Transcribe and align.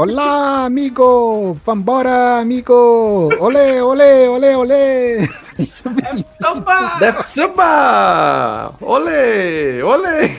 Olá, 0.00 0.64
amigo! 0.64 1.52
Vambora, 1.62 2.38
amigo! 2.40 3.28
Olê, 3.38 3.82
olê, 3.82 4.28
olê, 4.28 4.56
olê! 4.56 5.26
Samba! 6.40 6.96
Deve 6.98 7.22
samba! 7.22 8.72
Olê, 8.80 9.82
olê! 9.84 10.30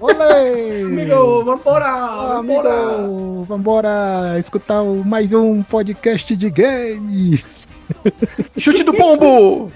Olê! 0.00 0.82
Amigo, 0.82 1.42
vambora! 1.44 1.86
Ah, 1.86 2.38
amigo, 2.38 3.44
vambora 3.44 4.34
escutar 4.36 4.82
o- 4.82 5.04
mais 5.04 5.32
um 5.32 5.62
podcast 5.62 6.34
de 6.34 6.50
games! 6.50 7.68
Chute 8.58 8.82
do 8.82 8.92
pombo! 8.94 9.70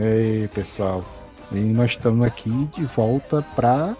Ei, 0.00 0.48
pessoal, 0.54 1.04
e 1.52 1.56
nós 1.56 1.92
estamos 1.92 2.26
aqui 2.26 2.50
de 2.74 2.84
volta 2.84 3.42
para 3.56 3.96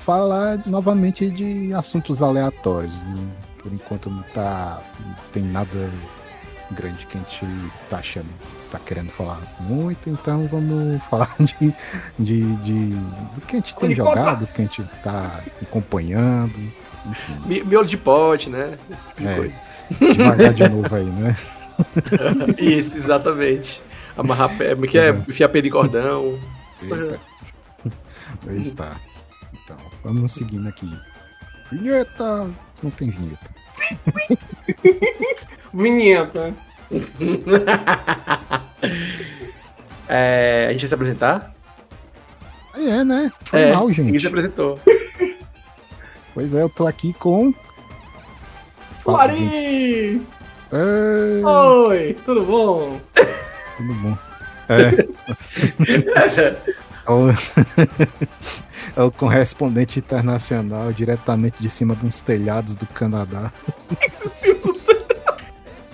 falar 0.00 0.60
novamente 0.66 1.30
de 1.30 1.72
assuntos 1.74 2.22
aleatórios. 2.22 3.04
né? 3.04 3.26
Por 3.62 3.72
enquanto 3.72 4.08
não 4.10 4.22
tá. 4.34 4.80
não 5.04 5.14
tem 5.32 5.42
nada 5.42 5.90
grande 6.72 7.04
que 7.06 7.18
a 7.18 7.20
gente 7.20 7.44
tá 7.88 7.98
achando, 7.98 8.28
tá 8.70 8.78
querendo 8.78 9.10
falar 9.10 9.38
muito, 9.60 10.08
então 10.08 10.46
vamos 10.46 11.02
falar 11.10 11.34
de, 11.40 11.74
de, 12.18 12.54
de- 12.56 12.96
do 13.34 13.40
que 13.42 13.56
a 13.56 13.58
gente 13.58 13.76
tem 13.76 13.92
jogado, 13.94 14.40
do 14.40 14.46
que 14.46 14.62
a 14.62 14.64
gente 14.64 14.82
tá 15.02 15.40
acompanhando, 15.60 16.54
enfim, 17.06 17.34
Mi- 17.44 17.62
Miolo 17.64 17.86
de 17.88 17.96
pote, 17.96 18.48
né? 18.48 18.72
Esse 18.90 19.04
tipo 19.04 19.20
de 19.20 19.26
É. 19.28 19.36
coisa. 19.36 19.54
devagar 20.14 20.54
de 20.54 20.68
novo 20.70 20.94
aí, 20.94 21.04
né? 21.04 21.36
Isso, 22.58 22.96
exatamente. 22.96 23.82
Amarrar 24.16 24.56
pé, 24.56 24.74
que 24.76 24.98
é 24.98 25.10
enfiar 25.10 25.48
pé 25.48 25.60
de 25.60 25.70
cordão. 25.70 26.38
Eita. 26.82 27.20
Aí 28.48 28.58
está. 28.58 28.96
Então, 29.52 29.76
vamos 30.02 30.32
seguindo 30.32 30.68
aqui. 30.68 30.90
Vinheta! 31.70 32.50
Não 32.82 32.90
tem 32.90 33.10
vinheta. 33.10 33.50
Vinheta. 35.72 36.54
É, 40.12 40.66
a 40.68 40.72
gente 40.72 40.80
vai 40.80 40.88
se 40.88 40.94
apresentar? 40.94 41.54
É, 42.74 43.04
né? 43.04 43.30
Foi 43.44 43.60
é, 43.60 43.72
mal, 43.72 43.86
ninguém 43.86 44.06
gente. 44.06 44.20
se 44.22 44.26
apresentou. 44.26 44.80
Pois 46.34 46.52
é, 46.52 46.62
eu 46.62 46.68
tô 46.68 46.84
aqui 46.84 47.12
com. 47.12 47.54
Fala! 49.04 49.32
É, 50.72 51.46
Oi, 51.46 52.18
tudo 52.24 52.42
bom? 52.42 53.00
tudo 53.76 53.94
bom. 53.94 54.18
É. 54.70 55.08
É 57.06 57.10
o... 57.10 57.30
é 58.96 59.02
o 59.02 59.10
correspondente 59.10 59.98
internacional 59.98 60.92
diretamente 60.92 61.60
de 61.60 61.68
cima 61.68 61.96
de 61.96 62.06
uns 62.06 62.20
telhados 62.20 62.76
do 62.76 62.86
Canadá. 62.86 63.52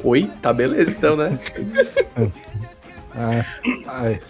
Oi? 0.05 0.31
Tá 0.43 0.53
beleza 0.53 0.91
então, 0.91 1.17
né? 1.17 1.39
Ah, 3.15 3.45
ai. 3.89 4.21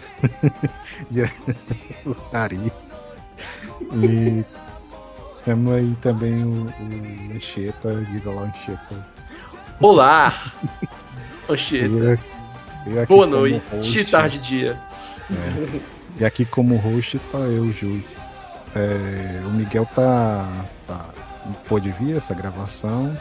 o 2.05 2.15
Ari. 2.33 2.71
E 3.93 4.45
temos 5.43 5.73
aí 5.73 5.95
também 6.01 6.43
o, 6.43 6.65
o 6.65 7.35
Anchieta, 7.35 7.93
diga 8.11 8.31
lá 8.31 8.43
Anchieta. 8.43 9.07
Olá! 9.81 10.53
Anchieta. 11.49 12.19
Boa 13.07 13.27
noite. 13.27 13.61
host, 13.71 13.91
De 13.91 14.05
tarde, 14.05 14.37
dia. 14.39 14.77
E 16.19 16.25
aqui 16.25 16.45
como 16.45 16.75
host 16.77 17.19
tá 17.31 17.39
eu, 17.39 17.71
Jus. 17.71 18.15
É, 18.75 19.41
o 19.45 19.49
Miguel 19.51 19.87
tá, 19.95 20.65
tá. 20.87 21.09
Não 21.45 21.53
pôde 21.67 21.89
vir 21.91 22.17
essa 22.17 22.33
gravação. 22.33 23.17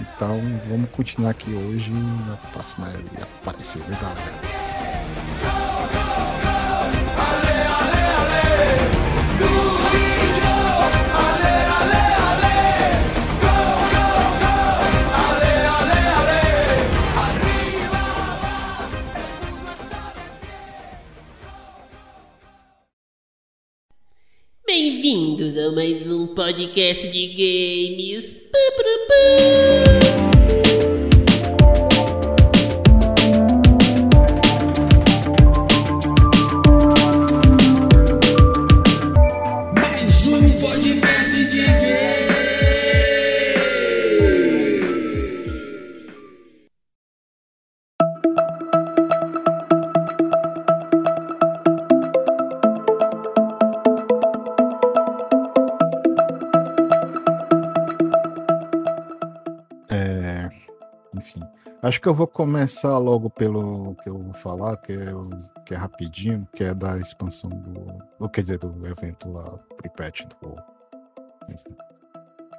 Então 0.00 0.40
vamos 0.68 0.88
continuar 0.90 1.30
aqui 1.30 1.52
hoje. 1.52 1.90
Na 1.90 2.36
próxima 2.52 2.88
ele 2.90 3.22
aparecer, 3.22 3.82
galera? 3.82 4.63
Mais 25.72 26.10
um 26.10 26.26
podcast 26.26 27.08
de 27.08 27.26
games. 27.28 28.32
Pá, 28.32 28.58
pá, 28.76 28.84
pá. 29.08 30.93
Que 62.04 62.08
eu 62.10 62.14
vou 62.14 62.26
começar 62.26 62.98
logo 62.98 63.30
pelo 63.30 63.94
que 64.02 64.10
eu 64.10 64.18
vou 64.18 64.34
falar, 64.34 64.76
que 64.76 64.92
é, 64.92 65.06
que 65.64 65.72
é 65.72 65.76
rapidinho, 65.78 66.46
que 66.54 66.62
é 66.62 66.74
da 66.74 66.98
expansão 66.98 67.48
do. 67.48 68.04
Ou 68.18 68.28
quer 68.28 68.42
dizer, 68.42 68.58
do 68.58 68.86
evento 68.86 69.32
lá, 69.32 69.58
Pripet 69.78 70.28
do 70.42 70.54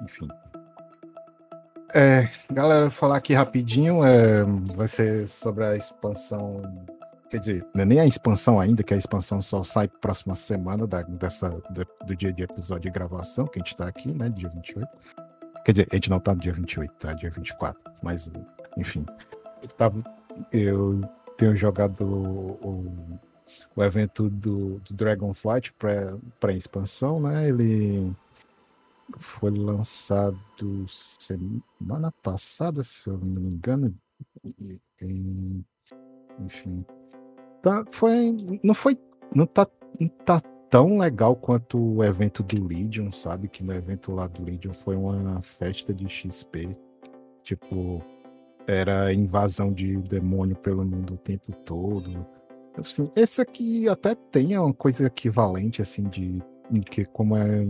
Enfim. 0.02 0.26
É, 1.94 2.28
galera, 2.52 2.90
falar 2.90 3.18
aqui 3.18 3.34
rapidinho, 3.34 4.04
é, 4.04 4.42
vai 4.74 4.88
ser 4.88 5.28
sobre 5.28 5.64
a 5.64 5.76
expansão. 5.76 6.60
Quer 7.30 7.38
dizer, 7.38 7.66
é 7.76 7.84
nem 7.84 8.00
a 8.00 8.06
expansão 8.06 8.58
ainda, 8.58 8.82
que 8.82 8.94
a 8.94 8.96
expansão 8.96 9.40
só 9.40 9.62
sai 9.62 9.86
próxima 9.86 10.34
semana 10.34 10.88
da, 10.88 11.02
dessa, 11.02 11.50
do, 11.70 11.86
do 12.04 12.16
dia 12.16 12.32
de 12.32 12.42
episódio 12.42 12.82
de 12.82 12.90
gravação, 12.90 13.46
que 13.46 13.60
a 13.60 13.62
gente 13.62 13.76
tá 13.76 13.86
aqui, 13.86 14.12
né? 14.12 14.28
Dia 14.28 14.48
28. 14.48 14.88
Quer 15.64 15.70
dizer, 15.70 15.88
a 15.92 15.94
gente 15.94 16.10
não 16.10 16.18
tá 16.18 16.34
no 16.34 16.40
dia 16.40 16.52
28, 16.52 16.92
tá? 16.94 17.12
Dia 17.12 17.30
24. 17.30 17.80
Mas, 18.02 18.28
enfim. 18.76 19.06
Eu, 19.62 19.68
tava, 19.68 20.04
eu 20.52 21.00
tenho 21.36 21.56
jogado 21.56 22.02
o, 22.04 23.18
o, 23.76 23.82
evento 23.84 24.28
do, 24.28 24.78
do 24.80 24.94
Dragonflight 24.94 25.72
pré- 25.74 26.16
pré-expansão, 26.40 27.20
né? 27.20 27.48
Ele 27.48 28.14
foi 29.18 29.50
lançado 29.50 30.38
semana 30.88 32.12
passada, 32.22 32.82
se 32.82 33.08
eu 33.08 33.18
não 33.18 33.40
me 33.42 33.54
engano. 33.54 33.94
E- 34.58 34.80
e- 35.00 35.64
enfim. 36.40 36.84
Tá, 37.62 37.84
foi, 37.90 38.36
não 38.62 38.74
foi. 38.74 38.98
Não 39.34 39.46
tá, 39.46 39.66
não 39.98 40.08
tá 40.08 40.40
tão 40.70 40.98
legal 40.98 41.34
quanto 41.36 41.78
o 41.78 42.04
evento 42.04 42.42
do 42.42 42.66
Legion, 42.66 43.10
sabe? 43.10 43.48
Que 43.48 43.64
no 43.64 43.72
evento 43.72 44.12
lá 44.12 44.26
do 44.26 44.42
Legion 44.44 44.72
foi 44.72 44.96
uma 44.96 45.40
festa 45.42 45.92
de 45.94 46.08
XP. 46.08 46.68
Tipo, 47.42 48.02
era 48.66 49.12
invasão 49.12 49.72
de 49.72 49.96
demônio 49.98 50.56
pelo 50.56 50.84
mundo 50.84 51.14
o 51.14 51.18
tempo 51.18 51.52
todo. 51.64 52.26
Assim, 52.78 53.10
esse 53.16 53.40
aqui 53.40 53.88
até 53.88 54.14
tem 54.14 54.58
uma 54.58 54.72
coisa 54.72 55.06
equivalente, 55.06 55.80
assim, 55.80 56.04
de 56.04 56.42
que 56.90 57.04
como 57.06 57.36
é, 57.36 57.66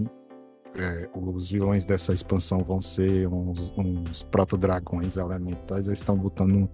é, 0.74 1.08
os 1.14 1.50
vilões 1.50 1.84
dessa 1.84 2.12
expansão 2.12 2.62
vão 2.62 2.80
ser 2.80 3.28
uns, 3.28 3.72
uns 3.76 4.22
proto-dragões 4.24 5.16
elementais, 5.16 5.86
eles 5.86 6.00
estão 6.00 6.16
botando 6.16 6.68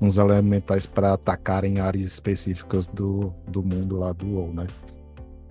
uns 0.00 0.18
elementais 0.18 0.86
para 0.86 1.14
atacarem 1.14 1.80
áreas 1.80 2.04
específicas 2.04 2.86
do, 2.86 3.32
do 3.46 3.62
mundo 3.62 3.96
lá 3.96 4.12
do 4.12 4.26
WoW, 4.34 4.52
né? 4.52 4.66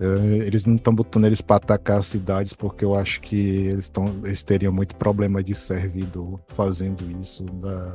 Eh, 0.00 0.46
Eles 0.46 0.64
não 0.66 0.76
estão 0.76 0.94
botando 0.94 1.24
eles 1.26 1.40
para 1.40 1.56
atacar 1.56 1.98
as 1.98 2.06
cidades 2.06 2.52
porque 2.52 2.84
eu 2.84 2.94
acho 2.94 3.20
que 3.20 3.36
eles, 3.36 3.88
tão, 3.88 4.08
eles 4.24 4.42
teriam 4.42 4.72
muito 4.72 4.94
problema 4.96 5.42
de 5.42 5.54
servidor 5.54 6.40
fazendo 6.48 7.04
isso, 7.20 7.44
da- 7.44 7.94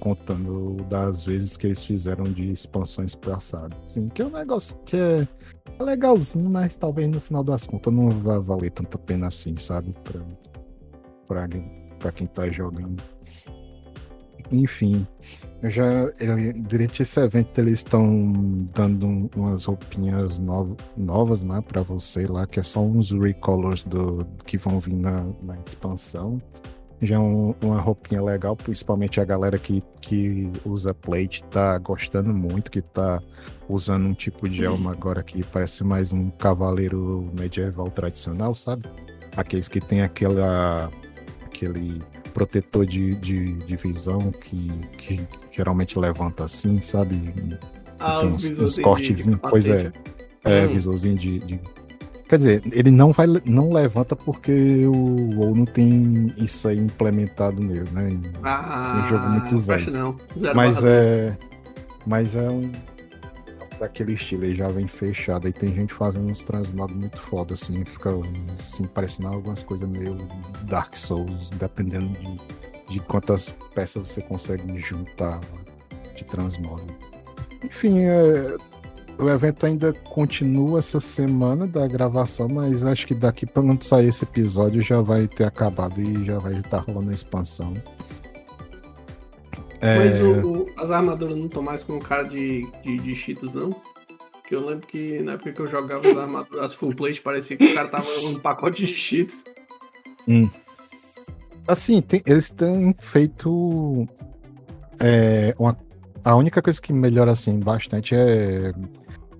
contando 0.00 0.76
das 0.88 1.24
vezes 1.24 1.56
que 1.56 1.66
eles 1.66 1.82
fizeram 1.82 2.24
de 2.24 2.50
expansões 2.50 3.14
passadas. 3.14 3.76
Assim, 3.84 4.08
que 4.08 4.20
é 4.22 4.26
um 4.26 4.30
negócio 4.30 4.76
que 4.84 4.96
é, 4.96 5.26
é 5.78 5.82
legalzinho, 5.82 6.48
mas 6.50 6.76
talvez 6.76 7.08
no 7.08 7.20
final 7.20 7.42
das 7.42 7.66
contas 7.66 7.92
não 7.92 8.10
vai 8.20 8.38
valer 8.40 8.70
tanta 8.70 8.98
pena 8.98 9.28
assim, 9.28 9.56
sabe? 9.56 9.94
Pra 11.26 12.12
quem 12.12 12.26
tá 12.26 12.48
jogando. 12.50 13.02
Enfim, 14.52 15.06
eu 15.62 15.70
já 15.70 15.84
ele- 16.20 16.52
durante 16.52 17.02
esse 17.02 17.18
evento 17.20 17.58
eles 17.58 17.78
estão 17.80 18.66
dando 18.74 19.06
um- 19.06 19.30
umas 19.34 19.64
roupinhas 19.64 20.38
novo- 20.38 20.76
novas, 20.96 21.42
né, 21.42 21.60
para 21.66 21.82
você 21.82 22.26
lá, 22.26 22.46
que 22.46 22.60
é 22.60 22.62
só 22.62 22.80
uns 22.82 23.10
recolors 23.10 23.84
do 23.84 24.26
que 24.44 24.56
vão 24.58 24.78
vir 24.80 24.96
na, 24.96 25.24
na 25.42 25.56
expansão. 25.66 26.40
Já 27.02 27.16
é 27.16 27.18
um- 27.18 27.54
uma 27.62 27.80
roupinha 27.80 28.22
legal, 28.22 28.54
principalmente 28.56 29.20
a 29.20 29.24
galera 29.24 29.58
que, 29.58 29.82
que 30.00 30.52
usa 30.64 30.94
plate 30.94 31.42
tá 31.44 31.76
gostando 31.78 32.32
muito, 32.32 32.70
que 32.70 32.80
tá 32.80 33.20
usando 33.68 34.06
um 34.06 34.14
tipo 34.14 34.48
de 34.48 34.64
elmo 34.64 34.88
agora 34.88 35.22
que 35.22 35.42
parece 35.42 35.82
mais 35.82 36.12
um 36.12 36.30
cavaleiro 36.30 37.28
medieval 37.38 37.90
tradicional, 37.90 38.54
sabe? 38.54 38.88
Aqueles 39.36 39.68
que 39.68 39.80
tem 39.80 40.02
aquela 40.02 40.90
aquele 41.44 42.00
protetor 42.34 42.84
de, 42.84 43.14
de, 43.14 43.52
de 43.54 43.76
visão 43.76 44.30
que, 44.32 44.68
que 44.98 45.20
geralmente 45.50 45.98
levanta 45.98 46.44
assim, 46.44 46.80
sabe? 46.82 47.32
Ah, 47.98 48.18
Tem 48.18 48.28
uns- 48.28 48.50
uns 48.58 48.78
cortezinhos, 48.80 49.38
pois 49.48 49.66
é. 49.68 49.90
É, 50.44 50.66
Hum. 50.66 50.68
visorzinho 50.68 51.16
de, 51.16 51.38
de- 51.38 51.60
Quer 52.28 52.38
dizer, 52.38 52.62
ele 52.72 52.90
não 52.90 53.12
vai 53.12 53.26
não 53.44 53.70
levanta 53.72 54.16
porque 54.16 54.84
o 54.86 55.36
WoW 55.38 55.54
não 55.54 55.64
tem 55.66 56.32
isso 56.36 56.66
aí 56.68 56.78
implementado 56.78 57.62
nele, 57.62 57.88
né? 57.92 58.18
Ah, 58.42 59.02
Um 59.04 59.08
jogo 59.08 59.26
muito 59.28 59.58
velho. 59.58 59.92
não. 59.92 60.16
Zero 60.38 60.56
Mas 60.56 60.76
barra 60.80 60.88
é. 60.90 61.36
Mas 62.06 62.36
é 62.36 62.48
um. 62.50 62.72
Daquele 63.84 64.14
estilo 64.14 64.44
aí 64.44 64.54
já 64.54 64.68
vem 64.68 64.86
fechado. 64.86 65.46
Aí 65.46 65.52
tem 65.52 65.74
gente 65.74 65.92
fazendo 65.92 66.26
uns 66.26 66.42
transmodos 66.42 66.96
muito 66.96 67.20
foda, 67.20 67.52
assim. 67.52 67.84
Fica 67.84 68.10
assim, 68.48 68.86
parecendo 68.86 69.28
algumas 69.28 69.62
coisas 69.62 69.86
meio 69.86 70.16
Dark 70.62 70.96
Souls, 70.96 71.50
dependendo 71.50 72.08
de, 72.18 72.40
de 72.94 73.00
quantas 73.00 73.50
peças 73.74 74.08
você 74.08 74.22
consegue 74.22 74.80
juntar 74.80 75.38
de 76.16 76.24
transmodo. 76.24 76.86
Enfim, 77.62 78.04
é, 78.04 78.56
o 79.18 79.28
evento 79.28 79.66
ainda 79.66 79.92
continua 79.92 80.78
essa 80.78 80.98
semana 80.98 81.66
da 81.66 81.86
gravação, 81.86 82.48
mas 82.48 82.86
acho 82.86 83.06
que 83.06 83.14
daqui 83.14 83.44
pra 83.44 83.62
quando 83.62 83.82
sair 83.82 84.08
esse 84.08 84.24
episódio 84.24 84.80
já 84.80 85.02
vai 85.02 85.28
ter 85.28 85.44
acabado 85.44 86.00
e 86.00 86.24
já 86.24 86.38
vai 86.38 86.54
estar 86.54 86.78
rolando 86.78 87.10
a 87.10 87.14
expansão. 87.14 87.74
Mas 89.80 90.14
É, 90.16 90.22
o- 90.22 90.46
o- 90.62 90.70
as 90.76 90.90
armaduras 90.90 91.36
não 91.36 91.46
estão 91.46 91.62
mais 91.62 91.82
com 91.82 91.98
cara 91.98 92.22
de, 92.24 92.66
de, 92.82 92.96
de 92.98 93.14
Cheetos, 93.16 93.52
não? 93.52 93.70
Que 94.48 94.54
eu 94.54 94.64
lembro 94.66 94.86
que 94.86 95.20
na 95.20 95.32
época 95.32 95.52
que 95.52 95.60
eu 95.60 95.66
jogava 95.66 96.06
as 96.10 96.16
armaduras, 96.16 96.64
as 96.66 96.74
full 96.74 96.94
plate, 96.94 97.20
parecia 97.20 97.56
que 97.56 97.64
o 97.64 97.74
cara 97.74 97.88
tava 97.88 98.08
um 98.24 98.38
pacote 98.38 98.84
de 98.86 98.94
Cheetos. 98.94 99.42
Assim, 101.66 102.00
tem- 102.02 102.22
eles 102.26 102.50
têm 102.50 102.94
feito. 102.98 104.06
é, 105.00 105.54
uma- 105.58 105.76
a 106.24 106.36
única 106.36 106.62
coisa 106.62 106.80
que 106.80 106.92
melhora 106.92 107.32
assim 107.32 107.58
bastante 107.58 108.14
é. 108.14 108.72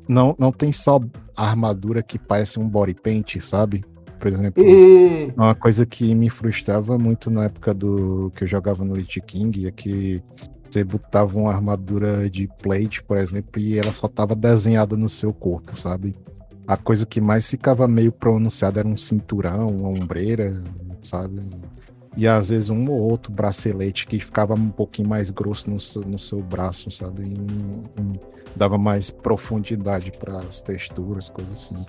Não, 0.09 0.35
não 0.39 0.51
tem 0.51 0.73
só 0.73 1.01
armadura 1.37 2.03
que 2.03 2.19
parece 2.19 2.59
um 2.59 2.69
body 2.69 2.93
paint, 2.95 3.37
sabe? 3.41 3.85
Por 4.25 4.33
exemplo, 4.33 4.65
Hum, 4.65 5.31
uma 5.37 5.55
coisa 5.55 5.85
que 5.85 6.15
me 6.15 6.31
frustrava 6.31 6.97
muito 6.97 7.31
na 7.31 7.45
época 7.45 7.75
do 7.75 8.33
que 8.35 8.45
eu 8.45 8.49
jogava 8.49 8.83
no 8.83 8.97
Lich 8.97 9.21
King 9.21 9.67
é 9.67 9.71
que 9.71 10.23
você 10.71 10.83
botava 10.83 11.39
uma 11.39 11.53
armadura 11.53 12.31
de 12.31 12.49
plate, 12.63 13.03
por 13.03 13.19
exemplo, 13.19 13.61
e 13.61 13.79
ela 13.79 13.93
só 13.93 14.09
tava 14.09 14.35
desenhada 14.35 14.97
no 14.97 15.11
seu 15.11 15.31
corpo, 15.35 15.79
sabe? 15.79 16.17
A 16.67 16.75
coisa 16.75 17.05
que 17.05 17.21
mais 17.21 17.51
ficava 17.51 17.87
meio 17.87 18.11
pronunciada 18.11 18.81
era 18.81 18.89
um 18.89 18.97
cinturão, 18.97 19.69
uma 19.69 19.91
ombreira, 19.91 20.59
sabe? 21.03 21.43
E 22.17 22.27
às 22.27 22.49
vezes 22.49 22.71
um 22.71 22.91
ou 22.91 22.99
outro 22.99 23.31
bracelete 23.31 24.07
que 24.07 24.19
ficava 24.19 24.55
um 24.55 24.71
pouquinho 24.71 25.07
mais 25.07 25.31
grosso 25.31 25.69
no 25.69 25.79
seu, 25.79 26.01
no 26.01 26.19
seu 26.19 26.41
braço, 26.41 26.91
sabe? 26.91 27.25
E, 27.25 27.35
e 27.35 28.21
dava 28.57 28.79
mais 28.79 29.11
profundidade 29.11 30.13
para 30.13 30.39
as 30.39 30.63
texturas, 30.63 31.29
coisas 31.29 31.53
assim. 31.53 31.85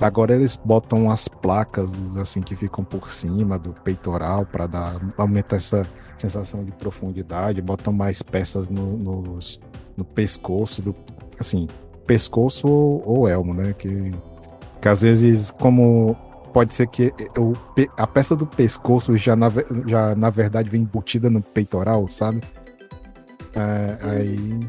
Agora 0.00 0.34
eles 0.34 0.54
botam 0.54 1.10
as 1.10 1.26
placas 1.26 2.16
assim 2.18 2.42
que 2.42 2.54
ficam 2.54 2.84
por 2.84 3.08
cima 3.08 3.58
do 3.58 3.72
peitoral 3.72 4.44
para 4.44 4.66
dar 4.66 5.00
aumentar 5.16 5.56
essa 5.56 5.88
sensação 6.18 6.62
de 6.64 6.70
profundidade, 6.72 7.62
botam 7.62 7.92
mais 7.94 8.20
peças 8.20 8.68
no, 8.68 8.96
no 9.96 10.04
pescoço 10.04 10.82
do 10.82 10.94
assim, 11.40 11.66
pescoço 12.06 12.68
ou, 12.68 13.02
ou 13.06 13.28
elmo, 13.28 13.54
né? 13.54 13.72
Que, 13.72 14.12
que 14.82 14.88
às 14.88 15.00
vezes 15.00 15.50
como 15.50 16.14
pode 16.52 16.74
ser 16.74 16.86
que 16.88 17.12
pe- 17.74 17.90
a 17.96 18.06
peça 18.06 18.36
do 18.36 18.46
pescoço 18.46 19.16
já 19.16 19.34
na, 19.34 19.50
já 19.86 20.14
na 20.14 20.28
verdade 20.28 20.68
vem 20.68 20.82
embutida 20.82 21.30
no 21.30 21.40
peitoral, 21.42 22.06
sabe? 22.08 22.42
É, 23.54 23.98
aí 24.02 24.60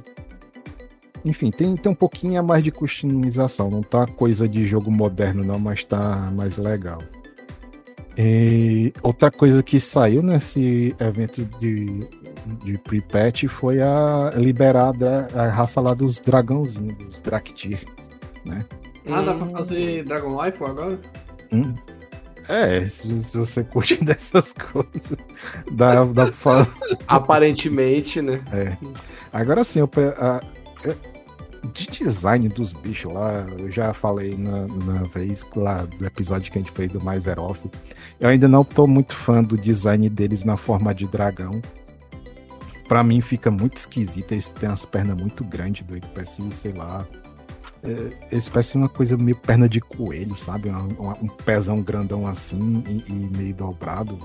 enfim, 1.28 1.52
tem, 1.52 1.76
tem 1.76 1.92
um 1.92 1.96
pouquinho 1.96 2.40
a 2.40 2.44
mais 2.44 2.64
de 2.64 2.72
customização. 2.72 3.70
Não 3.70 3.82
tá 3.84 4.06
coisa 4.08 4.48
de 4.48 4.66
jogo 4.66 4.90
moderno, 4.92 5.44
não, 5.44 5.60
mas 5.60 5.84
tá 5.84 6.32
mais 6.34 6.58
legal. 6.58 7.02
E 8.18 8.92
outra 9.04 9.30
coisa 9.30 9.62
que 9.62 9.80
saiu 9.80 10.24
nesse 10.24 10.96
evento 11.00 11.46
de, 11.60 12.08
de 12.64 12.78
pre-patch 12.80 13.46
foi 13.48 13.80
a 13.80 14.32
liberada 14.36 15.28
a 15.36 15.48
raça 15.50 15.80
lá 15.80 15.94
dos 15.94 16.20
dragãozinhos, 16.20 16.98
dos 16.98 17.20
Draktyr. 17.20 17.80
ah, 19.08 19.22
dá 19.22 19.34
pra 19.36 19.46
fazer 19.48 20.04
Dragon 20.04 20.44
Life 20.44 20.64
agora? 20.64 21.00
Hum. 21.52 21.76
É, 22.50 22.88
se, 22.88 23.22
se 23.24 23.38
você 23.38 23.64
curte 23.64 24.02
dessas 24.04 24.54
coisas, 24.54 25.18
dá, 25.72 26.04
dá 26.06 26.24
pra 26.26 26.34
falar. 26.34 26.68
Aparentemente, 27.08 28.20
né? 28.22 28.42
Agora 29.32 29.64
sim, 29.64 29.80
eu, 29.80 29.90
a- 30.18 30.42
é, 30.86 30.96
de 31.74 31.86
design 31.88 32.48
dos 32.50 32.74
bichos 32.74 33.12
lá, 33.12 33.46
eu 33.58 33.70
já 33.72 33.94
falei 33.94 34.36
na, 34.38 34.68
na 34.68 35.04
vez 35.08 35.46
lá 35.56 35.86
do 35.86 36.06
episódio 36.06 36.52
que 36.52 36.58
a 36.58 36.62
gente 36.62 36.72
fez 36.72 36.92
do 36.92 37.04
Mais 37.04 37.28
Off. 37.28 37.70
Eu 38.20 38.30
ainda 38.30 38.48
não 38.48 38.64
tô 38.64 38.88
muito 38.88 39.16
fã 39.16 39.44
do 39.44 39.58
design 39.58 40.10
deles 40.10 40.44
na 40.44 40.58
forma 40.58 40.94
de 40.94 41.08
dragão. 41.08 41.62
Pra 42.88 43.04
mim 43.04 43.20
fica 43.20 43.52
muito 43.52 43.78
esquisito, 43.78 44.32
eles 44.32 44.50
têm 44.50 44.70
as 44.70 44.86
pernas 44.86 45.20
muito 45.20 45.44
grandes, 45.44 45.86
doido, 45.86 46.08
parece, 46.14 46.42
sei 46.52 46.72
lá. 46.72 47.06
É, 47.84 48.28
eles 48.32 48.48
parecem 48.50 48.80
uma 48.82 48.90
coisa 48.90 49.18
meio 49.18 49.36
perna 49.36 49.68
de 49.68 49.82
coelho, 49.82 50.36
sabe? 50.36 50.70
Um 50.70 51.28
pezão 51.28 51.82
grandão 51.82 52.26
assim 52.26 52.84
e, 52.88 53.12
e 53.12 53.38
meio 53.38 53.54
dobrado. 53.54 54.18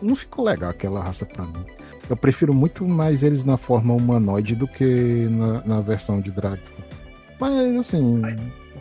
Não 0.00 0.14
ficou 0.14 0.44
legal 0.44 0.70
aquela 0.70 1.02
raça 1.02 1.26
pra 1.26 1.44
mim. 1.44 1.64
Eu 2.08 2.16
prefiro 2.16 2.54
muito 2.54 2.86
mais 2.86 3.22
eles 3.22 3.42
na 3.44 3.56
forma 3.56 3.92
humanoide 3.94 4.54
do 4.54 4.66
que 4.68 5.28
na, 5.30 5.62
na 5.64 5.80
versão 5.80 6.20
de 6.20 6.30
dragão. 6.30 6.60
Mas, 7.40 7.76
assim, 7.76 8.22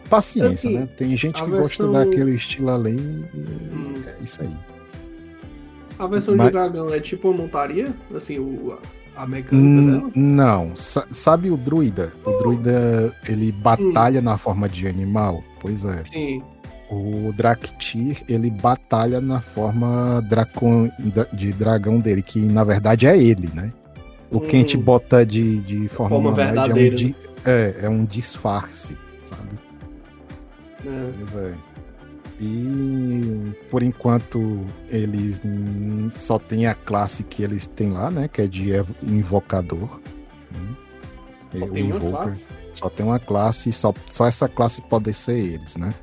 paciência, 0.10 0.70
Assim, 0.70 0.78
né? 0.80 0.88
Tem 0.98 1.18
gente 1.18 1.42
que 1.44 1.50
versão- 1.50 1.88
gosta 1.90 2.06
daquele 2.06 2.36
estilo 2.36 2.70
ali 2.72 2.96
e 3.34 3.38
Hum. 3.74 4.02
é 4.06 4.16
isso 4.24 4.42
aí. 4.44 4.56
A 5.98 6.08
versão 6.08 6.36
Mas- 6.36 6.48
de 6.48 6.52
dragão 6.54 6.90
é 6.94 7.00
tipo 7.00 7.30
uma 7.30 7.38
montaria? 7.44 7.94
Assim, 8.14 8.38
o, 8.38 8.78
a 9.16 9.26
mecânica 9.26 9.56
Hum, 9.58 9.92
dela? 10.00 10.12
não, 10.16 10.76
Sa- 10.76 11.08
sabe 11.10 11.50
o 11.50 11.58
druida? 11.58 12.14
O 12.26 12.32
druida, 12.38 13.16
ele 13.28 13.52
Hum. 13.52 13.62
batalha 13.62 14.22
na 14.22 14.38
forma 14.38 14.68
de 14.70 14.88
animal? 14.88 15.44
Pois 15.60 15.84
é. 15.86 16.04
Sim. 16.06 16.42
O 16.90 17.34
Draktyr, 17.36 18.24
ele 18.30 18.50
batalha 18.52 19.20
na 19.20 19.42
forma 19.42 20.22
dracon, 20.30 20.90
de 21.34 21.52
dragão 21.52 22.00
dele, 22.00 22.22
que 22.22 22.40
na 22.40 22.64
verdade 22.64 23.08
é 23.08 23.18
ele, 23.18 23.50
né? 23.54 23.72
O 24.32 24.40
que 24.40 24.56
a 24.56 24.60
gente 24.60 24.78
Hum. 24.78 24.82
bota 24.82 25.26
de, 25.26 25.60
de 25.62 25.88
forma, 25.88 26.16
Forma 26.16 26.30
humanoide 26.32 26.58
é 26.60 26.62
um, 26.62 26.66
verdadeira, 26.76 26.96
di- 26.96 27.16
é, 27.46 27.76
é 27.84 27.90
um 27.90 28.06
disfarce, 28.06 28.98
sabe? 29.24 29.50
É. 30.86 31.12
Pois 31.18 31.36
é. 31.44 31.54
E 32.40 33.54
por 33.70 33.82
enquanto 33.82 34.66
eles 34.90 35.42
hum, 35.46 36.12
só 36.16 36.38
tem 36.38 36.68
a 36.68 36.76
classe 36.76 37.24
que 37.24 37.42
eles 37.44 37.66
têm 37.66 37.92
lá, 37.92 38.12
né? 38.12 38.28
Que 38.28 38.42
é 38.44 38.48
de 38.48 38.72
invocador. 39.02 40.02
né? 40.52 40.76
Só 41.60 41.66
o 41.66 41.70
tem 41.70 41.86
Invoker. 41.86 42.36
Só 42.74 42.90
tem 42.90 43.06
uma 43.06 43.20
classe, 43.20 43.72
só, 43.72 43.94
só 44.10 44.26
essa 44.28 44.50
classe 44.50 44.82
pode 44.82 45.14
ser 45.14 45.38
eles, 45.40 45.78
né? 45.78 45.94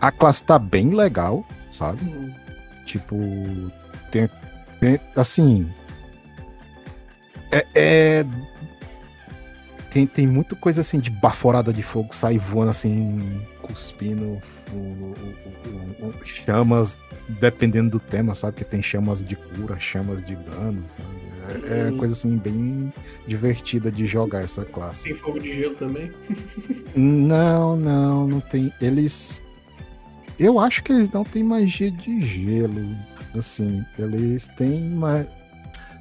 A 0.00 0.10
classe 0.10 0.44
tá 0.44 0.58
bem 0.58 0.90
legal, 0.90 1.44
sabe? 1.70 2.04
Hum. 2.04 2.32
Tipo, 2.86 3.16
tem, 4.10 4.28
tem- 4.80 5.00
assim. 5.16 5.68
É. 7.52 7.66
é- 7.74 8.24
tem, 9.90 10.06
tem 10.06 10.24
muita 10.26 10.54
coisa 10.54 10.82
assim 10.82 11.00
de 11.00 11.10
baforada 11.10 11.72
de 11.72 11.82
fogo, 11.82 12.14
sai 12.14 12.38
voando 12.38 12.70
assim, 12.70 13.40
cuspindo 13.60 14.40
o- 14.72 14.76
o- 14.76 15.14
o- 16.04 16.06
o- 16.10 16.24
chamas, 16.24 16.96
dependendo 17.40 17.90
do 17.90 18.00
tema, 18.00 18.36
sabe? 18.36 18.58
Que 18.58 18.64
tem 18.64 18.80
chamas 18.80 19.22
de 19.24 19.34
cura, 19.34 19.80
chamas 19.80 20.22
de 20.22 20.36
dano, 20.36 20.84
sabe? 20.88 21.64
É, 21.66 21.80
é 21.88 21.90
Hum. 21.90 21.98
coisa 21.98 22.14
assim 22.14 22.36
bem 22.36 22.92
divertida 23.26 23.90
de 23.90 24.06
jogar 24.06 24.42
essa 24.44 24.64
classe. 24.64 25.08
Tem 25.08 25.16
fogo 25.16 25.40
de 25.40 25.56
gelo 25.56 25.74
também? 25.74 26.12
Não, 26.94 27.76
não, 27.76 28.28
não 28.28 28.40
tem. 28.40 28.72
Eles. 28.80 29.42
Eu 30.40 30.58
acho 30.58 30.82
que 30.82 30.90
eles 30.92 31.08
não 31.10 31.22
têm 31.22 31.44
magia 31.44 31.90
de 31.90 32.20
gelo. 32.22 32.96
Assim, 33.36 33.84
eles 33.98 34.48
têm 34.48 34.92
uma. 34.92 35.26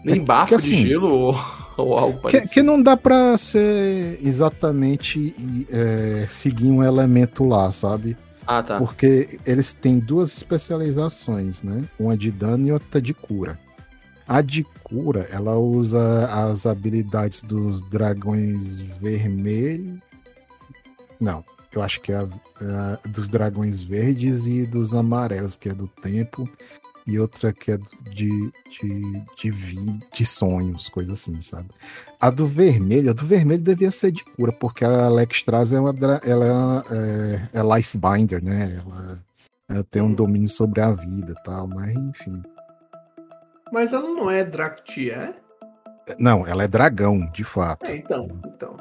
Nem 0.03 0.23
bafo 0.23 0.55
que 0.55 0.61
de 0.61 0.73
assim- 0.73 0.87
gelo 0.87 1.09
ou, 1.09 1.35
ou 1.77 1.97
algo 1.97 2.15
Que, 2.17 2.21
parecido. 2.23 2.53
que 2.53 2.63
não 2.63 2.81
dá 2.81 2.95
pra 2.95 3.37
ser 3.37 4.17
exatamente 4.21 5.65
é, 5.69 6.25
seguir 6.29 6.71
um 6.71 6.81
elemento 6.81 7.43
lá, 7.43 7.69
sabe? 7.71 8.15
Ah, 8.47 8.63
tá. 8.63 8.77
Porque 8.79 9.37
eles 9.45 9.73
têm 9.73 9.99
duas 9.99 10.33
especializações, 10.35 11.61
né? 11.61 11.83
Uma 11.99 12.15
de 12.17 12.31
dano 12.31 12.67
e 12.67 12.71
outra 12.71 13.01
de 13.01 13.13
cura. 13.13 13.59
A 14.27 14.41
de 14.41 14.63
cura, 14.83 15.27
ela 15.31 15.57
usa 15.57 16.25
as 16.27 16.65
habilidades 16.65 17.43
dos 17.43 17.81
dragões 17.89 18.79
vermelhos. 19.01 19.99
Não, 21.19 21.43
eu 21.73 21.81
acho 21.81 22.01
que 22.01 22.11
é, 22.11 22.17
a- 22.17 22.27
é 22.61 22.65
a 23.05 23.07
dos 23.09 23.29
dragões 23.29 23.81
verdes 23.83 24.47
e 24.47 24.65
dos 24.65 24.93
amarelos, 24.93 25.55
que 25.55 25.69
é 25.69 25.73
do 25.73 25.87
tempo. 25.87 26.49
E 27.07 27.17
outra 27.19 27.51
que 27.51 27.71
é 27.71 27.77
de, 28.13 28.51
de, 28.69 29.23
de, 29.35 29.49
vi- 29.49 29.99
de 30.13 30.25
sonhos, 30.25 30.89
coisa 30.89 31.13
assim, 31.13 31.41
sabe? 31.41 31.69
A 32.21 32.29
do 32.29 32.45
vermelho, 32.45 33.09
a 33.09 33.13
do 33.13 33.25
vermelho 33.25 33.63
devia 33.63 33.89
ser 33.89 34.11
de 34.11 34.23
cura, 34.23 34.51
porque 34.51 34.85
a 34.85 35.05
Alexstrasza 35.05 35.75
é 35.75 35.79
uma, 35.79 35.89
ela 36.23 36.45
é, 36.45 36.93
é, 37.55 37.59
é 37.59 37.75
Lifebinder, 37.75 38.43
né? 38.43 38.79
Ela, 38.85 39.19
ela 39.67 39.83
tem 39.85 40.03
um 40.03 40.13
domínio 40.13 40.49
sobre 40.49 40.81
a 40.81 40.91
vida 40.91 41.33
e 41.35 41.43
tal, 41.43 41.67
mas 41.67 41.95
enfim. 41.95 42.43
Mas 43.71 43.91
ela 43.91 44.07
não 44.09 44.29
é 44.29 44.43
Drakti, 44.43 45.09
é? 45.09 45.33
Não, 46.19 46.45
ela 46.45 46.63
é 46.63 46.67
dragão, 46.67 47.25
de 47.31 47.43
fato. 47.43 47.85
É, 47.85 47.95
então. 47.95 48.27
então. 48.45 48.77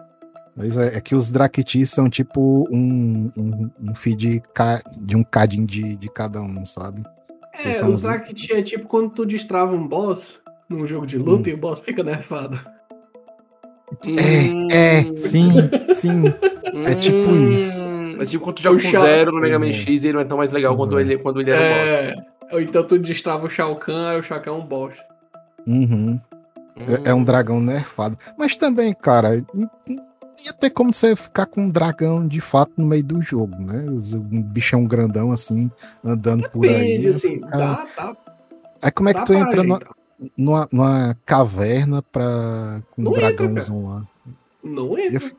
Mas 0.59 0.77
é, 0.77 0.97
é 0.97 1.01
que 1.01 1.15
os 1.15 1.31
Draktis 1.31 1.89
são 1.91 2.11
tipo 2.11 2.67
um, 2.69 3.31
um, 3.37 3.71
um 3.81 3.95
feed 3.95 4.43
ca- 4.53 4.83
de 4.97 5.15
um 5.15 5.23
cadinho 5.23 5.65
de, 5.65 5.95
de 5.95 6.09
cada 6.11 6.43
um, 6.43 6.67
sabe? 6.67 7.05
É, 7.55 7.73
são 7.73 7.91
o 7.91 7.93
os- 7.93 8.03
Drakti 8.03 8.53
é 8.53 8.61
tipo 8.63 8.89
quando 8.89 9.11
tu 9.11 9.25
destrava 9.25 9.73
um 9.73 9.87
boss 9.87 10.41
num 10.69 10.85
jogo 10.85 11.07
de 11.07 11.17
luta 11.17 11.49
e 11.49 11.55
o 11.55 11.57
boss 11.57 11.79
fica 11.79 12.03
nerfado. 12.03 12.59
É, 14.71 14.99
é, 15.01 15.17
sim, 15.17 15.51
sim. 15.95 16.25
é 16.85 16.95
tipo 16.97 17.35
isso. 17.37 17.85
É 18.21 18.27
tipo 18.27 18.45
quando 18.45 18.57
tu 18.57 18.63
joga 18.63 18.79
O 18.79 18.83
com 18.83 18.91
Shao- 18.91 19.03
zero 19.05 19.33
no 19.33 19.41
Mega 19.41 19.59
Man 19.59 19.67
Uhum. 19.67 19.73
X 19.73 20.03
e 20.05 20.09
ele 20.09 20.13
não 20.15 20.21
é 20.21 20.25
tão 20.25 20.37
mais 20.39 20.53
legal 20.53 20.77
quando 20.77 20.99
ele, 21.01 21.17
quando 21.19 21.41
ele 21.41 21.51
era 21.53 21.63
um 21.65 21.81
boss. 21.83 21.95
É, 21.95 22.15
ou 22.55 22.61
então 22.61 22.85
tu 22.85 22.99
destrava 22.99 23.47
o 23.47 23.51
Shao 23.51 23.77
Kahn, 23.77 24.09
aí 24.11 24.19
o 24.19 24.23
Shao 24.23 24.41
Kahn 24.43 24.55
é 24.55 24.57
um 24.59 24.67
boss. 24.67 24.95
Uhum. 25.67 26.21
É, 27.05 27.11
é 27.11 27.15
um 27.15 27.25
dragão 27.25 27.61
nerfado. 27.61 28.17
Mas 28.37 28.55
também, 28.57 28.93
cara, 28.95 29.43
ia 30.45 30.53
ter 30.53 30.71
como 30.71 30.93
você 30.93 31.15
ficar 31.17 31.47
com 31.47 31.63
um 31.63 31.71
dragão 31.71 32.27
de 32.27 32.41
fato 32.41 32.73
no 32.77 32.87
meio 32.87 33.03
do 33.05 33.21
jogo, 33.23 33.57
né? 33.57 33.85
Um 34.33 34.43
bichão 34.43 34.85
grandão 34.85 35.33
assim, 35.33 35.71
andando 36.05 36.49
por 36.51 36.65
aí. 36.67 36.73
Depende, 36.99 37.09
assim, 37.09 37.35
ficar- 37.35 37.51
dá, 37.51 37.87
dá, 37.97 38.17
Aí 38.81 38.91
como 38.93 39.09
é 39.09 39.15
que 39.15 39.25
tu 39.25 39.33
entra 39.35 39.63
numa, 39.63 39.81
numa, 40.37 40.69
numa 40.73 41.17
caverna 41.27 42.01
pra, 42.03 42.83
com 42.91 43.03
um 43.03 43.05
Não 43.07 43.13
entra, 43.13 43.35
dragãozão 43.37 43.87
lá? 43.87 44.07
Não 44.63 44.99
Ia, 44.99 45.07
entra. 45.07 45.21
fi- 45.21 45.37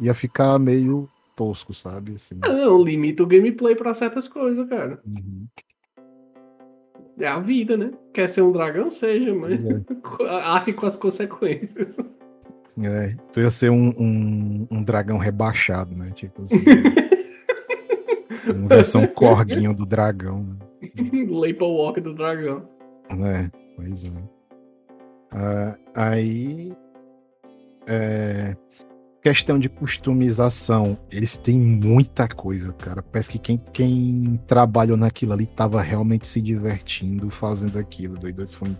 ia 0.00 0.14
ficar 0.14 0.58
meio 0.58 1.08
tosco, 1.36 1.72
sabe? 1.72 2.16
Assim. 2.16 2.36
Não, 2.40 2.82
limita 2.82 3.22
o 3.22 3.26
gameplay 3.26 3.74
pra 3.76 3.94
certas 3.94 4.26
coisas, 4.26 4.68
cara. 4.68 5.00
Uhum. 5.06 5.46
É 7.18 7.28
a 7.28 7.38
vida, 7.38 7.76
né? 7.76 7.92
Quer 8.12 8.30
ser 8.30 8.42
um 8.42 8.50
dragão, 8.52 8.90
seja, 8.90 9.32
mas 9.34 9.62
Pois 9.62 10.28
arte 10.28 10.72
com 10.72 10.86
as 10.86 10.96
consequências. 10.96 11.96
É, 12.80 13.14
tu 13.32 13.40
ia 13.40 13.50
ser 13.50 13.70
um, 13.70 13.88
um, 13.98 14.66
um 14.70 14.82
dragão 14.82 15.18
rebaixado, 15.18 15.94
né? 15.94 16.10
Tipo 16.14 16.44
assim. 16.44 16.62
uma 18.54 18.68
versão 18.68 19.06
corguinho 19.06 19.74
do 19.74 19.84
dragão. 19.84 20.42
né? 20.42 20.56
Walk 21.60 22.00
do 22.00 22.14
dragão. 22.14 22.68
É, 23.10 23.50
pois 23.76 24.04
é. 24.04 24.10
Ah, 25.30 25.76
aí. 25.94 26.74
é, 27.86 28.56
questão 29.22 29.58
de 29.58 29.68
customização. 29.68 30.98
Eles 31.10 31.36
têm 31.36 31.58
muita 31.58 32.26
coisa, 32.26 32.72
cara. 32.72 33.02
Parece 33.02 33.30
que 33.30 33.38
quem, 33.38 33.58
quem 33.72 34.40
trabalhou 34.46 34.96
naquilo 34.96 35.32
ali 35.32 35.46
tava 35.46 35.80
realmente 35.82 36.26
se 36.26 36.40
divertindo 36.40 37.30
fazendo 37.30 37.78
aquilo. 37.78 38.18
Doido. 38.18 38.46
Foi, 38.48 38.70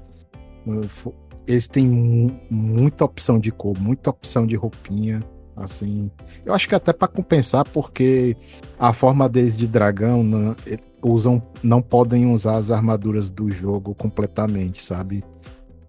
foi- 0.88 1.14
eles 1.46 1.66
têm 1.66 1.86
mu- 1.86 2.40
muita 2.50 3.04
opção 3.04 3.38
de 3.38 3.50
cor, 3.50 3.78
muita 3.78 4.10
opção 4.10 4.46
de 4.46 4.54
roupinha. 4.56 5.22
Assim, 5.54 6.10
eu 6.46 6.54
acho 6.54 6.66
que 6.68 6.74
até 6.74 6.92
para 6.94 7.06
compensar, 7.08 7.68
porque 7.68 8.34
a 8.78 8.92
forma 8.92 9.28
deles 9.28 9.56
de 9.56 9.66
dragão 9.66 10.22
não, 10.24 10.56
eh, 10.66 10.78
usam, 11.02 11.42
não 11.62 11.82
podem 11.82 12.32
usar 12.32 12.56
as 12.56 12.70
armaduras 12.70 13.28
do 13.30 13.50
jogo 13.52 13.94
completamente, 13.94 14.82
sabe? 14.82 15.22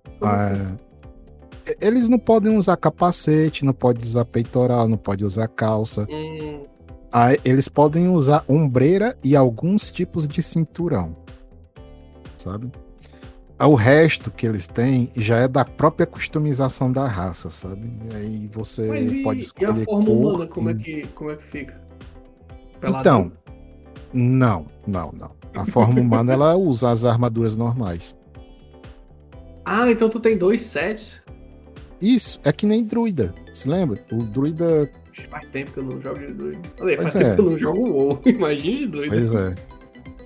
Assim? 0.05 0.15
Ah, 0.21 0.75
e- 1.65 1.77
eles 1.79 2.09
não 2.09 2.19
podem 2.19 2.57
usar 2.57 2.75
capacete, 2.75 3.63
não 3.63 3.73
pode 3.73 4.03
usar 4.05 4.25
peitoral, 4.25 4.87
não 4.89 4.97
pode 4.97 5.23
usar 5.23 5.47
calça. 5.47 6.05
Hum, 6.09 6.63
Ah, 7.15 7.29
eles 7.45 7.67
podem 7.69 8.09
usar 8.09 8.43
ombreira 8.49 9.15
e 9.23 9.35
alguns 9.35 9.91
tipos 9.91 10.27
de 10.27 10.41
cinturão, 10.43 11.15
sabe? 12.35 12.71
O 13.59 13.75
resto 13.75 14.31
que 14.31 14.45
eles 14.45 14.67
têm 14.67 15.11
já 15.15 15.37
é 15.37 15.47
da 15.47 15.63
própria 15.63 16.05
customização 16.05 16.91
da 16.91 17.05
raça, 17.05 17.49
sabe? 17.49 17.89
E 18.05 18.15
aí 18.15 18.47
você 18.47 18.87
e, 18.99 19.23
pode 19.23 19.39
e 19.39 19.41
a 19.41 19.43
escolher 19.43 19.85
forma 19.85 20.05
cor 20.05 20.09
humana, 20.09 20.47
como 20.47 20.69
é, 20.69 20.73
e- 20.73 20.75
que, 20.75 21.07
como 21.09 21.31
é 21.31 21.35
que 21.35 21.43
fica? 21.43 21.81
Então, 22.83 23.31
não, 24.13 24.65
não, 24.85 25.11
não. 25.13 25.31
A 25.55 25.65
forma 25.65 26.01
humana 26.01 26.33
ela 26.33 26.55
usa 26.55 26.89
as 26.89 27.05
armaduras 27.05 27.55
normais. 27.55 28.17
Ah, 29.65 29.89
então 29.89 30.09
tu 30.09 30.19
tem 30.19 30.37
dois 30.37 30.59
sets. 30.59 31.15
Isso, 32.01 32.37
é 32.43 32.51
que 32.51 32.65
nem 32.65 32.83
druida. 32.83 33.33
Se 33.53 33.69
lembra? 33.69 33.97
O 34.11 34.23
druida. 34.23 34.91
Faz 35.29 35.47
tempo 35.51 35.71
que 35.71 35.79
eu 35.79 35.83
não 35.83 36.01
jogo 36.01 36.19
de 36.19 36.33
druida. 36.33 36.69
Olha, 36.81 36.97
faz 36.97 37.13
tempo 37.13 37.25
é. 37.25 37.35
que 37.35 37.39
eu 37.39 37.45
não 37.45 37.57
jogo 37.57 37.89
WoW. 37.89 38.21
Imagina 38.27 38.77
de 38.79 38.87
druida. 38.87 39.15
Pois 39.15 39.33
é. 39.33 39.55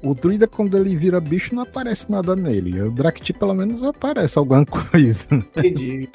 O 0.04 0.14
druida, 0.14 0.48
quando 0.48 0.78
ele 0.78 0.96
vira 0.96 1.20
bicho, 1.20 1.56
não 1.56 1.64
aparece 1.64 2.12
nada 2.12 2.36
nele. 2.36 2.82
O 2.82 2.92
Drakti, 2.92 3.34
pelo 3.34 3.54
menos, 3.54 3.84
aparece 3.84 4.38
alguma 4.38 4.66
coisa. 4.68 5.26
Entendi. 5.32 6.10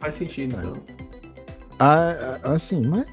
Faz 0.00 0.14
sentido, 0.16 0.54
É. 0.56 0.58
então. 0.58 0.76
Ah, 1.78 2.38
ah, 2.42 2.52
assim, 2.54 2.80
mas 2.86 3.06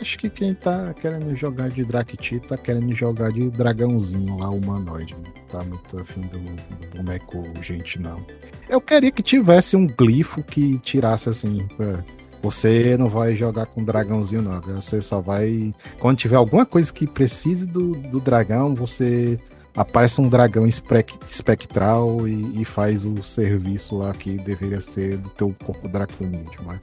acho 0.00 0.18
que 0.18 0.30
quem 0.30 0.54
tá 0.54 0.94
querendo 0.94 1.34
jogar 1.36 1.68
de 1.68 1.84
Drakti 1.84 2.40
tá 2.40 2.56
querendo 2.56 2.94
jogar 2.94 3.30
de 3.32 3.50
dragãozinho 3.50 4.38
lá, 4.38 4.48
humanoide. 4.48 5.14
Não 5.14 5.42
tá 5.48 5.62
muito 5.64 5.98
afim 5.98 6.22
do, 6.22 6.38
do 6.38 6.96
boneco 6.96 7.42
gente, 7.62 7.98
não. 8.00 8.24
Eu 8.68 8.80
queria 8.80 9.10
que 9.10 9.22
tivesse 9.22 9.76
um 9.76 9.86
glifo 9.86 10.42
que 10.42 10.78
tirasse 10.78 11.28
assim. 11.28 11.66
é, 11.80 12.02
Você 12.42 12.96
não 12.96 13.08
vai 13.10 13.34
jogar 13.36 13.66
com 13.66 13.84
dragãozinho, 13.84 14.40
não. 14.40 14.58
Você 14.62 15.02
só 15.02 15.20
vai. 15.20 15.74
Quando 15.98 16.16
tiver 16.16 16.36
alguma 16.36 16.64
coisa 16.64 16.90
que 16.90 17.06
precise 17.06 17.66
do, 17.66 17.92
do 17.92 18.20
dragão, 18.20 18.74
você 18.74 19.38
aparece 19.80 20.20
um 20.20 20.28
dragão 20.28 20.66
espec- 20.66 21.18
espectral 21.28 22.26
e, 22.26 22.60
e 22.62 22.64
faz 22.64 23.04
o 23.04 23.22
serviço 23.22 23.96
lá 23.98 24.12
que 24.12 24.36
deveria 24.38 24.80
ser 24.80 25.16
do 25.18 25.30
teu 25.30 25.54
corpo 25.64 25.88
draconídeo, 25.88 26.60
mas 26.64 26.80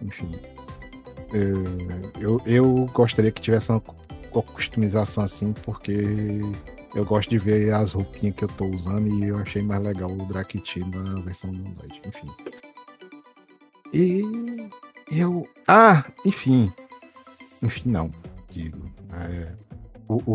enfim. 0.00 0.30
É, 1.32 2.20
eu, 2.20 2.40
eu 2.44 2.90
gostaria 2.92 3.30
que 3.30 3.40
tivesse 3.40 3.70
uma 3.70 3.80
cu- 3.80 4.42
customização 4.42 5.24
assim, 5.24 5.52
porque 5.62 6.40
eu 6.94 7.04
gosto 7.04 7.30
de 7.30 7.38
ver 7.38 7.72
as 7.72 7.92
roupinhas 7.92 8.34
que 8.36 8.44
eu 8.44 8.48
tô 8.48 8.66
usando 8.66 9.06
e 9.08 9.28
eu 9.28 9.38
achei 9.38 9.62
mais 9.62 9.82
legal 9.82 10.10
o 10.10 10.26
Drakti 10.26 10.80
na 10.80 11.20
versão 11.20 11.50
do 11.50 11.62
Noite, 11.62 12.02
enfim. 12.06 12.28
E 13.94 14.68
eu. 15.10 15.46
Ah, 15.68 16.04
enfim. 16.24 16.72
Enfim, 17.62 17.90
não. 17.90 18.10
Digo. 18.50 18.90
é, 19.12 19.52
o, 20.26 20.30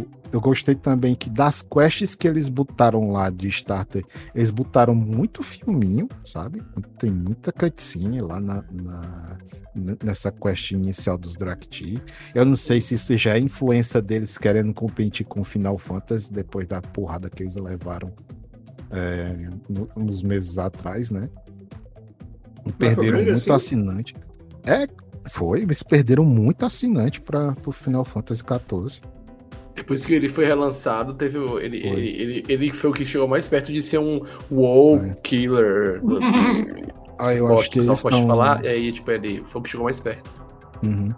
o- 0.00 0.06
eu 0.32 0.40
gostei 0.40 0.74
também 0.74 1.14
que 1.14 1.28
das 1.28 1.60
quests 1.62 2.14
que 2.14 2.26
eles 2.28 2.48
botaram 2.48 3.10
lá 3.12 3.30
de 3.30 3.48
starter, 3.48 4.04
eles 4.34 4.50
botaram 4.50 4.94
muito 4.94 5.42
filminho, 5.42 6.08
sabe? 6.24 6.62
Tem 6.98 7.10
muita 7.10 7.50
cutscene 7.52 8.20
lá 8.20 8.38
na, 8.40 8.64
na- 8.72 9.38
nessa 10.04 10.30
quest 10.32 10.72
inicial 10.72 11.16
dos 11.18 11.36
Drakti. 11.36 12.02
Eu 12.34 12.44
não 12.44 12.56
sei 12.56 12.80
se 12.80 12.94
isso 12.94 13.16
já 13.16 13.36
é 13.36 13.38
influência 13.40 14.00
deles 14.02 14.36
querendo 14.38 14.72
competir 14.74 15.24
com 15.26 15.42
Final 15.44 15.78
Fantasy 15.78 16.32
depois 16.32 16.66
da 16.66 16.80
porrada 16.82 17.28
que 17.30 17.42
eles 17.42 17.54
levaram 17.56 18.12
é, 18.90 19.48
no- 19.68 19.88
uns 19.96 20.22
meses 20.22 20.58
atrás, 20.58 21.10
né? 21.10 21.28
Perderam 22.78 23.18
grande 23.18 23.30
muito 23.32 23.52
assim? 23.52 23.76
assinante. 23.76 24.14
É, 24.64 24.86
foi, 25.28 25.62
eles 25.62 25.82
perderam 25.82 26.24
muito 26.24 26.64
assinante 26.64 27.20
para 27.20 27.54
o 27.66 27.72
Final 27.72 28.04
Fantasy 28.04 28.42
XIV. 28.42 29.00
Depois 29.74 30.04
que 30.04 30.12
ele 30.14 30.28
foi 30.28 30.44
relançado, 30.44 31.14
teve 31.14 31.38
ele, 31.38 31.80
Foi. 31.80 31.90
ele, 31.90 32.08
ele, 32.22 32.44
ele 32.48 32.72
foi 32.72 32.90
o 32.90 32.92
que 32.92 33.06
chegou 33.06 33.26
mais 33.28 33.48
perto 33.48 33.72
de 33.72 33.80
ser 33.80 33.98
um 33.98 34.20
WoW 34.50 34.98
É. 35.04 35.14
killer. 35.22 36.00
Ah, 37.22 37.34
eu 37.34 37.46
Bosta, 37.48 37.60
acho 37.60 37.70
que 37.70 37.78
pessoal 37.80 37.92
eles 37.94 38.02
pode 38.02 38.14
estão... 38.16 38.28
falar, 38.28 38.64
e 38.64 38.68
aí, 38.68 38.92
tipo, 38.92 39.10
ele 39.10 39.42
foi 39.44 39.60
o 39.60 39.62
que 39.64 39.68
chegou 39.70 39.84
mais 39.84 40.00
perto. 40.00 40.32
Uhum. 40.82 41.14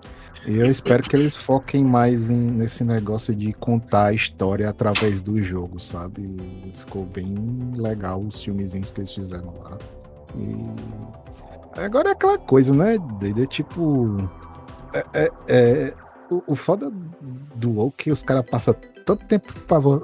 E 0.49 0.56
eu 0.59 0.66
espero 0.66 1.00
que 1.04 1.14
eles 1.14 1.37
foquem 1.37 1.85
mais 1.85 2.28
em- 2.28 2.50
nesse 2.50 2.82
negócio 2.82 3.32
de 3.32 3.52
contar 3.52 4.06
a 4.06 4.12
história 4.12 4.68
através 4.68 5.23
do 5.23 5.40
jogo, 5.40 5.78
sabe? 5.78 6.28
Ficou 6.80 7.04
bem 7.06 7.32
legal 7.76 8.18
os 8.21 8.42
filmezinhos 8.42 8.90
que 8.90 8.99
eles 9.00 9.12
fizeram 9.12 9.54
lá. 9.61 9.78
E 10.37 11.22
agora 11.76 12.11
é 12.11 12.12
aquela 12.12 12.38
coisa, 12.38 12.75
né? 12.75 12.99
doido? 13.19 13.43
É 13.43 13.47
tipo. 13.47 14.29
É, 14.95 15.05
é- 15.14 15.33
é- 15.49 15.95
o, 16.31 16.43
o 16.52 16.55
foda 16.55 16.91
do 17.57 17.73
WoW 17.73 17.88
é 17.99 18.02
que 18.02 18.11
os 18.11 18.23
caras 18.23 18.45
passam 18.49 18.75
tanto 19.05 19.25
tempo 19.26 19.52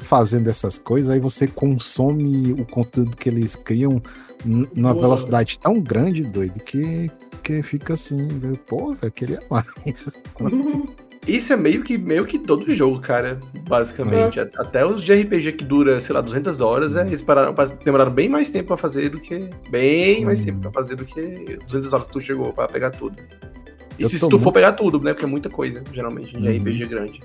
fazendo 0.03 0.49
essas 0.49 0.77
coisas, 0.79 1.11
aí 1.11 1.21
você 1.21 1.47
consome 1.47 2.53
o 2.53 2.67
conteúdo 2.67 3.17
que 3.17 3.29
eles 3.29 3.55
criam 3.57 4.03
numa 4.45 4.93
Boa. 4.93 5.03
velocidade 5.03 5.59
tão 5.59 5.81
grande, 5.81 6.25
doido, 6.25 6.61
que, 6.61 7.11
que 7.43 7.63
fica 7.63 7.95
assim, 7.95 8.27
velho, 8.27 8.59
pô, 8.59 8.93
velho, 8.95 9.13
queria 9.13 9.41
mais. 9.49 9.67
Isso 11.29 11.53
é 11.53 11.57
meio 11.57 11.83
que, 11.85 11.99
meio 11.99 12.25
que 12.25 12.39
todo 12.39 12.73
jogo, 12.75 12.99
cara, 13.01 13.39
basicamente. 13.69 14.41
Até 14.41 14.85
os 14.85 15.05
de 15.05 15.13
RPG 15.13 15.53
que 15.53 15.65
dura, 15.65 16.01
sei 16.01 16.15
lá, 16.15 16.21
200 16.23 16.61
horas, 16.61 16.97
é, 16.97 17.07
eles 17.07 17.23
pararam, 17.23 17.55
demoraram 17.85 18.11
bem 18.11 18.29
mais 18.29 18.51
tempo 18.51 18.69
pra 18.69 18.77
fazer 18.79 19.11
do 19.11 19.21
que. 19.21 19.51
Bem 19.71 20.25
mais 20.25 20.43
tempo 20.43 20.61
pra 20.61 20.73
fazer 20.73 20.97
do 20.97 21.05
que 21.05 21.59
200 21.67 21.93
horas 21.93 22.07
que 22.07 22.13
tu 22.13 22.21
chegou 22.21 22.53
pra 22.53 22.67
pegar 22.67 22.91
tudo. 22.91 23.17
E 23.99 24.03
Eu 24.05 24.09
se 24.09 24.17
tu 24.19 24.31
for 24.31 24.31
muito- 24.39 24.53
pegar 24.53 24.73
tudo, 24.73 24.99
né? 25.01 25.13
Porque 25.13 25.25
é 25.27 25.29
muita 25.29 25.51
coisa, 25.51 25.85
geralmente, 25.93 26.37
de 26.37 26.49
Uhum. 26.49 26.57
RPG 26.57 26.87
grande. 26.87 27.21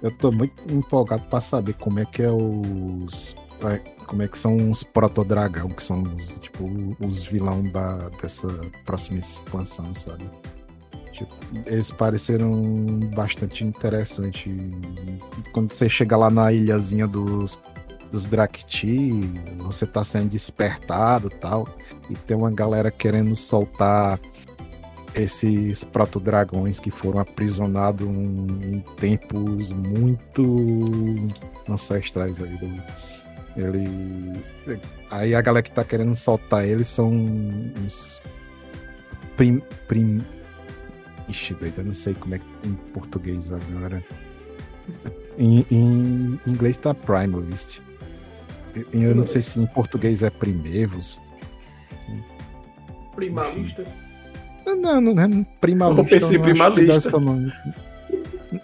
Eu 0.00 0.12
tô 0.12 0.30
muito 0.30 0.54
empolgado 0.72 1.24
pra 1.28 1.40
saber 1.40 1.72
como 1.74 1.98
é 1.98 2.04
que 2.04 2.22
é 2.22 2.30
os. 2.30 3.34
é, 3.64 3.78
Como 4.06 4.22
é 4.22 4.28
que 4.28 4.38
são 4.38 4.70
os 4.70 4.82
protodragão, 4.82 5.68
que 5.68 5.82
são 5.82 6.02
os, 6.02 6.38
tipo, 6.38 6.64
os 6.98 7.24
vilão 7.24 7.62
da, 7.64 8.08
dessa 8.22 8.48
próxima 8.86 9.18
expansão, 9.18 9.94
sabe? 9.94 10.24
Tipo, 11.18 11.34
eles 11.66 11.90
pareceram 11.90 13.00
bastante 13.12 13.64
interessantes. 13.64 14.52
Quando 15.52 15.72
você 15.72 15.88
chega 15.88 16.16
lá 16.16 16.30
na 16.30 16.52
ilhazinha 16.52 17.08
dos, 17.08 17.58
dos 18.12 18.28
Drakti, 18.28 19.10
você 19.58 19.84
tá 19.84 20.04
sendo 20.04 20.28
despertado 20.28 21.28
tal. 21.28 21.68
E 22.08 22.14
tem 22.14 22.36
uma 22.36 22.52
galera 22.52 22.88
querendo 22.92 23.34
soltar 23.34 24.20
esses 25.12 25.82
proto-dragões 25.82 26.78
que 26.78 26.90
foram 26.92 27.18
aprisionados 27.18 28.06
em 28.06 28.76
em 28.76 28.80
tempos 28.96 29.72
muito 29.72 31.26
ancestrais 31.68 32.40
aí 32.40 32.56
do. 32.58 32.82
Ele. 33.56 34.40
Aí 35.10 35.34
a 35.34 35.42
galera 35.42 35.64
que 35.64 35.72
tá 35.72 35.82
querendo 35.82 36.14
soltar 36.14 36.64
eles 36.64 36.86
são 36.86 37.10
uns. 37.10 38.22
Prim. 39.36 39.60
prim... 39.88 40.24
Ixi, 41.28 41.54
doido, 41.54 41.78
eu 41.78 41.84
não 41.84 41.94
sei 41.94 42.14
como 42.14 42.34
é 42.34 42.38
que 42.38 42.44
em 42.64 42.72
português 42.92 43.52
agora. 43.52 44.02
Em, 45.36 45.64
em 45.70 46.40
inglês 46.46 46.76
tá 46.78 46.94
Primalist. 46.94 47.80
Eu- 48.74 48.86
Eu 49.02 49.14
não 49.14 49.24
sei 49.24 49.42
se 49.42 49.58
em 49.60 49.66
português 49.66 50.22
é 50.22 50.30
Primevos. 50.30 51.20
Primalista. 53.14 53.84
Não, 54.66 55.00
não, 55.00 55.14
não 55.14 55.22
é 55.22 55.46
primalista. 55.60 56.00
Eu 56.02 56.04
pensei 56.06 56.36
não 56.38 56.44
primalista. 56.44 57.10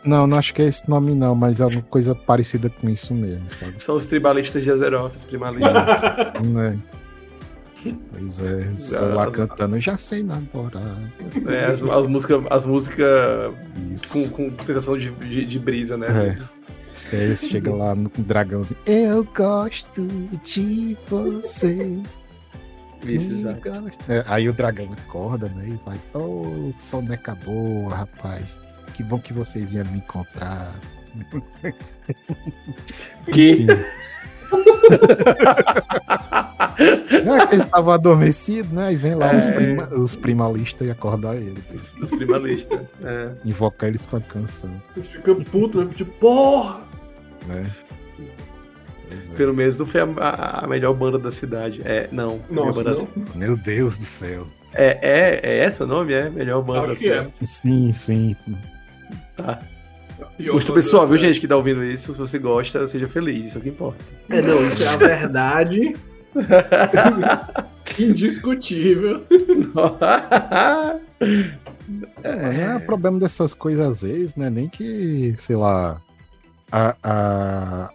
Não, 0.04 0.26
não 0.26 0.38
acho 0.38 0.54
que 0.54 0.62
é 0.62 0.66
esse 0.66 0.88
nome 0.88 1.14
não, 1.14 1.34
mas 1.34 1.60
é 1.60 1.64
alguma 1.64 1.82
coisa 1.82 2.14
parecida 2.14 2.70
com 2.70 2.88
isso 2.88 3.14
mesmo, 3.14 3.48
sabe? 3.50 3.74
São 3.82 3.96
os 3.96 4.06
tribalistas 4.06 4.62
de 4.64 4.70
Azeroth, 4.70 5.12
os 5.14 5.24
primalistas. 5.24 6.02
Né? 6.42 6.78
Pois 8.10 8.40
é, 8.40 8.72
estou 8.72 9.08
lá 9.14 9.26
As- 9.26 9.36
cantando, 9.36 9.76
eu 9.76 9.80
já 9.80 9.96
sei 9.96 10.22
namorar. 10.22 10.96
sei 11.30 11.54
é, 11.54 11.66
as, 11.66 11.82
as 11.82 12.06
músicas 12.06 12.44
as 12.50 12.64
música 12.64 13.52
com, 14.12 14.50
com 14.50 14.64
sensação 14.64 14.96
de, 14.96 15.10
de, 15.16 15.44
de 15.44 15.58
brisa, 15.58 15.96
né? 15.96 16.06
É. 16.08 16.38
Aí 17.16 17.20
eles 17.22 17.40
chegam 17.40 17.76
lá 17.76 17.94
no 17.94 18.08
dragãozinho. 18.18 18.80
Eu 18.86 19.24
gosto 19.24 20.06
de 20.42 20.96
você. 21.08 22.00
Isso, 23.04 23.28
me 23.28 23.34
exato. 23.34 23.60
gosta." 23.60 24.12
É, 24.12 24.24
aí 24.26 24.48
o 24.48 24.52
dragão 24.52 24.88
acorda, 24.92 25.48
né? 25.48 25.68
E 25.68 25.80
vai, 25.84 26.00
oh, 26.14 26.72
soneca 26.76 27.34
boa, 27.34 27.94
rapaz. 27.94 28.60
Que 28.94 29.02
bom 29.02 29.18
que 29.18 29.32
vocês 29.32 29.74
iam 29.74 29.84
me 29.86 29.98
encontrar. 29.98 30.74
Que? 33.32 33.66
É 36.78 37.46
que 37.46 37.54
eles 37.54 37.64
estavam 37.64 37.92
adormecidos, 37.92 38.70
né? 38.72 38.92
E 38.92 38.96
vem 38.96 39.14
lá 39.14 39.36
os, 39.36 39.48
É. 39.48 39.52
prima- 39.52 39.88
os 39.94 40.16
primalistas 40.16 40.86
e 40.86 40.90
acordar 40.90 41.36
ele. 41.36 41.62
Os, 41.72 41.92
os 42.00 42.10
primalistas. 42.10 42.80
É. 43.02 43.30
Invocar 43.44 43.88
eles 43.88 44.06
com 44.06 44.16
a 44.16 44.20
canção, 44.20 44.70
Fica 45.12 45.34
puto, 45.50 45.82
né? 45.84 45.90
Tipo, 45.94 46.12
porra! 46.18 46.80
né? 47.46 47.62
É. 49.10 49.36
Pelo 49.36 49.54
menos 49.54 49.78
não 49.78 49.86
foi 49.86 50.00
a, 50.00 50.04
a- 50.18 50.64
a 50.64 50.66
melhor 50.66 50.92
banda 50.94 51.18
da 51.18 51.30
cidade. 51.30 51.80
É, 51.84 52.08
não. 52.10 52.40
Nossa, 52.50 52.82
banda 52.82 52.92
não. 52.94 53.08
Meu 53.36 53.56
Deus 53.56 53.96
do 53.98 54.04
céu. 54.04 54.46
É, 54.72 54.98
é, 55.00 55.40
é 55.42 55.58
essa 55.60 55.84
o 55.84 55.86
nome? 55.86 56.12
É? 56.12 56.28
Melhor 56.28 56.62
banda 56.62 56.86
da 56.88 56.92
Acho 56.94 57.02
que 57.02 57.08
é. 57.10 57.16
cidade. 57.18 57.32
Sim, 57.44 57.92
sim. 57.92 58.36
Tá. 59.36 59.60
Gosto 60.40 60.72
pessoal, 60.72 61.06
viu, 61.06 61.16
cidade. 61.16 61.34
gente, 61.34 61.40
que 61.40 61.48
tá 61.48 61.56
ouvindo 61.56 61.82
isso. 61.84 62.12
Se 62.12 62.18
você 62.18 62.38
gosta, 62.38 62.86
seja 62.86 63.08
feliz. 63.08 63.46
Isso 63.46 63.58
é 63.58 63.60
o 63.60 63.62
que 63.62 63.68
importa. 63.70 64.04
É, 64.28 64.42
não, 64.42 64.66
isso 64.66 64.82
é 64.82 64.94
a 64.94 64.96
verdade 64.96 65.96
indiscutível. 67.98 69.22
É, 72.22 72.34
não 72.34 72.76
é 72.76 72.78
problema 72.78 73.18
dessas 73.18 73.52
coisas 73.52 73.86
às 73.86 74.02
vezes, 74.02 74.36
né? 74.36 74.48
Nem 74.48 74.68
que, 74.68 75.34
sei 75.36 75.54
lá, 75.54 76.00
a, 76.72 76.96
a, 77.02 77.90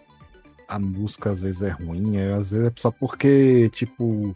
a 0.68 0.78
música 0.78 1.30
às 1.30 1.42
vezes 1.42 1.62
é 1.62 1.70
ruim, 1.70 2.16
é, 2.16 2.32
às 2.32 2.52
vezes 2.52 2.68
é 2.68 2.72
só 2.76 2.90
porque, 2.92 3.68
tipo, 3.70 4.32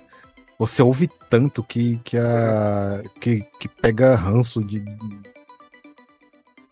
você 0.58 0.82
ouve 0.82 1.08
tanto 1.30 1.62
que, 1.62 2.00
que, 2.04 2.16
a, 2.18 3.02
que, 3.20 3.46
que 3.60 3.68
pega 3.68 4.16
ranço 4.16 4.62
de. 4.64 4.84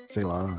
Sei 0.06 0.24
lá. 0.24 0.56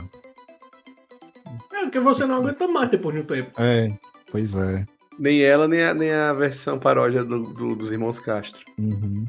É, 1.84 1.86
porque 1.86 2.00
você 2.00 2.26
não 2.26 2.36
aguenta 2.38 2.68
mais 2.68 2.90
depois 2.90 3.16
de 3.16 3.22
um 3.22 3.26
tempo. 3.26 3.52
É, 3.62 3.92
pois 4.32 4.56
é. 4.56 4.86
nem 5.20 5.42
ela, 5.44 5.68
nem 5.68 5.84
a, 5.84 5.94
nem 5.94 6.12
a 6.12 6.34
versão 6.34 6.80
paródia 6.80 7.24
do- 7.24 7.54
do- 7.54 7.76
dos 7.76 7.92
irmãos 7.92 8.20
Castro. 8.20 8.64
Uhum. 8.80 9.26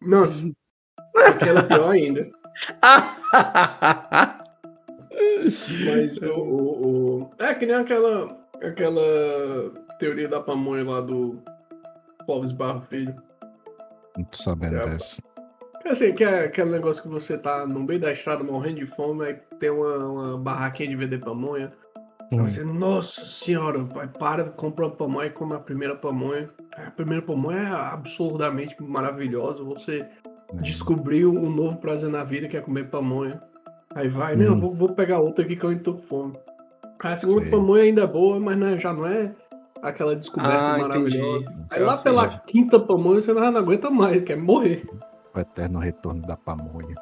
Nossa, 0.00 0.32
aquela 1.26 1.60
é 1.60 1.62
pior 1.64 1.90
ainda. 1.90 2.30
Mas 5.84 6.18
o, 6.18 6.32
o, 6.32 7.20
o- 7.22 7.30
É 7.38 7.54
que 7.54 7.66
nem 7.66 7.74
aquela, 7.76 8.36
aquela 8.62 9.70
teoria 9.98 10.28
da 10.28 10.40
pamonha 10.40 10.84
lá 10.84 11.00
do 11.00 11.40
Clóvis 12.24 12.52
Barro 12.52 12.82
Filho. 12.88 13.14
Não 14.16 14.24
tô 14.24 14.36
sabendo 14.36 14.76
É, 14.76 14.80
dessa. 14.82 15.22
É 15.84 15.90
assim, 15.90 16.14
que 16.14 16.24
é 16.24 16.44
aquele 16.44 16.70
negócio 16.70 17.02
que 17.02 17.08
você 17.08 17.38
tá 17.38 17.66
no 17.66 17.80
meio 17.80 18.00
da 18.00 18.12
estrada 18.12 18.44
morrendo 18.44 18.80
de 18.80 18.86
fome, 18.86 19.24
aí 19.24 19.34
tem 19.58 19.70
uma, 19.70 19.96
uma 20.06 20.38
barraquinha 20.38 20.88
de 20.88 20.96
vender 20.96 21.18
pamonha. 21.20 21.72
Aí 22.30 22.38
Hum. 22.38 22.46
você, 22.46 22.62
nossa 22.62 23.24
senhora, 23.24 23.82
vai, 23.84 24.06
para, 24.06 24.44
compra 24.44 24.86
uma 24.86 24.94
pamonha 24.94 25.26
e 25.28 25.30
come 25.30 25.54
a 25.54 25.58
primeira 25.58 25.96
pamonha. 25.96 26.50
A 26.76 26.90
primeira 26.90 27.22
pamonha 27.22 27.58
é 27.60 27.66
absurdamente 27.94 28.76
maravilhosa. 28.82 29.62
Você 29.64 30.06
descobriu 30.60 31.32
um 31.32 31.50
novo 31.50 31.76
prazer 31.78 32.10
na 32.10 32.24
vida 32.24 32.46
que 32.48 32.56
é 32.56 32.60
comer 32.60 32.88
pamonha. 32.90 33.40
Aí 33.94 34.08
vai, 34.08 34.36
não, 34.36 34.54
Hum. 34.54 34.60
vou, 34.60 34.74
vou 34.74 34.88
pegar 34.94 35.20
outra 35.20 35.44
aqui 35.44 35.56
que 35.56 35.64
eu 35.64 35.70
ainda 35.70 35.82
tô 35.82 35.94
com 35.94 36.02
fome. 36.02 36.38
A 37.00 37.16
segunda 37.16 37.42
Sei. 37.42 37.50
pamonha 37.50 37.82
ainda 37.84 38.02
é 38.02 38.06
boa, 38.06 38.38
mas 38.40 38.58
não 38.58 38.66
é- 38.66 38.78
já 38.78 38.92
não 38.92 39.06
é 39.06 39.32
aquela 39.82 40.14
descoberta 40.16 40.74
Ah, 40.74 40.78
maravilhosa. 40.78 41.50
entendi. 41.50 41.66
Aí 41.70 41.80
lá 41.82 41.94
Eu 41.94 42.02
pela 42.02 42.28
sei. 42.28 42.40
quinta 42.46 42.78
pamonha 42.80 43.22
você 43.22 43.32
não, 43.32 43.50
não 43.52 43.60
aguenta 43.60 43.88
mais, 43.88 44.22
quer 44.24 44.36
morrer. 44.36 44.84
O 45.34 45.38
eterno 45.38 45.78
retorno 45.78 46.20
da 46.26 46.36
pamonha. 46.36 46.94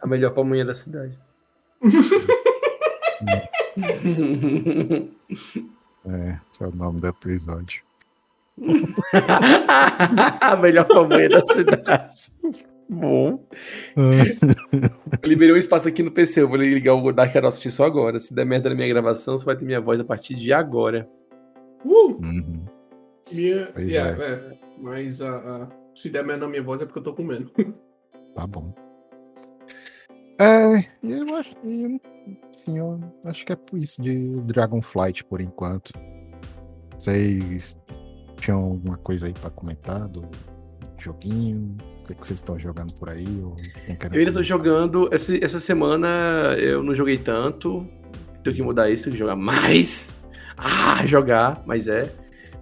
A 0.00 0.06
melhor 0.06 0.32
pamonha 0.34 0.64
da 0.64 0.74
cidade. 0.74 1.18
É, 6.06 6.38
esse 6.52 6.62
é 6.62 6.66
o 6.66 6.74
nome 6.74 7.00
do 7.00 7.06
episódio. 7.08 7.82
a 10.40 10.56
melhor 10.60 10.84
pamonha 10.86 11.28
da 11.28 11.44
cidade. 11.44 12.14
Bom. 12.88 13.42
Eu 13.96 15.28
liberei 15.28 15.54
um 15.54 15.58
espaço 15.58 15.88
aqui 15.88 16.02
no 16.02 16.10
PC. 16.10 16.42
Eu 16.42 16.48
vou 16.48 16.58
ligar 16.58 16.94
o 16.94 17.12
Dark 17.12 17.34
Aerosity 17.34 17.70
só 17.70 17.84
agora. 17.84 18.18
Se 18.18 18.34
der 18.34 18.44
merda 18.44 18.68
na 18.68 18.74
minha 18.74 18.88
gravação, 18.88 19.36
você 19.36 19.44
vai 19.44 19.56
ter 19.56 19.64
minha 19.64 19.80
voz 19.80 19.98
a 20.00 20.04
partir 20.04 20.34
de 20.34 20.52
agora. 20.52 21.08
Uh! 21.84 22.10
Uhum. 22.22 22.64
Minha, 23.32 23.72
yeah, 23.78 24.22
é. 24.22 24.58
Mas 24.78 25.20
a, 25.22 25.30
a- 25.36 25.68
se 25.96 26.10
der 26.10 26.22
merda 26.24 26.44
na 26.44 26.50
minha 26.50 26.62
voz 26.62 26.80
é 26.82 26.84
porque 26.86 26.98
eu 26.98 27.02
tô 27.02 27.14
comendo. 27.14 27.50
Tá 28.34 28.46
bom. 28.46 28.74
É, 30.38 30.84
eu 31.02 31.36
acho, 31.36 31.54
e, 31.62 31.84
enfim, 31.86 32.78
eu 32.78 33.00
acho 33.24 33.44
que 33.44 33.52
é 33.52 33.56
por 33.56 33.78
isso 33.78 34.02
de 34.02 34.40
Dragonflight 34.42 35.24
por 35.24 35.40
enquanto. 35.40 35.92
Vocês 36.98 37.78
tinham 38.40 38.60
alguma 38.60 38.96
coisa 38.96 39.26
aí 39.26 39.32
pra 39.32 39.50
comentar 39.50 40.08
do 40.08 40.28
joguinho? 40.98 41.76
O 42.00 42.06
que, 42.06 42.14
que 42.14 42.26
vocês 42.26 42.40
estão 42.40 42.58
jogando 42.58 42.92
por 42.94 43.08
aí? 43.08 43.42
Ou 43.42 43.56
Eu 44.12 44.20
ainda 44.20 44.32
tô 44.32 44.42
jogando. 44.42 45.08
Essa, 45.12 45.36
essa 45.42 45.60
semana 45.60 46.54
eu 46.58 46.82
não 46.82 46.94
joguei 46.94 47.18
tanto. 47.18 47.86
Tenho 48.42 48.56
que 48.56 48.62
mudar 48.62 48.90
isso, 48.90 49.04
tenho 49.04 49.14
que 49.14 49.18
jogar 49.18 49.36
mais. 49.36 50.16
Ah, 50.56 51.04
jogar, 51.06 51.62
mas 51.66 51.88
é. 51.88 52.14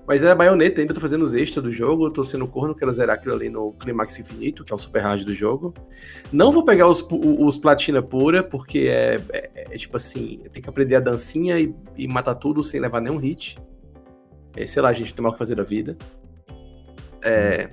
Mas 0.07 0.25
é 0.25 0.31
a 0.33 0.35
baioneta, 0.35 0.81
ainda 0.81 0.93
tô 0.93 1.01
fazendo 1.01 1.23
os 1.23 1.33
extras 1.33 1.63
do 1.65 1.71
jogo, 1.71 2.11
tô 2.11 2.25
sendo 2.25 2.47
corno, 2.49 2.75
quero 2.75 2.93
zerar 2.93 3.17
aquilo 3.17 3.35
ali 3.35 3.49
no 3.49 3.73
Climax 3.75 4.19
Infinito, 4.19 4.65
que 4.65 4.73
é 4.73 4.75
o 4.75 4.79
super 4.79 5.01
hard 5.01 5.23
do 5.25 5.33
jogo. 5.33 5.73
Não 6.33 6.51
vou 6.51 6.65
pegar 6.65 6.89
os, 6.89 7.07
os 7.11 7.57
platina 7.57 8.03
pura, 8.03 8.43
porque 8.43 8.89
é, 8.91 9.21
é- 9.33 9.51
é 9.75 9.79
tipo 9.79 9.97
assim, 9.97 10.41
tem 10.53 10.61
que 10.61 10.69
aprender 10.69 10.97
a 10.97 11.01
dancinha 11.01 11.59
e, 11.61 11.73
e 11.97 12.09
matar 12.09 12.35
tudo 12.35 12.65
sem 12.65 12.81
levar 12.81 13.01
nenhum 13.01 13.17
hit. 13.17 13.57
É, 14.57 14.67
sei 14.67 14.83
lá, 14.83 14.93
gente 14.93 15.15
tem 15.15 15.23
mal 15.23 15.31
o 15.31 15.35
que 15.35 15.39
fazer 15.39 15.55
da 15.55 15.63
vida. 15.63 15.97
É, 17.25 17.71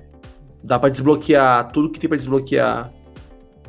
dá 0.62 0.78
pra 0.78 0.88
desbloquear 0.88 1.70
tudo 1.72 1.90
que 1.90 1.98
tem 1.98 2.08
pra 2.08 2.16
desbloquear 2.16 2.92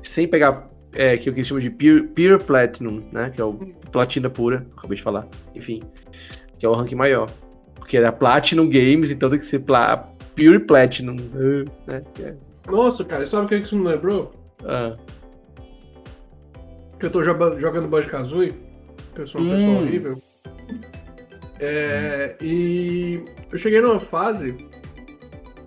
sem 0.03 0.27
pegar, 0.27 0.69
é, 0.93 1.17
que 1.17 1.27
é 1.27 1.31
o 1.31 1.33
que 1.33 1.39
eles 1.39 1.47
chamam 1.47 1.61
de 1.61 1.69
Pure, 1.71 2.07
pure 2.09 2.37
Platinum, 2.43 3.03
né? 3.11 3.31
Que 3.31 3.41
é 3.41 3.43
o 3.43 3.53
platina 3.91 4.29
pura, 4.29 4.67
acabei 4.77 4.97
de 4.97 5.03
falar. 5.03 5.27
Enfim, 5.55 5.81
que 6.59 6.65
é 6.65 6.69
o 6.69 6.73
ranking 6.73 6.95
maior. 6.95 7.29
Porque 7.91 7.97
era 7.97 8.09
Platinum 8.13 8.69
Games, 8.69 9.11
então 9.11 9.29
tem 9.29 9.37
que 9.37 9.43
ser 9.45 9.59
pla 9.59 9.97
Pure 10.33 10.59
Platinum. 10.59 11.17
Né? 11.85 12.01
Que 12.13 12.23
é- 12.23 12.35
Nossa, 12.65 13.03
cara, 13.03 13.27
sabe 13.27 13.47
o 13.47 13.49
que 13.49 13.55
isso 13.57 13.75
me 13.77 13.85
lembrou? 13.85 14.31
ah. 14.63 14.95
Que 16.97 17.07
eu 17.07 17.11
tô 17.11 17.21
joga- 17.21 17.59
jogando 17.59 17.89
Banjo-Kazooie, 17.89 18.53
que 19.13 19.19
eu 19.21 19.27
sou 19.27 19.41
uma 19.41 19.53
Hum. 19.53 19.57
pessoa 19.57 19.77
horrível. 19.81 20.21
É, 21.59 22.37
e 22.41 23.25
eu 23.51 23.59
cheguei 23.59 23.81
numa 23.81 23.99
fase 23.99 24.55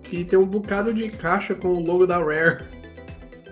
que 0.01 0.23
tem 0.25 0.39
um 0.39 0.47
bocado 0.47 0.91
de 0.95 1.09
caixa 1.09 1.53
com 1.53 1.67
o 1.73 1.79
logo 1.85 2.07
da 2.07 2.17
Rare. 2.17 2.63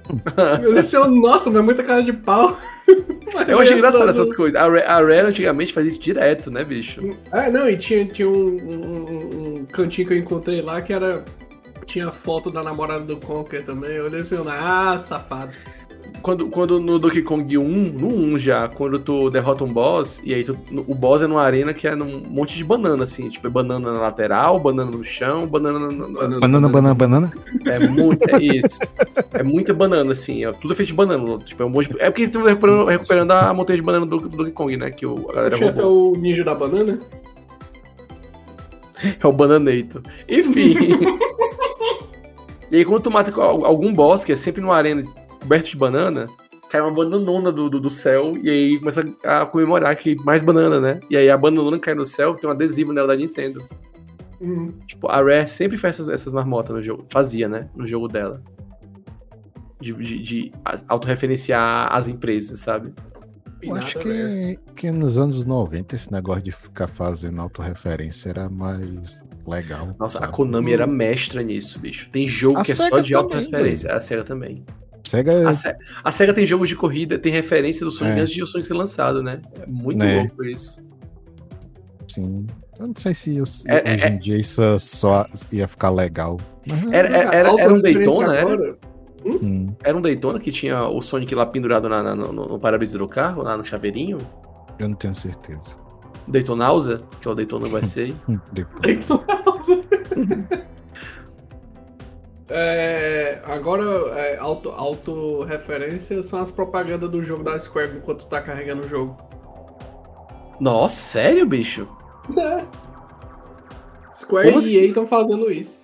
Eu 0.64 0.74
disse, 0.74 0.98
"Oh, 0.98 1.08
nossa, 1.08 1.50
mas 1.52 1.60
é 1.60 1.64
muita 1.64 1.84
cara 1.84 2.02
de 2.02 2.12
pau. 2.12 2.58
Eu 3.48 3.60
achei 3.60 3.76
engraçado 3.78 4.10
essas 4.10 4.36
coisas. 4.36 4.60
A 4.60 4.65
Rare, 4.67 4.84
a 4.84 4.96
Rare 5.00 5.19
antigamente 5.28 5.74
fazia 5.74 5.89
isso 5.89 6.00
direto, 6.02 6.52
né, 6.52 6.63
bicho? 6.63 7.02
Ah, 7.32 7.50
não, 7.50 7.67
e 7.69 7.78
tinha, 7.78 8.06
tinha 8.06 8.30
um, 8.30 8.58
um- 8.58 9.56
um 9.62 9.65
cantinho 9.65 10.08
que 10.08 10.13
eu 10.13 10.17
encontrei 10.17 10.62
lá 10.62 10.82
que 10.82 10.93
era. 10.93 11.24
Tinha 11.86 12.12
foto 12.12 12.50
da 12.50 12.63
namorada 12.63 13.04
do 13.04 13.17
Conker 13.17 13.65
também. 13.65 13.91
Eu 13.91 14.06
olhei 14.06 14.22
assim, 14.22 14.38
ah, 14.48 15.04
safado. 15.06 15.54
Quando, 16.24 16.48
quando 16.48 16.80
no 16.80 16.98
Donkey 16.98 17.22
Kong 17.22 17.58
1, 17.58 17.64
no 17.68 18.08
1 18.08 18.38
já, 18.40 18.70
quando 18.70 18.98
tu 18.98 19.30
derrota 19.30 19.66
um 19.66 19.68
boss, 19.74 20.22
e 20.26 20.34
aí 20.34 20.42
tu- 20.46 20.58
o 20.88 20.96
boss 20.96 21.22
é 21.22 21.28
numa 21.28 21.42
arena 21.44 21.74
que 21.74 21.86
é 21.86 21.94
num 21.96 22.22
monte 22.30 22.56
de 22.56 22.64
banana, 22.64 23.04
assim, 23.04 23.28
tipo, 23.30 23.46
é 23.46 23.50
banana 23.50 23.92
na 23.92 24.00
lateral, 24.00 24.58
banana 24.58 24.90
no 24.90 25.04
chão, 25.04 25.46
banana 25.46 25.78
no, 25.80 25.92
no- 25.92 26.40
Banana, 26.40 26.70
banana, 26.70 26.94
banana. 26.94 27.34
É 27.66 27.78
muito, 27.80 28.24
é 28.34 28.42
isso. 28.42 28.80
É 29.34 29.44
muita 29.44 29.74
banana, 29.74 30.14
assim, 30.14 30.46
é 30.46 30.52
tudo 30.54 30.74
feito 30.74 30.88
de 30.90 30.94
banana. 30.96 31.38
Tipo, 31.40 31.64
é 31.64 31.66
um 31.66 31.70
monte 31.70 31.90
de, 31.90 32.00
É 32.02 32.06
porque 32.06 32.22
eles 32.22 32.30
estão 32.30 32.44
recuperando, 32.44 32.86
recuperando 32.86 33.32
a 33.32 33.54
montanha 33.54 33.78
de 33.78 33.84
banana 33.84 34.06
do, 34.06 34.18
do 34.20 34.30
Donkey 34.30 34.54
Kong, 34.54 34.78
né? 34.78 34.92
Que 34.92 35.06
o, 35.06 35.16
a 35.28 35.32
O 35.32 35.34
galera 35.36 35.58
chefe 35.58 35.80
é 35.82 35.84
o 35.86 36.14
ninja 36.18 36.44
da 36.46 36.56
banana? 36.56 37.00
É 39.22 39.28
o 39.28 39.34
Bananeito. 39.34 40.02
Enfim. 40.30 40.78
e 42.72 42.78
aí, 42.78 42.86
quando 42.86 43.04
tu 43.04 43.12
mata 43.12 43.30
al- 43.42 43.66
algum 43.66 43.94
boss, 43.94 44.24
que 44.24 44.32
é 44.32 44.36
sempre 44.38 44.62
numa 44.62 44.76
arena 44.78 45.04
coberta 45.43 45.67
de 45.67 45.77
banana, 45.77 46.27
cai 46.69 46.82
uma 46.82 46.91
bananona 46.91 47.51
do, 47.51 47.69
do, 47.69 47.79
do 47.79 47.89
céu, 47.89 48.36
e 48.41 48.49
aí 48.49 48.79
começa 48.79 49.06
a 49.23 49.45
comemorar 49.45 49.95
que 49.95 50.15
mais 50.23 50.41
banana, 50.41 50.82
né? 50.82 50.99
E 51.10 51.15
aí 51.15 51.29
a 51.29 51.38
bananona 51.38 51.77
cai 51.77 51.93
no 51.93 52.06
céu, 52.06 52.34
tem 52.34 52.49
um 52.49 52.53
adesivo 52.53 52.91
nela 52.91 53.10
da 53.10 53.15
Nintendo. 53.15 53.63
Hum, 54.41 54.71
Tipo, 54.88 55.08
a 55.08 55.17
Rare 55.17 55.47
sempre 55.47 55.77
faz 55.77 55.95
essas, 55.95 56.08
essas 56.10 56.34
marmotas 56.34 56.75
no 56.75 56.82
jogo. 56.82 57.06
Fazia, 57.10 57.47
né? 57.47 57.69
No 57.75 57.86
jogo 57.86 58.08
dela. 58.08 58.41
De, 59.79 59.93
de, 59.93 60.23
de 60.23 60.51
autorreferenciar 60.88 61.95
as 61.95 62.08
empresas, 62.08 62.60
sabe? 62.60 62.93
Eu 63.62 63.75
acho 63.75 63.99
que, 63.99 64.60
que 64.75 64.91
nos 64.91 65.17
anos 65.17 65.45
90 65.45 65.95
esse 65.95 66.12
negócio 66.12 66.43
de 66.43 66.51
ficar 66.51 66.88
fazendo 66.88 67.39
autorreferência 67.41 68.29
era 68.29 68.49
mais 68.49 69.21
legal. 69.47 69.95
Nossa, 69.99 70.17
a 70.17 70.21
sabe? 70.21 70.34
Konami 70.34 70.73
era 70.73 70.88
mestra 70.88 71.41
nisso, 71.41 71.79
bicho. 71.79 72.10
Tem 72.10 72.27
jogo 72.27 72.60
A 72.60 72.63
que 72.63 72.71
é 72.71 72.75
só 72.75 72.84
Sega 72.86 73.03
de 73.03 73.13
também, 73.13 73.23
autorreferência. 73.23 73.93
A 73.93 74.01
SEGA 74.01 74.23
também. 74.23 74.65
Sega 75.13 75.47
A, 75.47 75.54
Se- 75.54 75.76
a 76.04 76.12
SEGA 76.12 76.34
tem 76.34 76.45
jogos 76.47 76.67
de 76.69 76.76
corrida, 76.76 77.19
tem 77.19 77.32
referência 77.32 77.86
do 77.86 77.91
Sonic 77.91 78.17
É. 78.17 78.21
antes 78.21 78.34
de 78.34 78.41
o 78.41 78.47
Sonic 78.47 78.67
ser 78.67 78.73
lançado, 78.73 79.21
né? 79.21 79.41
É 79.62 79.65
muito 79.67 79.99
Né. 79.99 80.21
louco 80.21 80.43
isso. 80.43 80.82
Sim. 82.08 82.47
Eu 82.80 82.88
não 82.88 82.93
sei 82.97 83.13
se 83.13 83.39
os- 83.39 83.63
É- 83.67 83.84
hoje 83.86 84.04
é- 84.04 84.08
em 84.10 84.17
dia 84.17 84.38
isso 84.38 84.62
só 84.80 85.28
ia 85.52 85.67
ficar 85.67 85.91
legal. 85.91 86.39
Mas, 86.65 86.91
Era, 86.91 87.08
era, 87.10 87.36
era, 87.36 87.62
era 87.62 87.73
um 87.73 87.80
Daytona, 87.80 88.34
era? 88.36 88.41
agora, 88.54 88.78
hum, 89.23 89.73
Era 89.84 89.95
um 89.97 90.02
Daytona 90.02 90.39
que 90.39 90.52
tinha 90.52 90.84
o 90.88 90.99
Sonic 91.02 91.36
lá 91.36 91.45
pendurado 91.45 91.88
na- 91.88 92.02
na- 92.02 92.15
no, 92.15 92.32
no, 92.34 92.60
para-brisa 92.60 92.97
do 92.97 93.08
carro, 93.08 93.43
lá 93.43 93.56
no 93.56 93.63
chaveirinho. 93.63 94.17
eu 94.80 94.89
não 94.89 94.95
tenho 94.95 95.13
certeza. 95.13 95.78
Daytonausa, 96.28 97.04
que 97.21 97.28
é 97.28 97.32
o 97.32 97.36
Daytona 97.36 97.67
USA. 97.67 98.12
Hum, 98.28 98.39
Depois. 98.52 98.97
É, 102.49 103.39
agora, 103.45 103.84
é, 104.19 104.38
auto, 104.38 104.69
autorreferência 104.69 106.21
são 106.21 106.39
as 106.41 106.51
propagandas 106.51 107.10
do 107.10 107.23
jogo 107.23 107.43
da 107.43 107.58
Square 107.60 107.97
enquanto 107.97 108.25
tá 108.27 108.41
carregando 108.41 108.86
o 108.86 108.89
jogo. 108.89 109.17
Nossa, 110.60 110.95
sério, 110.95 111.45
bicho? 111.47 111.88
É. 112.38 112.63
Square 114.13 114.45
Como 114.47 114.58
e 114.58 114.60
assim? 114.60 114.79
EA 114.79 114.88
estão 114.88 115.08
fazendo 115.08 115.51
isso. 115.51 115.75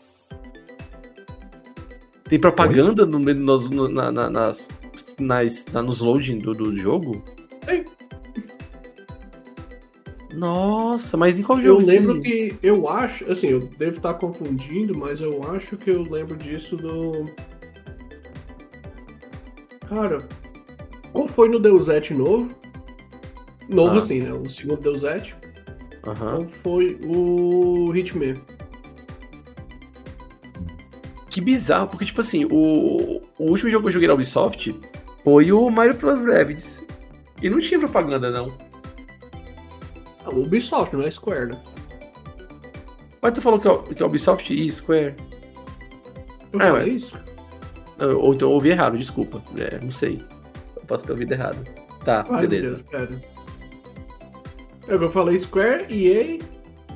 Tem 2.30 2.40
propaganda 2.40 3.06
no, 3.06 3.20
meio- 3.20 3.38
nos, 3.40 3.70
no- 3.70 3.90
na, 3.90 4.12
na- 4.12 4.30
nas, 4.30 4.70
nas, 5.20 5.66
na- 5.68 5.82
nos 5.82 6.02
loading 6.02 6.38
do, 6.40 6.52
do 6.54 6.76
jogo? 6.76 7.24
Tem. 7.66 7.84
Nossa, 10.34 11.18
mas 11.18 11.40
em 11.40 11.44
qual 11.44 11.58
Eu 11.60 11.66
jogo 11.66 11.82
isso 11.82 11.90
lembro 11.90 12.22
que, 12.22 12.56
eu 12.62 12.88
acho, 12.88 13.30
assim, 13.32 13.48
eu 13.48 13.60
devo 13.60 13.98
estar 13.98 14.14
confundindo, 14.14 14.98
mas 14.98 15.20
eu 15.20 15.42
acho 15.52 15.76
que 15.76 15.90
eu 15.90 16.04
lembro 16.04 16.36
disso 16.36 16.76
do. 16.78 17.26
Cara, 19.88 20.20
qual 21.12 21.28
foi 21.28 21.50
no 21.50 21.60
Deus 21.60 21.88
Ex 21.88 22.12
novo? 22.12 22.50
Novo 23.68 23.96
Ah. 23.96 24.00
assim, 24.00 24.20
né? 24.20 24.32
O 24.32 24.48
segundo 24.48 24.82
Deus 24.82 25.04
Ex. 25.04 25.34
Ou 26.04 26.48
foi 26.64 27.00
o 27.04 27.94
Hitman? 27.96 28.36
Que 31.30 31.42
bizarro, 31.42 31.88
porque, 31.88 32.06
tipo 32.06 32.22
assim, 32.22 32.46
o, 32.46 33.22
o 33.38 33.50
último 33.50 33.70
jogo 33.70 33.84
que 33.84 33.90
eu 33.90 33.94
joguei 33.94 34.08
na 34.08 34.14
Ubisoft 34.14 34.76
foi 35.24 35.52
o 35.52 35.70
Mario 35.70 35.96
Plus 35.96 36.22
Rabbids. 36.22 36.84
E 37.42 37.50
não 37.50 37.60
tinha 37.60 37.80
propaganda, 37.80 38.32
não. 38.32 38.52
Ah, 40.30 40.36
o 40.36 40.44
Ubisoft, 40.44 40.96
não 40.96 41.04
é 41.04 41.12
Square, 41.12 41.48
né? 41.54 41.62
Mas 43.22 43.34
tu 43.34 43.42
falou 43.42 43.60
que 43.60 43.68
é, 43.68 43.78
que 43.96 44.02
é 44.04 44.06
Ubisoft 44.06 44.54
e 44.54 44.72
Square. 44.72 45.16
Eu 46.54 46.62
É, 46.62 46.66
falei 46.68 46.84
ué. 46.84 46.90
isso? 46.90 47.14
Ou 48.22 48.34
então 48.34 48.48
eu 48.50 48.54
ouvi 48.54 48.70
errado, 48.70 48.98
desculpa. 48.98 49.42
É, 49.58 49.78
não 49.84 49.92
sei. 49.92 50.24
Eu 50.76 50.84
posso 50.84 51.06
ter 51.06 51.12
ouvido 51.12 51.34
errado. 51.34 51.58
Tá, 52.06 52.26
Ai, 52.30 52.48
beleza. 52.48 52.76
Deus, 52.78 52.88
pera. 52.90 53.22
É 54.88 54.94
Eu 54.94 55.10
falei 55.12 55.38
Square, 55.38 55.86
EA. 55.94 56.40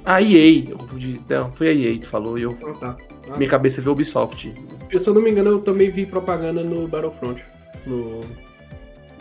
Ah, 0.05 0.21
EA. 0.21 0.69
Eu 0.69 0.77
confundi. 0.77 1.21
Não, 1.29 1.51
foi 1.53 1.67
a 1.69 1.73
EA 1.73 1.97
que 1.99 2.07
falou 2.07 2.37
e 2.39 2.43
eu. 2.43 2.57
Ah, 2.65 2.73
tá. 2.79 2.97
Ah, 3.31 3.37
Minha 3.37 3.49
cabeça 3.49 3.81
veio 3.81 3.91
Ubisoft. 3.93 4.53
eu, 4.89 4.99
Se 4.99 5.09
eu 5.09 5.13
não 5.13 5.21
me 5.21 5.29
engano, 5.29 5.49
eu 5.51 5.59
também 5.61 5.89
vi 5.91 6.05
propaganda 6.05 6.63
no 6.63 6.87
Battlefront. 6.87 7.43
No... 7.85 8.21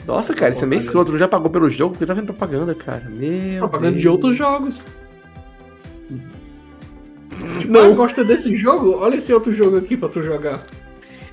Nossa, 0.07 0.35
cara, 0.35 0.51
isso 0.53 0.65
é 0.65 0.67
meio 0.67 0.79
escroto. 0.79 1.12
Não 1.12 1.19
já 1.19 1.29
pagou 1.29 1.49
pelo 1.51 1.71
jogo 1.71 1.93
porque 1.93 2.07
tá 2.07 2.15
vendo 2.15 2.27
propaganda, 2.27 2.75
cara. 2.75 3.05
Meu. 3.09 3.59
Propaganda 3.61 3.93
Deus. 3.93 4.03
de 4.03 4.09
outros 4.09 4.37
jogos. 4.37 4.81
Ah, 7.33 7.65
Não, 7.67 7.95
gosta 7.95 8.25
desse 8.25 8.55
jogo? 8.57 8.97
Olha 8.99 9.17
esse 9.17 9.33
outro 9.33 9.55
jogo 9.55 9.77
aqui 9.79 9.97
pra 9.97 10.09
tu 10.09 10.23
jogar. 10.23 10.67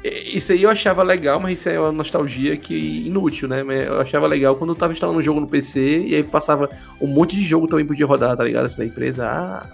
isso 0.04 0.52
aí 0.54 0.64
eu 0.64 0.70
achava 0.70 1.04
legal, 1.04 1.40
mas 1.40 1.60
isso 1.60 1.70
aí 1.70 1.76
é 1.76 1.80
uma 1.80 1.92
nostalgia 1.92 2.56
que 2.58 3.06
inútil, 3.08 3.48
né? 3.50 3.64
Mas 3.64 3.88
Eu 3.88 4.00
achava 4.00 4.28
legal 4.28 4.56
quando 4.56 4.70
eu 4.72 4.76
tava 4.76 4.94
instalando 4.94 5.20
um 5.20 5.24
jogo 5.24 5.40
no 5.40 5.48
PC 5.48 6.04
e 6.08 6.16
aí 6.16 6.24
passava 6.24 6.70
um 7.02 7.08
monte 7.08 7.36
de 7.36 7.44
jogo 7.44 7.68
também 7.68 7.86
podia 7.86 8.06
rodar, 8.06 8.36
tá 8.38 8.44
ligado? 8.44 8.66
Assim, 8.66 8.78
da 8.82 8.86
empresa. 8.86 9.26
Ah, 9.28 9.66
tá 9.66 9.70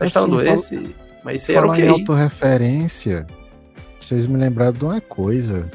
Assim, 0.00 0.06
instalando 0.06 0.36
fala- 0.38 0.54
esse. 0.54 0.94
Mas 1.24 1.42
isso 1.42 1.50
aí 1.50 1.56
era 1.56 1.66
ok. 1.66 1.84
em 1.84 1.88
autorreferência, 1.88 3.26
vocês 3.98 4.26
me 4.26 4.36
lembraram 4.38 4.72
de 4.74 4.84
uma 4.84 5.00
coisa. 5.00 5.70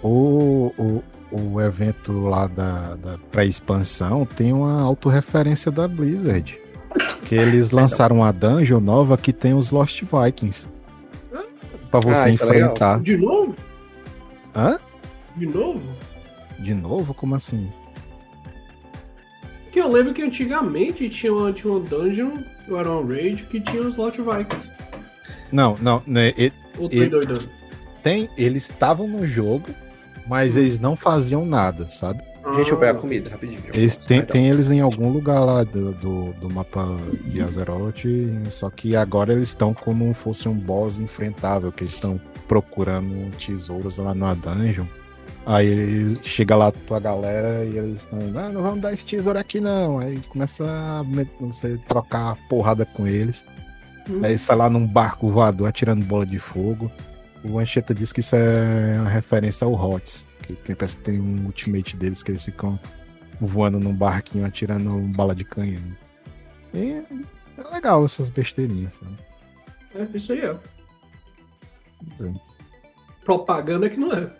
O, 0.00 0.72
o, 0.78 1.02
o 1.36 1.60
evento 1.60 2.12
lá 2.20 2.46
da, 2.46 2.94
da 2.96 3.18
pré-expansão 3.30 4.24
tem 4.24 4.52
uma 4.52 4.80
autorreferência 4.82 5.70
da 5.72 5.86
Blizzard. 5.88 6.58
Que 7.24 7.34
eles 7.34 7.70
lançaram 7.70 8.16
uma 8.16 8.32
dungeon 8.32 8.80
nova 8.80 9.16
que 9.16 9.32
tem 9.32 9.52
os 9.54 9.70
Lost 9.70 10.02
Vikings. 10.02 10.68
Pra 11.90 12.00
você 12.00 12.26
Ah, 12.26 12.28
é 12.28 12.32
enfrentar. 12.32 13.00
De 13.00 13.16
novo? 13.16 13.54
Hã? 14.54 14.78
De 15.36 15.46
novo? 15.46 15.82
De 16.58 16.74
novo? 16.74 17.12
Como 17.14 17.34
assim? 17.34 17.70
Porque 19.64 19.80
eu 19.80 19.88
lembro 19.88 20.14
que 20.14 20.22
antigamente 20.22 21.08
tinha 21.08 21.32
uma, 21.32 21.52
tinha 21.52 21.72
uma 21.72 21.80
dungeon, 21.80 22.38
era 22.68 22.90
um 22.90 23.06
raid, 23.06 23.42
que 23.44 23.60
tinha 23.60 23.82
os 23.82 23.96
Lot 23.96 24.16
Vikings. 24.20 24.68
Não, 25.50 25.76
não. 25.80 26.02
Né, 26.06 26.32
e- 26.38 26.52
Ou 26.78 26.88
tô 26.88 26.94
E- 26.96 27.06
doidando? 27.08 27.48
tem, 28.02 28.28
eles 28.36 28.64
estavam 28.70 29.08
no 29.08 29.26
jogo, 29.26 29.66
mas 30.26 30.56
eles 30.56 30.78
não 30.78 30.96
faziam 30.96 31.44
nada, 31.44 31.88
sabe? 31.88 32.22
Ah, 32.44 32.52
Gente, 32.54 32.70
eu 32.70 32.78
pego 32.78 32.98
a 32.98 33.00
comida, 33.00 33.30
rapidinho. 33.30 33.62
Eles 33.72 33.96
têm, 33.96 34.22
tem 34.22 34.48
eles 34.48 34.70
em 34.70 34.80
algum 34.80 35.10
lugar 35.10 35.40
lá 35.40 35.64
do, 35.64 35.92
do, 35.92 36.32
do 36.34 36.50
mapa 36.50 36.86
de 37.24 37.40
Azeroth, 37.40 38.04
só 38.50 38.68
que 38.68 38.94
agora 38.94 39.32
eles 39.32 39.48
estão 39.48 39.72
como 39.72 40.12
se 40.12 40.20
fosse 40.20 40.48
um 40.48 40.54
boss 40.54 41.00
enfrentável, 41.00 41.72
que 41.72 41.84
eles 41.84 41.94
estão 41.94 42.20
procurando 42.46 43.30
tesouros 43.36 43.96
lá 43.96 44.14
numa 44.14 44.34
dungeon. 44.34 44.84
Aí 45.46 45.66
eles 45.66 46.20
chega 46.22 46.56
lá 46.56 46.72
tua 46.72 46.98
galera 46.98 47.64
e 47.64 47.76
eles 47.76 48.02
estão, 48.02 48.18
ah, 48.36 48.48
não 48.48 48.62
vamos 48.62 48.80
dar 48.80 48.92
esse 48.92 49.04
tesouro 49.04 49.38
aqui 49.38 49.60
não. 49.60 49.98
Aí 49.98 50.20
começa 50.28 50.64
a 50.64 51.02
você 51.40 51.78
trocar 51.86 52.36
porrada 52.48 52.86
com 52.86 53.06
eles. 53.06 53.44
Hum. 54.08 54.20
Aí 54.22 54.38
sai 54.38 54.56
lá 54.56 54.70
num 54.70 54.86
barco 54.86 55.28
voador 55.28 55.68
atirando 55.68 56.04
bola 56.04 56.24
de 56.24 56.38
fogo. 56.38 56.90
O 57.44 57.58
Ancheta 57.58 57.94
diz 57.94 58.12
que 58.12 58.20
isso 58.20 58.34
é 58.34 58.98
uma 58.98 59.08
referência 59.08 59.66
ao 59.66 59.74
HOTS. 59.74 60.26
Que 60.42 60.54
tem, 60.54 60.74
parece 60.74 60.96
que 60.96 61.02
tem 61.02 61.20
um 61.20 61.46
ultimate 61.46 61.96
deles 61.96 62.22
que 62.22 62.30
eles 62.30 62.44
ficam 62.44 62.78
voando 63.40 63.78
num 63.78 63.94
barquinho 63.94 64.46
atirando 64.46 64.90
bala 65.14 65.34
de 65.34 65.44
canhão. 65.44 65.82
E 66.72 67.02
é 67.56 67.62
legal 67.72 68.04
essas 68.04 68.28
besteirinhas, 68.28 68.94
sabe? 68.94 69.16
É 69.94 70.16
isso 70.16 70.32
aí, 70.32 70.46
ó. 70.46 70.56
Sim. 72.16 72.34
Propaganda 73.24 73.88
que 73.88 73.96
não 73.96 74.12
é. 74.12 74.36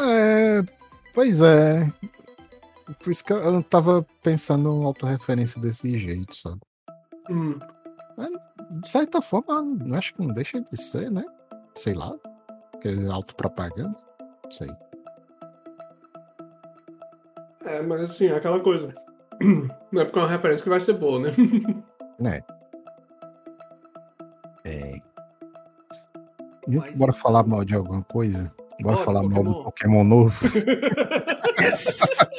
É, 0.00 0.62
pois 1.14 1.40
é. 1.40 1.90
Por 3.02 3.10
isso 3.10 3.24
que 3.24 3.32
eu 3.32 3.52
não 3.52 3.62
tava 3.62 4.06
pensando 4.22 4.70
em 4.70 4.84
autorreferência 4.84 5.60
desse 5.60 5.98
jeito, 5.98 6.36
sabe? 6.36 6.60
Hum. 7.30 7.58
De 8.80 8.88
certa 8.88 9.20
forma, 9.20 9.64
acho 9.96 10.14
que 10.14 10.22
não 10.22 10.32
deixa 10.32 10.60
de 10.60 10.80
ser, 10.80 11.10
né? 11.10 11.24
Sei 11.76 11.94
lá. 11.94 12.12
Que 12.80 12.88
é 12.88 13.06
autopropaganda. 13.10 13.96
Não 14.44 14.50
sei. 14.50 14.68
É, 17.64 17.82
mas 17.82 18.00
assim, 18.10 18.26
é 18.26 18.36
aquela 18.36 18.60
coisa. 18.60 18.92
Não 19.92 20.00
é 20.00 20.04
porque 20.04 20.18
é 20.18 20.22
uma 20.22 20.28
referência 20.30 20.62
que 20.64 20.70
vai 20.70 20.80
ser 20.80 20.94
boa, 20.94 21.20
né? 21.20 21.30
Né? 22.18 22.42
É. 24.64 24.92
Mas- 26.66 26.96
bora 26.96 27.12
falar 27.12 27.46
mal 27.46 27.62
de 27.62 27.74
alguma 27.74 28.02
coisa? 28.04 28.50
Bora 28.80 28.94
Bora, 28.94 29.04
falar 29.04 29.22
mal 29.22 29.44
do 29.44 29.62
Pokémon. 29.62 29.64
Pokémon 29.64 30.04
novo? 30.04 30.34
Yes! 31.60 32.26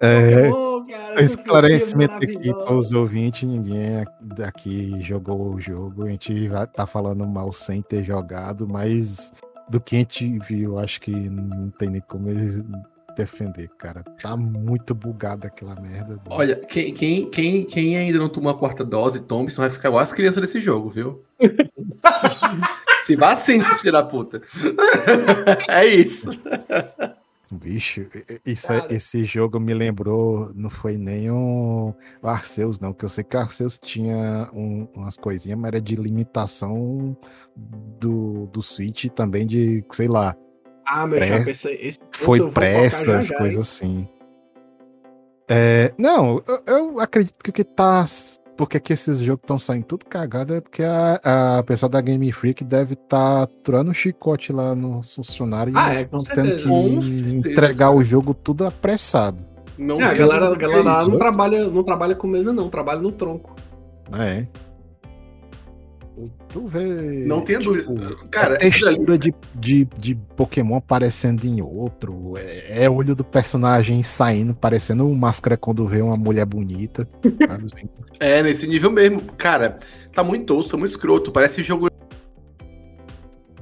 É, 0.00 0.50
Pokémon, 0.50 0.65
cara, 0.88 1.14
essa 1.14 1.40
esclarecimento 1.40 2.14
aqui 2.14 2.52
para 2.52 2.74
os 2.74 2.92
ouvintes: 2.92 3.48
ninguém 3.48 4.04
daqui 4.20 5.02
jogou 5.02 5.54
o 5.54 5.60
jogo. 5.60 6.04
A 6.04 6.10
gente 6.10 6.48
vai 6.48 6.66
tá 6.66 6.86
falando 6.86 7.26
mal 7.26 7.52
sem 7.52 7.82
ter 7.82 8.04
jogado, 8.04 8.68
mas 8.68 9.32
do 9.68 9.80
que 9.80 9.96
a 9.96 9.98
gente 10.00 10.38
viu, 10.40 10.78
acho 10.78 11.00
que 11.00 11.10
não 11.10 11.70
tem 11.70 11.90
nem 11.90 12.00
como 12.00 12.28
eles 12.28 12.64
defender, 13.16 13.68
cara. 13.78 14.04
Tá 14.20 14.36
muito 14.36 14.94
bugado 14.94 15.46
aquela 15.46 15.74
merda. 15.80 16.20
Olha, 16.28 16.56
quem, 16.56 16.92
quem, 16.92 17.30
quem, 17.30 17.64
quem 17.64 17.96
ainda 17.96 18.18
não 18.18 18.28
tomou 18.28 18.52
a 18.52 18.58
quarta 18.58 18.84
dose, 18.84 19.20
tome, 19.20 19.50
senão 19.50 19.66
vai 19.66 19.74
ficar 19.74 19.88
igual 19.88 20.02
as 20.02 20.12
crianças 20.12 20.40
desse 20.40 20.60
jogo, 20.60 20.90
viu? 20.90 21.24
Se 23.00 23.14
vacine, 23.14 23.64
seus 23.64 23.80
filhos 23.80 23.92
da 23.92 24.02
puta. 24.02 24.42
é 25.68 25.86
isso. 25.86 26.30
Bicho, 27.66 28.06
isso, 28.44 28.72
é- 28.72 28.80
Cara. 28.80 28.94
esse 28.94 29.24
jogo 29.24 29.58
me 29.58 29.74
lembrou, 29.74 30.52
não 30.54 30.70
foi 30.70 30.96
nem 30.96 31.32
um, 31.32 31.92
o 32.22 32.28
Arceus, 32.28 32.78
não, 32.78 32.92
que 32.92 33.04
eu 33.04 33.08
sei 33.08 33.24
que 33.24 33.36
o 33.36 33.40
Arceus 33.40 33.76
tinha 33.80 34.48
um- 34.54 34.86
umas 34.94 35.16
coisinhas, 35.16 35.58
mas 35.58 35.66
era 35.70 35.80
de 35.80 35.96
limitação 35.96 37.16
do, 37.56 38.46
do 38.52 38.62
Switch 38.62 39.06
também 39.06 39.44
de, 39.44 39.84
sei 39.90 40.06
lá, 40.06 40.36
Ah, 40.86 41.08
meu 41.08 41.18
Pré- 41.18 41.38
chapa, 41.38 41.50
esse, 41.50 41.98
foi 42.12 42.48
pressa, 42.52 43.20
coisas 43.36 43.58
assim. 43.58 44.08
É, 45.48 45.92
não, 45.98 46.40
eu, 46.46 46.62
eu 46.68 47.00
acredito 47.00 47.34
que 47.42 47.50
o 47.50 47.52
que 47.52 47.64
tá. 47.64 48.06
Porque 48.56 48.80
que 48.80 48.92
esses 48.92 49.20
jogos 49.20 49.42
estão 49.42 49.58
saindo 49.58 49.84
tudo 49.84 50.06
cagado 50.06 50.54
é 50.54 50.60
porque 50.60 50.82
a, 50.82 51.58
a 51.58 51.62
pessoa 51.62 51.90
da 51.90 52.00
Game 52.00 52.30
Freak 52.32 52.64
deve 52.64 52.94
estar 52.94 53.36
tá 53.36 53.42
aturando 53.42 53.90
um 53.90 53.94
chicote 53.94 54.52
lá 54.52 54.74
no 54.74 55.02
funcionário 55.02 55.72
Ah, 55.76 55.94
e 55.94 55.98
é, 55.98 56.04
com 56.04 56.18
tendo 56.20 56.56
que 56.56 56.66
Com 56.66 57.00
certeza, 57.02 57.36
entregar 57.36 57.90
o 57.90 58.02
jogo 58.02 58.32
tudo 58.32 58.64
apressado. 58.64 59.38
Não 59.76 60.00
É, 60.00 60.04
a 60.04 60.14
galera, 60.14 60.48
a 60.48 60.54
galera 60.54 60.82
não 60.82 61.02
isso. 61.02 61.18
trabalha, 61.18 61.68
não 61.68 61.84
trabalha 61.84 62.14
com 62.14 62.26
mesa, 62.26 62.52
não, 62.52 62.70
trabalha 62.70 63.00
no 63.00 63.12
tronco. 63.12 63.54
É. 64.18 64.46
Tu 66.48 66.66
vê. 66.66 67.24
Não 67.26 67.42
tenha 67.42 67.58
tipo, 67.58 67.74
dúvida. 67.74 68.16
Cara, 68.30 68.54
é 68.54 68.58
textura 68.58 69.18
de, 69.18 69.34
de, 69.54 69.84
de 69.98 70.14
Pokémon 70.34 70.76
aparecendo 70.76 71.44
em 71.44 71.60
outro. 71.60 72.36
É, 72.38 72.84
é 72.84 72.90
olho 72.90 73.14
do 73.14 73.22
personagem 73.22 74.02
saindo, 74.02 74.54
parecendo 74.54 75.06
uma 75.06 75.14
máscara 75.14 75.56
quando 75.56 75.86
vê 75.86 76.00
uma 76.00 76.16
mulher 76.16 76.46
bonita. 76.46 77.08
É, 78.18 78.42
nesse 78.42 78.66
nível 78.66 78.90
mesmo. 78.90 79.20
Cara, 79.36 79.78
tá 80.10 80.24
muito 80.24 80.46
tosco, 80.46 80.70
tá 80.70 80.76
muito 80.78 80.88
escroto. 80.88 81.30
Parece 81.30 81.62
jogo. 81.62 81.90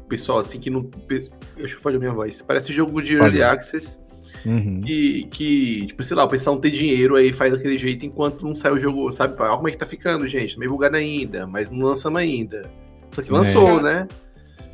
Pessoal, 0.09 0.39
assim, 0.39 0.61
que 0.61 0.71
não. 0.71 0.89
Deixa 1.09 1.75
eu 1.75 1.81
fazer 1.81 1.97
a 1.97 1.99
minha 1.99 2.13
voz. 2.13 2.41
Parece 2.41 2.73
jogo 2.73 3.03
de 3.03 3.15
Early 3.15 3.39
Falhou. 3.39 3.53
Access. 3.53 4.01
Uhum. 4.47 4.81
Que, 4.83 5.25
que, 5.31 5.87
tipo, 5.87 6.05
sei 6.05 6.17
lá, 6.17 6.25
o 6.25 6.29
pessoal 6.29 6.55
não 6.57 6.61
tem 6.61 6.71
dinheiro 6.73 7.17
aí 7.17 7.33
faz 7.33 7.53
daquele 7.53 7.77
jeito 7.79 8.05
enquanto 8.05 8.45
não 8.47 8.55
sai 8.55 8.73
o 8.73 8.79
jogo, 8.81 9.11
sabe? 9.13 9.35
Olha 9.41 9.57
como 9.57 9.69
é 9.69 9.71
que 9.71 9.79
tá 9.79 9.87
ficando, 9.87 10.27
gente. 10.27 10.55
Tá 10.55 10.59
meio 10.61 10.71
bugado 10.73 10.97
ainda, 10.97 11.47
mas 11.47 11.71
não 11.71 11.87
lançamos 11.87 12.21
ainda. 12.21 12.71
Só 13.11 13.23
que 13.23 13.31
É. 13.31 13.33
lançou, 13.33 13.81
né? 13.81 14.07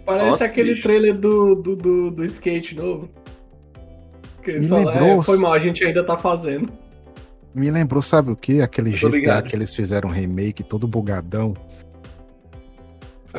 Parece 0.04 0.30
Nossa, 0.30 0.44
aquele 0.46 0.70
bicho. 0.70 0.83
trailer 0.83 1.14
do, 1.16 1.54
do, 1.54 1.76
do, 1.76 2.11
do 2.11 2.24
skate 2.24 2.74
novo. 2.74 3.09
Que 4.42 4.52
Me 4.59 4.66
falam, 4.66 4.85
lembrou- 4.87 5.20
é, 5.20 5.24
foi 5.24 5.38
mal, 5.38 5.52
a 5.52 5.59
gente 5.61 5.85
ainda 5.85 6.02
tá 6.04 6.16
fazendo. 6.18 6.72
Me 7.54 7.70
lembrou, 7.70 8.00
sabe 8.00 8.30
o 8.33 8.37
que? 8.37 8.61
Aquele 8.62 8.90
GTA 8.90 9.09
ligado. 9.09 9.48
que 9.48 9.54
eles 9.54 9.74
fizeram 9.74 10.09
um 10.09 10.12
remake 10.12 10.62
todo 10.64 10.88
bugadão. 10.88 11.54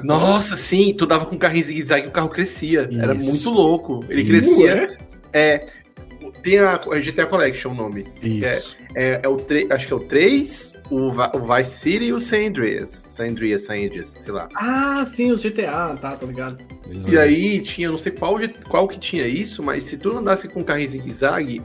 Nossa, 0.03 0.55
sim, 0.55 0.93
tu 0.97 1.05
dava 1.05 1.25
com 1.25 1.35
o 1.35 1.39
carro 1.39 1.55
em 1.57 1.61
zigue-zague 1.61 2.05
e 2.05 2.07
o 2.09 2.11
carro 2.11 2.29
crescia. 2.29 2.87
Era 2.93 3.13
Isso. 3.13 3.25
muito 3.29 3.49
louco. 3.49 4.05
Ele 4.09 4.21
Isso. 4.21 4.29
crescia. 4.57 4.97
É. 5.33 5.65
Tem 6.43 6.59
a, 6.59 6.73
a 6.75 6.99
GTA 6.99 7.25
Collection 7.25 7.71
o 7.71 7.75
nome. 7.75 8.05
Isso. 8.21 8.77
É, 8.93 9.21
é 9.23 9.27
o 9.27 9.37
tre- 9.37 9.67
acho 9.71 9.87
que 9.87 9.93
é 9.93 9.95
o 9.95 9.99
3, 10.01 10.73
o, 10.89 11.11
Va- 11.13 11.31
o 11.33 11.39
Vice 11.55 11.71
City 11.79 12.05
e 12.05 12.13
o 12.13 12.19
San 12.19 12.47
Andreas. 12.47 12.89
San 13.07 13.27
Andreas, 13.29 13.61
San 13.65 13.75
Andreas, 13.75 14.13
sei 14.17 14.33
lá. 14.33 14.49
Ah, 14.55 15.03
sim, 15.05 15.31
os 15.31 15.41
GTA, 15.41 15.95
tá, 16.01 16.17
tô 16.17 16.25
ligado. 16.25 16.61
Exato. 16.89 17.13
E 17.13 17.17
aí 17.17 17.59
tinha, 17.61 17.89
não 17.89 17.97
sei 17.97 18.11
qual, 18.11 18.37
de- 18.37 18.49
qual 18.67 18.87
que 18.87 18.99
tinha 18.99 19.25
isso, 19.25 19.63
mas 19.63 19.83
se 19.83 19.97
tu 19.97 20.17
andasse 20.17 20.47
com 20.49 20.59
o 20.59 20.63
carro 20.65 20.79
em 20.81 20.87
zigue-zague, 20.87 21.61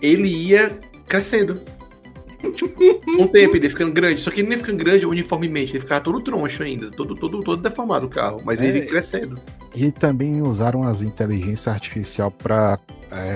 ele 0.00 0.28
ia 0.28 0.78
crescendo. 1.06 1.60
Com 2.40 3.22
o 3.24 3.28
tempo, 3.28 3.56
ele 3.56 3.68
ficando 3.70 3.92
grande. 3.92 4.20
Só 4.20 4.30
que 4.30 4.40
ele 4.40 4.50
ia 4.50 4.58
ficando 4.58 4.78
grande 4.78 5.06
uniformemente, 5.06 5.72
ele 5.72 5.80
ficava 5.80 6.00
todo 6.00 6.20
troncho 6.20 6.62
ainda, 6.62 6.90
todo, 6.90 7.14
todo, 7.14 7.42
todo 7.42 7.60
deformado 7.62 8.06
o 8.06 8.10
carro, 8.10 8.40
mas 8.44 8.60
É. 8.60 8.66
ele 8.68 8.82
crescendo. 8.86 9.40
E 9.74 9.90
também 9.92 10.40
usaram 10.42 10.82
as 10.82 11.02
inteligências 11.02 11.68
artificial 11.68 12.30
para 12.30 12.78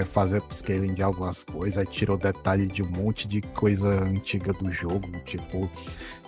fazer 0.07 0.39
upscaling 0.39 0.93
de 0.95 1.03
algumas 1.03 1.45
coisas, 1.45 1.79
aí 1.79 1.87
tirou 1.87 2.19
detalhe 2.19 2.67
de 2.67 2.83
um 2.83 2.91
monte 2.91 3.27
de 3.29 3.41
coisa 3.41 3.89
antiga 4.05 4.53
do 4.53 4.71
jogo, 4.71 5.09
tipo, 5.25 5.71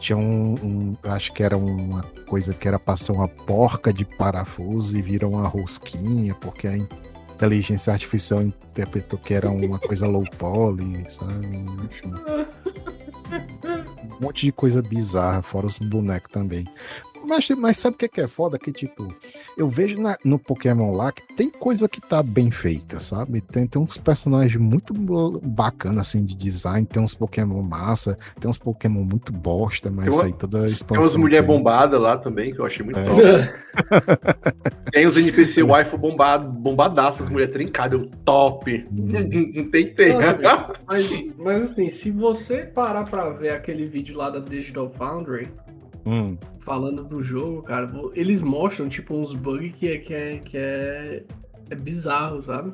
tinha 0.00 0.16
um, 0.16 0.54
um- 0.54 0.96
acho 1.02 1.32
que 1.34 1.42
era 1.42 1.56
uma 1.56 2.02
coisa 2.26 2.54
que 2.54 2.66
era 2.68 2.78
pra 2.78 2.96
ser 2.96 3.12
uma 3.12 3.26
porca 3.28 3.92
de 3.92 4.04
parafuso 4.04 4.96
e 4.96 5.02
virou 5.02 5.32
uma 5.32 5.48
rosquinha, 5.48 6.34
porque 6.36 6.66
a 6.68 6.72
inteligência 7.34 7.92
artificial 7.92 8.42
interpretou 8.42 9.18
que 9.18 9.34
era 9.34 9.50
uma 9.50 9.78
coisa 9.78 10.06
low 10.06 10.24
poly, 10.38 11.04
sabe? 11.10 11.56
Enfim. 11.84 12.12
Um 14.04 14.24
monte 14.24 14.46
de 14.46 14.52
coisa 14.52 14.82
bizarra, 14.82 15.42
fora 15.42 15.66
os 15.66 15.78
bonecos 15.78 16.30
também. 16.32 16.64
Mas, 17.24 17.48
mas 17.50 17.76
sabe 17.78 17.94
o 17.94 17.98
que 17.98 18.08
que 18.08 18.20
é 18.20 18.28
foda? 18.28 18.58
Que, 18.58 18.72
tipo, 18.72 19.14
eu 19.56 19.68
vejo 19.68 20.00
na- 20.00 20.18
no 20.24 20.38
Pokémon 20.38 20.92
lá 20.92 21.10
que 21.12 21.22
tem 21.34 21.48
coisa 21.50 21.88
que 21.88 22.00
tá 22.00 22.22
bem 22.22 22.50
feita, 22.50 23.00
sabe? 23.00 23.40
Tem, 23.40 23.66
tem 23.66 23.80
uns 23.80 23.96
personagens 23.96 24.56
muito 24.56 24.92
bacana, 25.42 26.00
assim, 26.00 26.24
de 26.24 26.34
design, 26.34 26.86
tem 26.86 27.02
uns 27.02 27.14
Pokémon 27.14 27.62
massa, 27.62 28.18
tem 28.40 28.50
uns 28.50 28.58
Pokémon 28.58 29.04
muito 29.04 29.32
bosta, 29.32 29.90
mas 29.90 30.06
Tem 30.06 30.14
uma- 30.14 30.24
aí 30.24 30.32
toda 30.32 30.58
a 30.58 30.62
Tem 30.62 30.70
expansão. 30.72 31.02
umas 31.04 31.16
mulheres 31.16 31.46
tem. 31.46 31.56
bombadas 31.56 32.00
lá 32.00 32.16
também, 32.18 32.52
que 32.52 32.60
eu 32.60 32.66
achei 32.66 32.84
muito 32.84 32.98
É. 32.98 33.04
top. 33.04 33.62
Tem 34.92 35.06
os 35.06 35.16
NPC 35.16 35.62
waifu 35.62 35.96
bombado, 35.96 36.50
bombadaças, 36.50 37.30
mulher 37.30 37.46
trincada, 37.50 37.96
eu 37.96 38.06
top. 38.24 38.86
Não 38.92 39.70
tem 39.70 39.86
que 39.86 39.92
ter. 39.94 40.12
Nossa, 40.14 40.72
Mas, 40.86 41.24
mas 41.38 41.62
assim, 41.70 41.88
se 41.88 42.10
você 42.10 42.58
parar 42.58 43.04
pra 43.04 43.30
ver 43.30 43.50
aquele 43.50 43.86
vídeo 43.86 44.16
lá 44.16 44.28
da 44.28 44.38
Digital 44.40 44.90
Foundry, 44.98 45.48
Hum, 46.04 46.36
falando 46.60 47.04
do 47.04 47.22
jogo, 47.22 47.62
cara, 47.62 47.90
eles 48.14 48.40
mostram, 48.40 48.88
tipo, 48.88 49.14
uns 49.14 49.32
bugs 49.32 49.74
que 49.76 49.88
é, 49.88 49.98
que 49.98 50.14
é, 50.14 50.36
que 50.38 50.56
é, 50.56 51.22
é 51.70 51.74
bizarro, 51.74 52.42
sabe? 52.42 52.72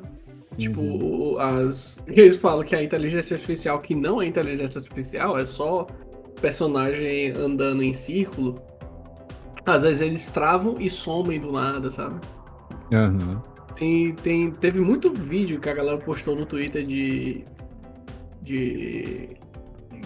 Tipo, 0.57 0.81
uhum. 0.81 1.39
as. 1.39 2.03
Eles 2.07 2.35
falam 2.35 2.65
que 2.65 2.75
a 2.75 2.83
inteligência 2.83 3.35
artificial, 3.35 3.79
que 3.79 3.95
não 3.95 4.21
é 4.21 4.25
inteligência 4.25 4.79
artificial, 4.79 5.39
é 5.39 5.45
só 5.45 5.87
personagem 6.41 7.31
andando 7.31 7.81
em 7.81 7.93
círculo. 7.93 8.61
Às 9.65 9.83
vezes 9.83 10.01
eles 10.01 10.27
travam 10.27 10.75
e 10.79 10.89
somem 10.89 11.39
do 11.39 11.51
nada, 11.51 11.91
sabe? 11.91 12.19
Tem, 13.75 14.13
tem, 14.15 14.51
teve 14.51 14.81
muito 14.81 15.13
vídeo 15.13 15.59
que 15.59 15.69
a 15.69 15.73
galera 15.73 15.97
postou 15.97 16.35
no 16.35 16.45
Twitter 16.45 16.85
de. 16.85 17.45
de. 18.41 19.29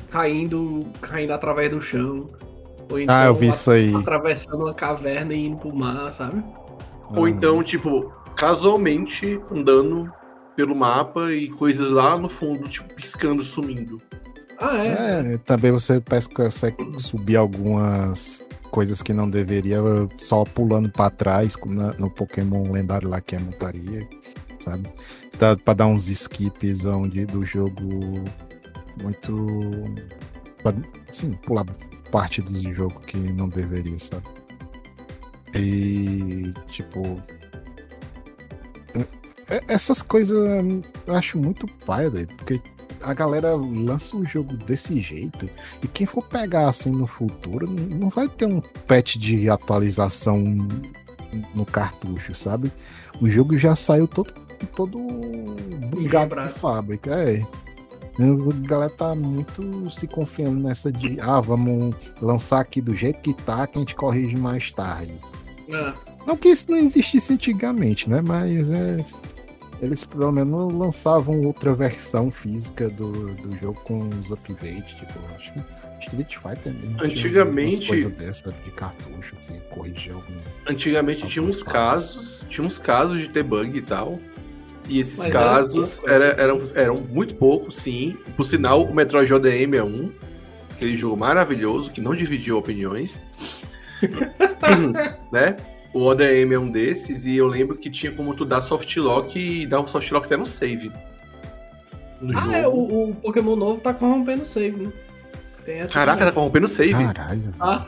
caindo. 0.10 0.86
caindo 1.02 1.32
através 1.32 1.72
do 1.72 1.82
chão. 1.82 2.28
Ou 2.90 3.00
então 3.00 3.16
Ah, 3.16 3.26
eu 3.26 3.34
vi 3.34 3.48
isso 3.48 3.72
aí. 3.72 3.94
atravessando 3.96 4.58
uma 4.64 4.74
caverna 4.74 5.34
e 5.34 5.48
indo 5.48 5.58
pro 5.58 5.74
mar, 5.76 6.12
sabe? 6.12 6.44
Ou 7.16 7.28
então, 7.28 7.62
tipo, 7.64 8.12
casualmente 8.36 9.40
andando 9.52 10.12
pelo 10.56 10.76
mapa 10.76 11.32
e 11.32 11.48
coisas 11.50 11.90
lá 11.92 12.18
no 12.18 12.30
fundo, 12.30 12.68
tipo, 12.68 12.94
piscando, 12.94 13.42
sumindo. 13.44 14.02
Ah, 14.60 14.78
é. 14.78 15.34
É, 15.34 15.38
também 15.40 15.72
você 15.72 16.02
consegue 16.34 16.78
subir 17.00 17.36
algumas 17.36 18.46
coisas 18.72 19.02
que 19.04 19.14
não 19.14 19.30
deveria 19.30 19.80
só 20.20 20.44
pulando 20.44 20.90
pra 20.90 21.10
trás 21.10 21.56
na- 21.66 21.94
no 21.94 22.10
Pokémon 22.10 22.72
lendário 22.72 23.10
lá 23.10 23.20
que 23.22 23.36
é 23.36 23.40
montaria, 23.40 24.08
sabe? 24.60 24.90
Dá 25.38 25.56
pra 25.56 25.74
dar 25.74 25.88
uns 25.88 26.08
skips 26.10 26.86
onde, 26.86 27.26
do 27.26 27.44
jogo 27.46 27.82
muito. 29.02 29.36
pra, 30.62 30.74
Sim, 31.10 31.34
pular 31.46 31.66
parte 32.14 32.44
do 32.44 32.72
jogo 32.72 33.00
que 33.00 33.18
não 33.18 33.50
deveria, 33.50 33.98
sabe? 33.98 34.28
E 35.56 36.54
tipo. 36.68 37.20
é- 38.94 39.56
é- 39.56 39.64
Essas 39.68 40.04
coisas 40.04 40.38
eu 41.08 41.16
acho 41.16 41.40
muito 41.40 41.68
paia, 41.86 42.12
porque 42.38 42.62
a 43.02 43.14
galera 43.16 43.56
lança 43.56 44.16
um 44.16 44.24
jogo 44.24 44.56
desse 44.56 45.02
jeito 45.02 45.50
e 45.82 45.88
quem 45.88 46.06
for 46.06 46.24
pegar 46.24 46.70
assim 46.70 46.92
no 46.92 47.08
futuro 47.08 47.68
não 47.68 48.10
vai 48.10 48.30
ter 48.30 48.46
um 48.46 48.62
patch 48.62 49.16
de 49.18 49.50
atualização 49.50 50.38
no 51.56 51.66
cartucho, 51.66 52.36
sabe? 52.36 52.72
O 53.20 53.28
jogo 53.28 53.58
já 53.58 53.76
saiu 53.76 54.08
todo 54.08 54.32
todo 54.76 54.98
bugado 55.90 56.36
de 56.42 56.50
fábrica, 56.50 57.12
é. 57.16 57.46
A 58.20 58.68
galera 58.68 58.92
tá 58.92 59.16
muito 59.16 59.90
se 59.92 60.08
confiando 60.08 60.60
nessa 60.62 60.92
de 60.92 61.20
ah, 61.20 61.42
vamos 61.42 61.96
lançar 62.22 62.60
aqui 62.60 62.80
do 62.82 62.94
jeito 62.96 63.20
que 63.22 63.34
tá, 63.34 63.66
que 63.66 63.78
a 63.78 63.82
gente 63.82 63.96
corrige 63.96 64.36
mais 64.36 64.72
tarde. 64.72 65.18
É. 65.70 65.94
Não 66.28 66.38
que 66.38 66.50
isso 66.50 66.70
não 66.70 66.78
existisse 66.78 67.34
antigamente, 67.34 68.10
né? 68.10 68.22
Mas 68.22 68.72
é, 68.72 68.98
eles 69.82 70.04
pelo 70.04 70.32
menos 70.32 70.74
lançavam 70.74 71.42
outra 71.42 71.74
versão 71.74 72.30
física 72.30 72.90
do, 72.90 73.34
do 73.36 73.58
jogo 73.58 73.80
com 73.84 74.08
os 74.10 74.32
updates. 74.32 74.96
Tipo, 74.96 75.14
acho 75.36 75.52
que 75.54 75.62
Street 76.06 76.36
Fighter 76.38 76.74
mesmo 76.74 76.98
Antigamente- 77.02 77.88
coisa 77.88 78.10
dessa 78.10 78.52
de 78.52 78.72
cartucho 78.72 79.36
que 79.48 79.60
corrigia 79.74 80.14
algum. 80.14 80.34
Antigamente 80.68 81.26
tinha 81.28 81.42
uns 81.44 81.60
Alguns 81.60 81.64
casos, 81.64 82.46
tinha 82.50 82.66
uns 82.68 82.78
casos 82.78 83.20
de 83.20 83.30
ter 83.30 83.42
bug 83.44 83.76
e 83.78 83.82
tal. 83.82 84.20
E 84.88 85.00
esses 85.00 85.18
Mas 85.20 85.28
era 85.28 85.34
casos 85.40 86.00
pouco, 86.00 86.10
né? 86.10 86.16
era- 86.16 86.26
eram, 86.42 86.58
eram 86.76 87.02
muito 87.02 87.36
poucos, 87.36 87.76
sim. 87.78 88.18
Por 88.36 88.44
sinal, 88.44 88.84
o 88.84 88.94
Metroid 88.94 89.34
ODM 89.34 89.76
é 89.78 89.84
um. 89.84 90.12
Aquele 90.72 90.96
jogo 90.96 91.16
maravilhoso 91.16 91.92
que 91.92 92.02
não 92.02 92.14
dividiu 92.16 92.58
opiniões. 92.58 93.22
né? 95.32 95.56
O 95.94 96.02
ODM 96.06 96.54
é 96.54 96.60
um 96.60 96.70
desses, 96.72 97.26
e 97.26 97.38
eu 97.38 97.48
lembro 97.48 97.78
que 97.78 97.90
tinha 97.90 98.12
como 98.12 98.34
tu 98.34 98.44
dar 98.44 98.62
soft 98.62 98.96
lock 98.98 99.38
e 99.40 99.66
dar 99.66 99.80
um 99.80 99.88
soft 99.88 100.10
lock 100.12 100.26
até 100.26 100.36
no 100.36 100.46
save. 100.46 100.92
No 102.20 102.36
Ah, 102.38 102.42
jogo. 102.42 102.54
é, 102.56 102.68
o, 102.68 103.10
o 103.12 103.16
Pokémon 103.16 103.56
novo 103.56 103.80
tá 103.80 103.94
corrompendo 103.94 104.42
o 104.42 104.46
save, 104.46 104.84
né? 104.88 104.92
Tem 105.64 105.80
essa 105.82 105.94
Caraca, 105.94 106.18
também. 106.18 106.30
tá 106.34 106.36
corrompendo 106.36 106.66
o 106.66 106.70
save. 106.70 106.94
Caralho. 107.06 107.54
Ah, 107.60 107.86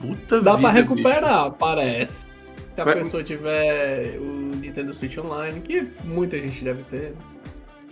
Puta 0.00 0.42
dá 0.42 0.58
pra 0.58 0.70
vida, 0.70 0.70
recuperar, 0.72 1.50
parece. 1.52 2.26
Se 2.74 2.80
a 2.80 2.84
Mas- 2.84 2.94
pessoa 2.96 3.22
tiver 3.22 4.16
o 4.18 4.56
Nintendo 4.56 4.92
Switch 4.94 5.16
Online, 5.18 5.60
que 5.60 5.86
muita 6.04 6.36
gente 6.38 6.64
deve 6.64 6.82
ter. 6.84 7.14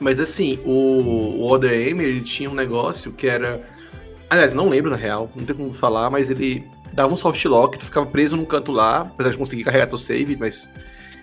Mas 0.01 0.19
assim, 0.19 0.59
o, 0.65 0.71
o 1.41 1.53
Other 1.53 1.71
Aim, 1.71 2.01
ele 2.01 2.21
tinha 2.23 2.51
um 2.51 2.55
negócio 2.55 3.13
que 3.13 3.29
era. 3.29 3.63
Aliás, 4.29 4.53
não 4.55 4.69
lembro 4.69 4.91
na 4.91 4.97
real, 4.97 5.31
não 5.37 5.45
tem 5.45 5.55
como 5.55 5.73
falar, 5.73 6.11
mas 6.11 6.31
ele 6.31 6.65
dava 6.95 7.13
um 7.13 7.17
soft 7.17 7.45
lock, 7.45 7.79
tu 7.79 7.85
ficava 7.85 8.07
preso 8.07 8.37
num 8.37 8.45
canto 8.45 8.73
lá, 8.73 9.03
apesar 9.03 9.31
de 9.31 9.39
conseguir 9.39 9.63
carregar 9.63 9.87
teu 9.87 9.99
save, 9.99 10.37
mas 10.37 10.69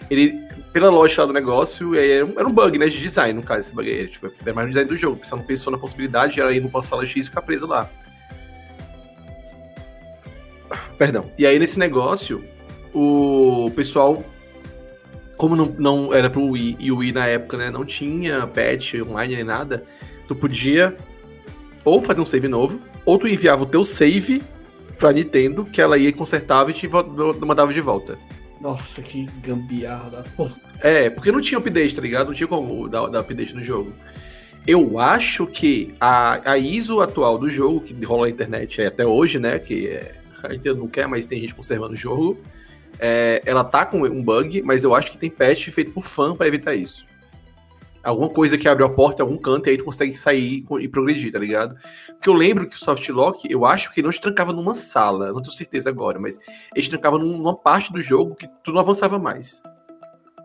ele, 0.10 0.40
pela 0.72 0.90
lógica 0.90 1.22
lá 1.24 1.28
do 1.28 1.34
negócio, 1.34 1.94
aí 1.94 2.12
era, 2.12 2.26
um, 2.26 2.34
era 2.38 2.48
um 2.48 2.52
bug, 2.52 2.78
né, 2.78 2.88
de 2.88 3.00
design, 3.00 3.34
no 3.34 3.44
caso, 3.44 3.60
esse 3.62 3.76
bug 3.76 3.90
aí, 3.90 4.08
tipo, 4.08 4.32
era 4.42 4.54
mais 4.54 4.68
um 4.68 4.70
design 4.70 4.90
do 4.90 4.96
jogo, 4.98 5.20
você 5.24 5.36
não 5.36 5.44
pensou 5.44 5.72
na 5.72 5.78
possibilidade 5.78 6.36
de 6.36 6.40
ir 6.42 6.62
numa 6.62 6.82
sala 6.82 7.06
X 7.06 7.26
e 7.26 7.30
ficar 7.30 7.42
preso 7.42 7.68
lá. 7.68 7.90
Perdão. 10.98 11.32
E 11.38 11.46
aí, 11.46 11.58
nesse 11.58 11.80
negócio, 11.80 12.44
o 12.94 13.72
pessoal 13.76 14.24
como 15.40 15.56
não, 15.56 15.74
não 15.80 16.14
era 16.14 16.30
pro 16.30 16.46
Wii, 16.46 16.76
e 16.82 16.92
o 16.92 16.98
Wii 16.98 17.14
na 17.14 17.26
época, 17.26 17.56
né, 17.56 17.72
não 17.72 17.86
tinha 17.86 18.46
patch 18.46 18.96
online 18.96 19.38
nem 19.38 19.44
nada, 19.46 19.86
tu 20.28 20.36
podia 20.36 20.98
ou 21.86 22.02
fazer 22.02 22.20
um 22.20 22.26
save 22.26 22.50
novo, 22.50 22.82
ou 23.06 23.18
tu 23.18 23.26
enviava 23.26 23.64
o 23.64 23.66
teu 23.66 23.86
save 23.86 24.44
pra 24.98 25.14
Nintendo, 25.14 25.64
que 25.64 25.82
ela 25.82 25.98
ia 25.98 26.10
e 26.10 26.14
consertava 26.14 26.72
e 26.72 26.74
te 26.74 26.90
mandava 27.40 27.74
de 27.74 27.80
volta. 27.80 28.20
Nossa, 28.60 29.02
que 29.02 29.28
gambiarra 29.42 30.10
da 30.10 30.24
porra. 30.24 30.56
É, 30.82 31.10
porque 31.10 31.32
não 31.32 31.40
tinha 31.40 31.58
update, 31.58 31.96
tá 31.96 32.02
ligado? 32.02 32.28
Não 32.28 32.34
tinha 32.34 32.48
como 32.48 32.90
dar, 32.90 33.08
dar 33.08 33.22
update 33.22 33.56
no 33.56 33.64
jogo. 33.64 33.94
Eu 34.68 35.00
acho 35.00 35.48
que 35.48 35.96
a, 36.02 36.52
a 36.52 36.58
ISO 36.58 37.00
atual 37.00 37.38
do 37.38 37.50
jogo, 37.50 37.80
que 37.80 37.94
rola 38.06 38.24
na 38.24 38.30
internet 38.30 38.82
até 38.82 39.06
hoje, 39.06 39.40
né? 39.40 39.58
Que 39.58 39.88
é, 39.88 40.16
a 40.44 40.50
Nintendo 40.50 40.80
não 40.80 40.88
quer, 40.90 41.08
mas 41.08 41.26
tem 41.26 41.40
gente 41.40 41.56
conservando 41.56 41.94
o 41.94 41.98
jogo. 41.98 42.38
É, 43.00 43.42
ela 43.46 43.64
tá 43.64 43.86
com 43.86 44.02
um 44.04 44.24
bug, 44.24 44.62
mas 44.64 44.84
eu 44.84 44.96
acho 44.96 45.12
que 45.12 45.18
tem 45.18 45.30
patch 45.30 45.70
feito 45.70 45.92
por 45.92 46.06
fã 46.06 46.36
pra 46.36 46.48
evitar 46.48 46.74
isso. 46.76 47.06
Alguma 48.02 48.30
coisa 48.30 48.58
que 48.58 48.68
abre 48.68 48.84
a 48.86 48.90
porta 48.90 49.22
em 49.22 49.26
algum 49.26 49.38
canto 49.38 49.68
e 49.68 49.72
aí 49.72 49.78
tu 49.78 49.84
consegue 49.84 50.16
sair 50.16 50.64
e 50.80 50.88
progredir, 50.88 51.34
tá 51.34 51.38
ligado? 51.40 51.76
Porque 52.14 52.30
eu 52.30 52.34
lembro 52.34 52.68
que 52.68 52.76
o 52.76 52.80
Softlock, 52.80 53.46
eu 53.52 53.66
acho 53.66 53.92
que 53.94 54.00
ele 54.00 54.08
não 54.08 54.14
te 54.14 54.22
trancava 54.22 54.54
numa 54.54 54.74
sala, 54.74 55.34
não 55.34 55.42
tenho 55.42 55.54
certeza 55.54 55.90
agora, 55.90 56.18
mas 56.18 56.40
ele 56.74 56.82
te 56.84 56.90
trancava 56.90 57.18
num- 57.20 57.38
numa 57.38 57.56
parte 57.58 57.92
do 57.92 58.02
jogo 58.02 58.36
que 58.36 58.48
tu 58.64 58.72
não 58.72 58.80
avançava 58.80 59.20
mais. 59.20 59.62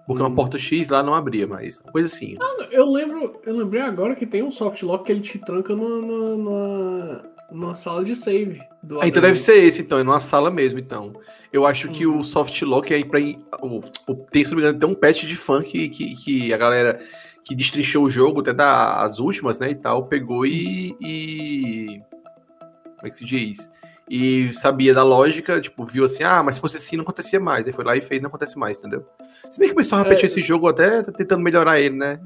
Porque 0.04 0.20
uma 0.20 0.28
Hum. 0.28 0.34
porta 0.34 0.58
X 0.58 0.88
lá 0.88 1.00
não 1.02 1.14
abria 1.14 1.46
mais. 1.46 1.80
uma 1.80 1.92
Coisa 1.92 2.12
assim. 2.12 2.36
Eu 2.72 2.90
lembro, 2.90 3.40
eu 3.46 3.56
lembrei 3.56 3.80
agora 3.82 4.16
que 4.16 4.26
tem 4.26 4.42
um 4.42 4.50
soft 4.52 4.82
lock 4.82 5.04
que 5.04 5.12
ele 5.12 5.20
te 5.20 5.38
tranca 5.38 5.74
numa, 5.74 7.24
numa 7.54 7.74
sala 7.74 8.04
de 8.04 8.16
save. 8.16 8.60
Do 8.82 9.00
Ah, 9.00 9.06
então 9.06 9.22
deve 9.22 9.38
ser 9.38 9.62
esse, 9.62 9.82
então, 9.82 9.98
é 9.98 10.02
numa 10.02 10.20
sala 10.20 10.50
mesmo, 10.50 10.78
então. 10.78 11.12
Eu 11.52 11.64
acho 11.64 11.88
que 11.88 12.04
Uhum. 12.06 12.18
o 12.18 12.24
Softlock 12.24 12.92
é 12.92 12.96
aí 12.96 13.04
pra. 13.04 13.20
O, 13.62 13.80
o, 14.08 14.14
tem, 14.30 14.44
se 14.44 14.50
não 14.50 14.56
me 14.56 14.62
engano, 14.64 14.78
tem 14.78 14.88
um 14.88 14.94
patch 14.94 15.22
de 15.24 15.36
fã 15.36 15.62
que, 15.62 15.88
que, 15.88 16.16
que 16.16 16.52
a 16.52 16.56
galera 16.56 16.98
que 17.44 17.54
destrinchou 17.54 18.04
o 18.04 18.10
jogo, 18.10 18.40
até 18.40 18.52
das 18.52 19.18
últimas, 19.20 19.58
né, 19.58 19.70
e 19.70 19.74
tal, 19.74 20.06
pegou 20.06 20.44
e. 20.44 20.96
e 21.00 22.02
como 22.96 23.06
é 23.06 23.10
que 23.10 23.16
se 23.16 23.24
diz? 23.24 23.70
E 24.10 24.52
sabia 24.52 24.92
da 24.92 25.02
lógica, 25.02 25.60
tipo, 25.60 25.84
viu 25.86 26.04
assim, 26.04 26.24
ah, 26.24 26.42
mas 26.42 26.56
se 26.56 26.60
fosse 26.60 26.76
assim 26.76 26.96
não 26.96 27.02
acontecia 27.02 27.40
mais. 27.40 27.66
Aí 27.66 27.72
foi 27.72 27.84
lá 27.84 27.96
e 27.96 28.02
fez, 28.02 28.20
não 28.20 28.28
acontece 28.28 28.58
mais, 28.58 28.78
entendeu? 28.78 29.06
Se 29.50 29.58
bem 29.58 29.68
que 29.68 29.72
o 29.74 29.76
pessoal 29.76 30.00
É. 30.02 30.04
repetiu 30.04 30.26
esse 30.26 30.40
jogo 30.42 30.68
até 30.68 31.02
tá 31.02 31.12
tentando 31.12 31.42
melhorar 31.42 31.80
ele, 31.80 31.96
né? 31.96 32.20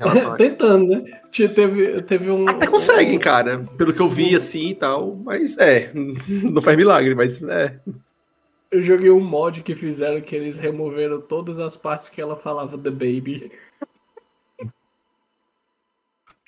Relação 0.00 0.32
a... 0.34 0.36
Tentando, 0.36 0.86
né? 0.88 1.20
Teve, 1.30 2.02
teve 2.02 2.30
um. 2.30 2.48
Até 2.48 2.66
conseguem, 2.66 3.18
cara, 3.18 3.58
pelo 3.78 3.92
que 3.94 4.00
eu 4.00 4.08
vi 4.08 4.34
assim 4.34 4.68
e 4.70 4.74
tal, 4.74 5.14
mas 5.16 5.56
é, 5.58 5.92
não 5.94 6.60
faz 6.60 6.76
milagre, 6.76 7.14
mas 7.14 7.40
é. 7.42 7.78
Eu 8.70 8.82
joguei 8.82 9.10
um 9.10 9.20
mod 9.20 9.62
que 9.62 9.74
fizeram 9.74 10.20
que 10.20 10.34
eles 10.34 10.58
removeram 10.58 11.20
todas 11.20 11.58
as 11.58 11.76
partes 11.76 12.08
que 12.08 12.20
ela 12.20 12.36
falava 12.36 12.78
The 12.78 12.90
Baby. 12.90 13.50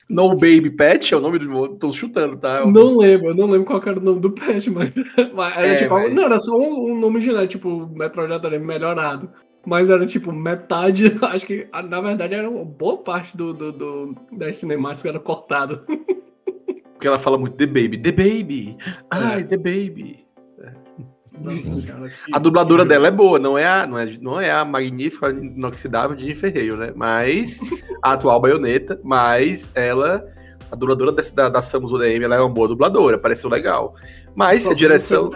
No 0.09 0.31
Baby 0.35 0.71
Pet 0.71 1.15
é 1.15 1.17
o 1.17 1.21
nome 1.21 1.39
do. 1.39 1.69
Tô 1.77 1.91
chutando, 1.91 2.37
tá? 2.37 2.59
É 2.59 2.63
o- 2.63 2.71
Não 2.71 2.99
lembro, 2.99 3.29
eu 3.29 3.35
não 3.35 3.47
lembro 3.47 3.67
qual 3.67 3.81
era 3.85 3.99
o 3.99 4.03
nome 4.03 4.21
do 4.21 4.31
pet, 4.31 4.69
mas. 4.71 4.93
mas 5.35 5.57
era 5.57 5.67
É, 5.67 5.77
tipo, 5.83 5.95
mas- 5.95 6.15
Não, 6.15 6.25
era 6.25 6.41
só 6.41 6.57
um, 6.57 6.93
um 6.93 6.99
nome 7.01 7.21
geral, 7.21 7.47
tipo, 7.47 7.87
Metroid 7.89 8.33
Other 8.33 8.53
M 8.55 8.67
melhorado. 8.67 9.31
Mas 9.65 9.89
era 9.89 10.05
tipo 10.07 10.33
metade, 10.33 11.05
acho 11.23 11.47
que 11.47 11.67
na 11.89 12.01
verdade 12.01 12.35
era 12.35 12.49
uma 12.51 12.65
boa 12.65 12.99
parte 12.99 13.37
do, 13.37 13.53
do, 13.53 13.73
do 13.73 14.17
das 14.33 14.57
cinemáticas 14.57 15.07
era 15.11 15.21
cortada. 15.21 15.85
Porque 16.93 17.07
ela 17.07 17.19
fala 17.19 17.37
muito 17.39 17.57
The 17.57 17.67
Baby. 17.67 17.99
The 17.99 18.13
Baby! 18.13 18.77
Ai, 19.11 19.41
É. 19.41 19.45
The 19.45 19.57
Baby! 19.57 20.23
Nossa, 21.41 21.87
cara, 21.93 22.09
que- 22.09 22.15
A 22.33 22.39
dubladora 22.39 22.85
dela 22.85 23.09
é 23.09 23.11
boa, 23.11 23.39
não 23.39 23.59
é 23.59 23.67
a, 23.67 23.87
não 23.87 23.99
é, 23.99 24.19
não 24.21 24.41
é 24.41 24.51
a 24.53 24.65
magnífica, 24.65 25.31
inoxidável 25.31 26.15
de 26.17 26.33
Ferreiro, 26.35 26.77
né? 26.77 26.93
Mas 26.95 27.61
a 28.03 28.13
atual 28.13 28.41
baioneta, 28.41 29.01
mas 29.03 29.73
ela, 29.75 30.25
a 30.71 30.77
dubladora 30.77 31.11
dessa, 31.11 31.35
da, 31.35 31.49
da 31.49 31.63
Samus 31.63 31.93
ODM, 31.93 32.23
ela 32.23 32.37
é 32.37 32.41
uma 32.41 32.49
boa 32.51 32.69
dubladora, 32.69 33.19
pareceu 33.19 33.51
legal. 33.51 33.95
Mas 34.35 34.63
se 34.63 34.71
a 34.71 34.75
direção. 34.75 35.31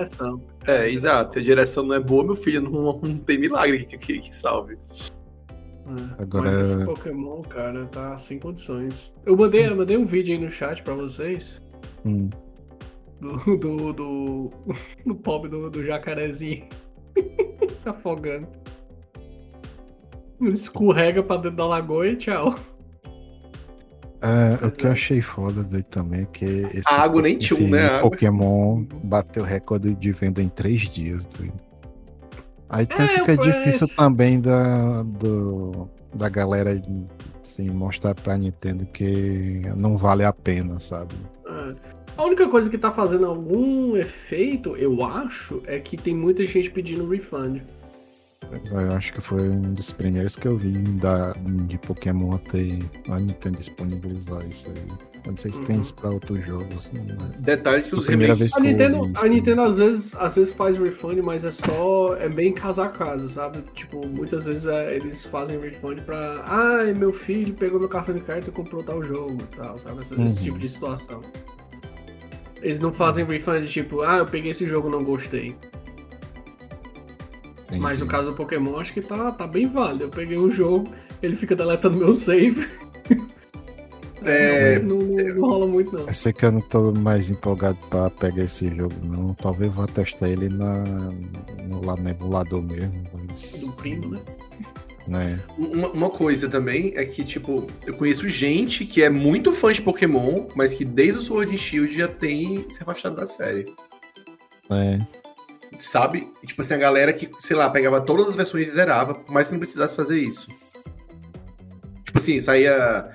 É, 0.66 0.88
exato. 0.90 1.34
Se 1.34 1.40
a 1.40 1.42
direção 1.42 1.84
não 1.84 1.94
é 1.94 2.00
boa, 2.00 2.24
meu 2.24 2.36
filho, 2.36 2.60
não, 2.60 2.98
não 3.00 3.18
tem 3.18 3.38
milagre 3.38 3.84
que, 3.84 3.96
que, 3.98 4.18
que 4.18 4.34
salve. 4.34 4.76
É, 5.08 6.22
Agora- 6.22 6.50
Mas 6.50 6.70
esse 6.70 6.84
Pokémon, 6.84 7.42
cara, 7.42 7.86
tá 7.86 8.18
sem 8.18 8.38
condições. 8.38 9.12
Eu 9.24 9.36
mandei, 9.36 9.66
eu 9.68 9.76
mandei 9.76 9.96
um 9.96 10.06
vídeo 10.06 10.34
aí 10.36 10.44
no 10.44 10.50
chat 10.50 10.82
pra 10.82 10.94
vocês. 10.94 11.60
Hum. 12.04 12.28
Do, 13.20 13.56
do, 13.56 13.92
do, 13.92 14.50
do 15.06 15.14
pobre 15.14 15.48
do, 15.48 15.70
do 15.70 15.82
jacarezinho 15.84 16.66
se 17.78 17.88
afogando. 17.88 18.46
Escorrega 20.40 21.22
pra 21.22 21.36
dentro 21.36 21.56
da 21.56 21.66
lagoa 21.66 22.08
e 22.08 22.16
tchau. 22.16 22.56
É, 24.20 24.66
o 24.66 24.70
que 24.70 24.86
eu 24.86 24.92
achei 24.92 25.20
foda 25.20 25.62
daí 25.62 25.82
também 25.82 26.22
é 26.22 26.26
que 26.26 26.44
esse, 26.44 26.90
A 26.90 27.02
água 27.02 27.22
nem 27.22 27.38
tinha 27.38 27.68
né? 27.68 28.00
Pokémon 28.00 28.84
bateu 29.04 29.44
recorde 29.44 29.94
de 29.94 30.12
venda 30.12 30.42
em 30.42 30.48
três 30.48 30.82
dias. 30.82 31.26
doido. 31.26 31.54
Aí 32.68 32.86
então 32.90 33.04
É, 33.04 33.08
fica 33.08 33.36
difícil 33.36 33.86
também 33.88 34.40
da, 34.40 35.02
do, 35.02 35.88
da 36.14 36.28
galera 36.28 36.80
assim, 37.42 37.70
mostrar 37.70 38.14
pra 38.14 38.36
Nintendo 38.36 38.86
que 38.86 39.62
não 39.76 39.96
vale 39.96 40.24
a 40.24 40.32
pena, 40.32 40.80
sabe? 40.80 41.14
É. 41.46 41.74
A 42.16 42.24
única 42.24 42.48
coisa 42.48 42.70
que 42.70 42.78
tá 42.78 42.90
fazendo 42.90 43.26
algum 43.26 43.94
efeito, 43.94 44.74
eu 44.76 45.04
acho, 45.04 45.62
é 45.66 45.78
que 45.78 45.98
tem 45.98 46.16
muita 46.16 46.46
gente 46.46 46.70
pedindo 46.70 47.06
refund. 47.06 47.60
Eu 48.72 48.92
acho 48.92 49.12
que 49.12 49.20
foi 49.20 49.48
um 49.48 49.74
dos 49.74 49.92
primeiros 49.92 50.36
que 50.36 50.46
eu 50.48 50.56
vi 50.56 50.72
da, 50.72 51.32
de 51.66 51.78
Pokémon 51.78 52.34
até 52.34 52.58
a 53.08 53.18
Nintendo 53.18 53.58
disponibilizar 53.58 54.46
isso 54.46 54.70
aí. 54.70 54.86
Não 55.26 55.36
sei 55.36 55.50
se 55.52 55.60
tem 55.62 55.76
Uhum. 55.76 55.82
isso 55.82 55.94
pra 55.94 56.10
outros 56.10 56.44
jogos. 56.44 56.92
Não 56.92 57.26
é? 57.26 57.30
Detalhe 57.38 57.82
que 57.82 57.96
os 57.96 58.06
remakes. 58.06 58.38
vez 58.38 58.52
A 58.56 58.60
Nintendo, 58.60 58.96
ouvi 58.98 59.12
a 59.16 59.28
Nintendo 59.28 59.60
às 59.62 59.78
vezes, 59.78 60.14
às 60.14 60.36
vezes 60.36 60.52
faz 60.54 60.78
refund, 60.78 61.18
mas 61.22 61.44
é 61.44 61.50
só. 61.50 62.14
É 62.16 62.28
bem 62.28 62.52
caso 62.52 62.80
a 62.82 62.88
caso, 62.88 63.28
sabe? 63.28 63.58
Tipo, 63.74 64.06
muitas 64.06 64.44
vezes 64.44 64.66
é, 64.66 64.94
eles 64.94 65.24
fazem 65.26 65.58
refund 65.58 66.00
pra. 66.02 66.42
Ai, 66.44 66.94
meu 66.94 67.12
filho 67.12 67.52
pegou 67.54 67.80
meu 67.80 67.88
cartão 67.88 68.14
de 68.14 68.20
crédito 68.20 68.48
e 68.50 68.52
comprou 68.52 68.82
tal 68.84 69.02
jogo 69.02 69.36
e 69.42 69.56
tal, 69.56 69.76
sabe? 69.78 70.00
Esse, 70.02 70.14
esse 70.14 70.22
Uhum. 70.22 70.44
tipo 70.44 70.58
de 70.60 70.68
situação. 70.68 71.20
Eles 72.62 72.78
não 72.80 72.92
fazem 72.92 73.24
refund 73.24 73.66
tipo, 73.68 74.02
ah, 74.02 74.18
eu 74.18 74.26
peguei 74.26 74.52
esse 74.52 74.64
jogo 74.66 74.88
e 74.88 74.92
não 74.92 75.02
gostei. 75.04 75.56
Mas 77.78 78.00
no 78.00 78.06
caso 78.06 78.30
do 78.30 78.36
Pokémon, 78.36 78.78
acho 78.78 78.92
que 78.92 79.00
tá, 79.00 79.32
tá 79.32 79.46
bem 79.46 79.66
válido. 79.68 80.04
Eu 80.04 80.08
peguei 80.10 80.38
um 80.38 80.50
jogo, 80.50 80.88
ele 81.22 81.34
fica 81.36 81.54
deletando 81.56 81.96
meu 81.96 82.14
save. 82.14 82.66
É, 84.22 84.78
não, 84.80 84.96
não- 84.96 85.16
não 85.36 85.40
rola 85.48 85.66
muito, 85.68 85.92
não. 85.94 86.06
Eu 86.06 86.12
sei 86.12 86.32
que 86.32 86.44
eu 86.44 86.50
não 86.50 86.60
tô 86.60 86.90
mais 86.90 87.30
empolgado 87.30 87.78
pra 87.88 88.10
pegar 88.10 88.42
esse 88.44 88.66
jogo, 88.74 88.94
não. 89.04 89.34
Talvez 89.34 89.70
eu 89.70 89.76
vá 89.76 89.86
testar 89.86 90.28
ele 90.28 90.48
na, 90.48 90.82
no, 91.68 91.84
lá 91.84 91.94
no 91.94 92.08
emulador 92.08 92.60
mesmo. 92.62 93.04
Mas, 93.28 93.60
Do 93.60 93.70
primo, 93.72 94.08
né? 94.14 94.20
né? 95.06 95.40
Uma, 95.56 95.88
uma 95.92 96.10
coisa 96.10 96.48
também 96.48 96.92
é 96.96 97.04
que, 97.04 97.22
tipo, 97.24 97.68
eu 97.86 97.94
conheço 97.94 98.28
gente 98.28 98.84
que 98.84 99.00
é 99.02 99.08
muito 99.10 99.52
fã 99.52 99.72
de 99.72 99.82
Pokémon, 99.82 100.46
mas 100.56 100.72
que 100.72 100.84
desde 100.84 101.18
o 101.18 101.22
Sword 101.22 101.54
and 101.54 101.58
Shield 101.58 101.94
já 101.96 102.08
tem 102.08 102.68
se 102.70 102.82
afastado 102.82 103.14
da 103.16 103.26
série. 103.26 103.72
É, 104.70 104.98
Sabe? 105.78 106.28
Tipo 106.44 106.62
assim, 106.62 106.74
a 106.74 106.78
galera 106.78 107.12
que, 107.12 107.30
sei 107.40 107.56
lá, 107.56 107.68
pegava 107.68 108.00
todas 108.00 108.28
as 108.28 108.36
versões 108.36 108.66
e 108.66 108.70
zerava, 108.70 109.14
por 109.14 109.32
mais 109.32 109.48
que 109.48 109.52
não 109.52 109.60
precisasse 109.60 109.94
fazer 109.94 110.18
isso. 110.18 110.48
Tipo 112.04 112.18
assim, 112.18 112.40
saía 112.40 113.10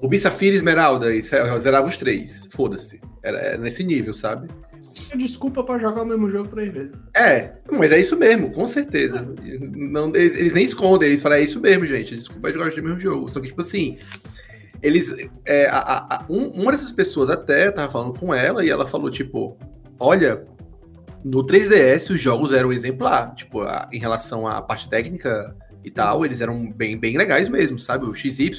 Rubi, 0.00 0.18
Safira 0.18 0.54
e 0.54 0.56
Esmeralda 0.58 1.12
e 1.14 1.20
zerava 1.22 1.86
os 1.88 1.96
três. 1.96 2.48
Foda-se. 2.50 3.00
Era, 3.22 3.38
era 3.38 3.58
nesse 3.58 3.84
nível, 3.84 4.14
sabe? 4.14 4.48
Desculpa 5.16 5.62
pra 5.62 5.78
jogar 5.78 6.02
o 6.02 6.06
mesmo 6.06 6.30
jogo 6.30 6.48
três 6.48 6.72
vezes. 6.72 6.92
É, 7.14 7.52
mas 7.70 7.92
é 7.92 8.00
isso 8.00 8.16
mesmo, 8.16 8.50
com 8.52 8.66
certeza. 8.66 9.22
Não, 9.60 10.08
eles, 10.14 10.36
eles 10.36 10.54
nem 10.54 10.64
escondem, 10.64 11.08
eles 11.08 11.22
falam, 11.22 11.38
é 11.38 11.42
isso 11.42 11.60
mesmo, 11.60 11.86
gente. 11.86 12.16
Desculpa 12.16 12.52
jogar 12.52 12.72
o 12.72 12.74
mesmo 12.82 12.98
jogo. 12.98 13.28
Só 13.28 13.40
que, 13.40 13.48
tipo 13.48 13.60
assim, 13.60 13.96
eles. 14.82 15.28
é, 15.44 15.66
a- 15.68 16.06
a- 16.10 16.26
um- 16.28 16.62
uma 16.62 16.72
dessas 16.72 16.90
pessoas 16.92 17.30
até 17.30 17.70
tava 17.70 17.90
falando 17.92 18.18
com 18.18 18.34
ela 18.34 18.64
e 18.64 18.70
ela 18.70 18.86
falou, 18.86 19.10
tipo, 19.10 19.56
olha, 20.00 20.44
no 21.24 21.44
3DS 21.44 22.10
os 22.10 22.20
jogos 22.20 22.52
eram 22.52 22.72
exemplar. 22.72 23.34
Tipo, 23.34 23.62
a- 23.62 23.88
em 23.92 23.98
relação 23.98 24.46
à 24.46 24.60
parte 24.62 24.88
técnica 24.88 25.54
e 25.84 25.90
tal, 25.90 26.24
eles 26.24 26.40
eram 26.40 26.70
bem, 26.70 26.96
bem 26.98 27.16
legais 27.16 27.48
mesmo, 27.48 27.78
sabe? 27.78 28.04
O 28.06 28.14
XY 28.14 28.50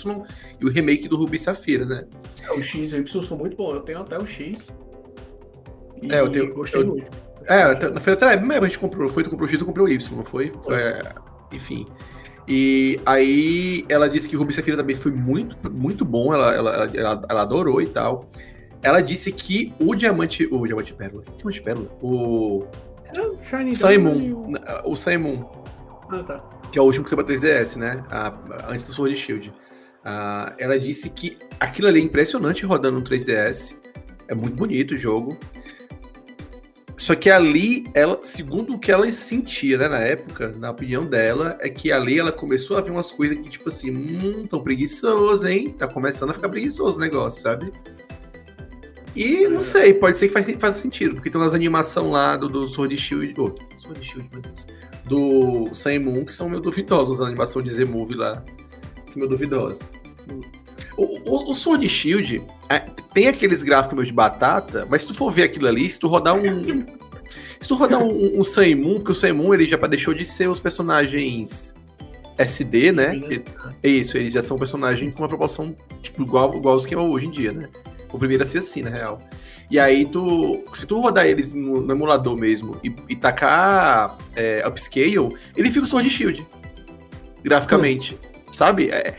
e 0.59 0.65
o 0.65 0.69
remake 0.69 1.07
do 1.07 1.17
Ruby 1.17 1.35
e 1.35 1.39
Safira, 1.39 1.85
né? 1.85 2.05
É, 2.43 2.51
O 2.51 2.61
X 2.61 2.91
e 2.91 2.95
o 2.95 2.99
Y 2.99 3.23
são 3.27 3.37
muito 3.37 3.55
bons. 3.57 3.73
Eu 3.75 3.81
tenho 3.81 3.99
até 3.99 4.17
o 4.17 4.25
X. 4.25 4.67
E 6.01 6.13
É, 6.13 6.21
eu 6.21 6.29
tenho- 6.29 6.53
gostei 6.53 6.81
eu- 6.81 6.87
muito. 6.87 7.11
É, 7.47 7.89
na 7.89 7.99
feira 7.99 8.13
atrás, 8.15 8.39
mesmo 8.41 8.63
a 8.63 8.67
gente 8.67 8.77
comprou, 8.79 9.09
foi, 9.09 9.23
tu 9.23 9.29
comprou 9.29 9.47
o 9.47 9.49
X, 9.51 9.59
eu 9.59 9.65
comprei 9.65 9.85
o 9.85 9.89
Y, 9.89 10.15
não 10.17 10.23
foi? 10.25 10.53
Foi, 10.63 10.75
é, 10.75 11.13
enfim. 11.51 11.85
E 12.47 12.99
aí 13.05 13.85
ela 13.89 14.07
disse 14.09 14.27
que 14.29 14.35
o 14.35 14.39
Ruby 14.39 14.53
Safira 14.53 14.77
também 14.77 14.95
foi 14.95 15.11
muito, 15.11 15.55
muito 15.71 16.03
bom, 16.05 16.33
ela, 16.33 16.53
ela, 16.55 16.89
ela- 16.93 17.21
ela 17.29 17.41
adorou 17.41 17.81
e 17.81 17.87
tal. 17.87 18.25
Ela 18.81 19.01
disse 19.01 19.31
que 19.31 19.73
o 19.79 19.93
Diamante. 19.95 20.47
O 20.51 20.65
Diamante 20.65 20.93
Pérola. 20.93 21.23
que 21.23 21.31
Diamante 21.37 21.61
Pérola? 21.61 21.89
O. 22.01 22.65
É, 23.15 23.21
o 23.21 23.33
o- 23.33 24.93
O 24.93 25.19
Moon, 25.19 25.45
Ah, 26.09 26.23
tá. 26.23 26.39
que 26.71 26.79
é 26.79 26.81
o 26.81 26.85
último 26.85 27.03
que 27.03 27.09
saiu 27.09 27.17
pra 27.17 27.25
3DS, 27.25 27.75
né? 27.77 28.03
A- 28.09 28.33
antes 28.69 28.85
do 28.85 28.93
Sword 28.93 29.15
Shield. 29.17 29.53
Ah, 30.05 30.53
ela 30.57 30.79
disse 30.79 31.09
que 31.09 31.37
aquilo 31.59 31.87
ali 31.87 31.99
é 31.99 32.03
impressionante 32.03 32.65
rodando 32.65 32.97
no 32.99 33.03
3DS. 33.03 33.75
É 34.27 34.35
muito 34.35 34.55
bonito 34.55 34.93
o 34.93 34.97
jogo. 34.97 35.37
Só 36.95 37.15
que 37.15 37.29
ali, 37.29 37.85
ela, 37.93 38.19
segundo 38.23 38.75
o 38.75 38.79
que 38.79 38.91
ela 38.91 39.11
sentia, 39.13 39.77
né, 39.77 39.87
na 39.87 39.99
época, 39.99 40.49
na 40.57 40.69
opinião 40.69 41.05
dela, 41.05 41.57
é 41.59 41.69
que 41.69 41.91
ali 41.91 42.19
ela 42.19 42.31
começou 42.31 42.77
a 42.77 42.81
ver 42.81 42.91
umas 42.91 43.11
coisas 43.11 43.37
que, 43.37 43.49
tipo 43.49 43.69
assim, 43.69 43.89
hum, 43.89 44.45
tão 44.45 44.61
preguiçoso, 44.61 45.47
hein? 45.47 45.73
Tá 45.77 45.87
começando 45.87 46.29
a 46.31 46.33
ficar 46.33 46.49
preguiçoso 46.49 46.97
o 46.97 47.01
negócio, 47.01 47.41
sabe? 47.41 47.71
E 49.15 49.47
não 49.47 49.61
sei, 49.61 49.93
pode 49.93 50.17
ser 50.17 50.27
que 50.27 50.33
faz, 50.33 50.49
faz 50.59 50.75
sentido, 50.77 51.15
porque 51.15 51.29
tem 51.29 51.39
umas 51.39 51.53
animação 51.53 52.11
lá 52.11 52.37
do, 52.37 52.47
do 52.47 52.67
Sword 52.67 52.95
Shield. 52.97 53.33
Oh, 53.39 53.53
Sword 53.75 54.05
Shield, 54.05 54.29
meu 54.31 54.41
Deus. 54.41 54.67
Do 55.05 55.71
and 55.87 55.99
Moon, 55.99 56.25
que 56.25 56.33
são 56.33 56.49
meio 56.49 56.61
duvidosas, 56.61 57.19
a 57.19 57.25
animação 57.25 57.61
de 57.61 57.69
Z-Movie 57.71 58.15
lá. 58.15 58.43
São 59.07 59.19
meio 59.19 59.29
duvidosas. 59.29 59.81
O, 60.95 61.03
o, 61.03 61.51
o 61.51 61.55
Sword 61.55 61.87
Shield 61.89 62.43
é, 62.69 62.79
tem 63.13 63.27
aqueles 63.27 63.63
gráficos 63.63 63.95
meio 63.95 64.07
de 64.07 64.13
batata, 64.13 64.87
mas 64.89 65.01
se 65.01 65.07
tu 65.07 65.13
for 65.13 65.31
ver 65.31 65.43
aquilo 65.43 65.67
ali, 65.67 65.89
se 65.89 65.99
tu 65.99 66.07
rodar 66.07 66.35
um. 66.35 66.85
Se 67.59 67.67
tu 67.67 67.75
rodar 67.75 68.01
um, 68.01 68.39
um 68.39 68.77
Moon, 68.77 69.01
porque 69.01 69.31
o 69.31 69.35
Moon 69.35 69.53
ele 69.53 69.65
já 69.65 69.77
deixou 69.77 70.13
de 70.13 70.25
ser 70.25 70.47
os 70.47 70.59
personagens 70.59 71.73
SD, 72.37 72.91
né? 72.93 73.19
É 73.83 73.89
isso, 73.89 74.17
eles 74.17 74.31
já 74.31 74.41
são 74.41 74.57
personagens 74.57 75.13
com 75.13 75.23
uma 75.23 75.27
proporção 75.27 75.75
tipo, 76.01 76.21
igual, 76.21 76.55
igual 76.55 76.75
os 76.75 76.85
que 76.85 76.93
é 76.93 76.97
hoje 76.97 77.27
em 77.27 77.31
dia, 77.31 77.51
né? 77.51 77.67
O 78.11 78.17
primeiro 78.17 78.43
a 78.43 78.45
ser 78.45 78.59
assim, 78.59 78.81
na 78.81 78.89
real. 78.89 79.19
E 79.69 79.77
aí, 79.77 80.05
tu, 80.05 80.63
se 80.73 80.87
tu 80.87 80.99
rodar 80.99 81.25
eles 81.27 81.53
no, 81.53 81.79
no 81.81 81.93
emulador 81.93 82.35
mesmo 82.35 82.79
e, 82.83 82.95
e 83.07 83.15
tacar 83.15 84.17
é, 84.35 84.67
upscale, 84.67 85.35
ele 85.55 85.69
fica 85.69 85.83
o 85.83 85.87
Sword 85.87 86.09
Shield. 86.09 86.45
Graficamente. 87.43 88.17
Sabe? 88.51 88.89
É, 88.89 89.15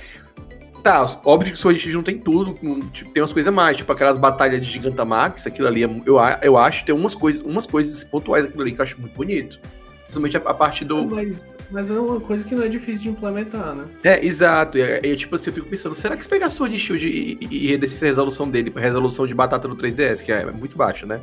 tá, 0.82 1.04
óbvio 1.24 1.52
que 1.52 1.56
o 1.56 1.60
Sword 1.60 1.78
Shield 1.78 1.96
não 1.96 2.02
tem 2.02 2.18
tudo, 2.18 2.58
não- 2.62 2.80
tipo, 2.80 3.10
tem 3.12 3.22
umas 3.22 3.32
coisas 3.32 3.54
mais, 3.54 3.76
tipo 3.76 3.90
aquelas 3.92 4.18
batalhas 4.18 4.60
de 4.60 4.66
Gigantamax, 4.72 5.46
aquilo 5.46 5.68
ali, 5.68 5.84
é- 5.84 6.02
eu, 6.04 6.16
eu 6.42 6.58
acho, 6.58 6.84
tem 6.84 6.94
umas 6.94 7.14
coisas, 7.14 7.42
umas 7.42 7.64
coisas 7.66 8.02
pontuais 8.04 8.44
aquilo 8.44 8.62
ali 8.62 8.72
que 8.72 8.80
eu 8.80 8.84
acho 8.84 9.00
muito 9.00 9.14
bonito. 9.14 9.60
Principalmente 10.02 10.36
a, 10.36 10.40
a 10.40 10.54
parte 10.54 10.84
do. 10.84 11.06
Mas, 11.06 11.44
mas 11.70 11.90
é 11.90 11.98
uma 11.98 12.20
coisa 12.20 12.44
que 12.44 12.54
não 12.54 12.64
é 12.64 12.68
difícil 12.68 13.02
de 13.02 13.08
implementar, 13.08 13.74
né? 13.74 13.84
É, 14.02 14.24
exato. 14.24 14.76
E, 14.76 14.82
é, 14.82 15.00
é, 15.04 15.16
tipo 15.16 15.34
assim, 15.34 15.50
eu 15.50 15.54
fico 15.54 15.68
pensando, 15.68 15.94
será 15.94 16.16
que 16.16 16.22
se 16.22 16.28
pegar 16.28 16.50
Sword 16.50 16.74
and 16.74 16.78
Shield 16.78 17.06
e, 17.06 17.38
e, 17.40 17.64
e 17.64 17.66
redescesse 17.68 18.04
a 18.04 18.08
resolução 18.08 18.48
dele 18.48 18.70
pra 18.70 18.82
resolução 18.82 19.26
de 19.26 19.34
batata 19.34 19.68
no 19.68 19.76
3DS, 19.76 20.24
que 20.24 20.32
é 20.32 20.50
muito 20.50 20.76
baixa, 20.76 21.06
né? 21.06 21.20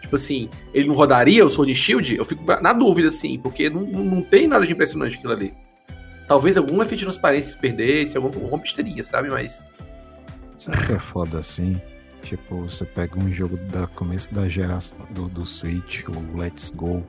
Tipo 0.00 0.16
assim, 0.16 0.48
ele 0.72 0.88
não 0.88 0.94
rodaria 0.94 1.44
o 1.44 1.50
Sword 1.50 1.74
Shield? 1.74 2.16
Eu 2.16 2.24
fico 2.24 2.44
na 2.60 2.72
dúvida, 2.72 3.08
assim, 3.08 3.38
porque 3.38 3.68
não, 3.68 3.82
não, 3.82 4.22
tem 4.22 4.48
nada 4.48 4.64
de 4.64 4.72
impressionante 4.72 5.16
aquilo 5.16 5.32
ali. 5.32 5.54
Talvez 6.26 6.56
algum 6.56 6.80
efeito 6.80 7.00
de 7.00 7.04
transparência 7.06 7.52
se 7.52 7.58
perdesse, 7.58 8.16
alguma, 8.16 8.34
alguma 8.34 8.58
besteirinha, 8.58 9.04
sabe? 9.04 9.28
Mas. 9.28 9.66
Sabe 10.56 10.78
o 10.78 10.86
que 10.86 10.92
é 10.92 10.98
foda 10.98 11.38
assim? 11.38 11.80
Tipo, 12.22 12.62
você 12.62 12.84
pega 12.84 13.18
um 13.18 13.30
jogo 13.30 13.56
da 13.56 13.86
começo 13.86 14.32
da 14.32 14.48
geração 14.48 14.98
do, 15.10 15.28
do 15.28 15.44
Switch, 15.46 16.04
o 16.08 16.36
Let's 16.36 16.70
Go, 16.70 17.04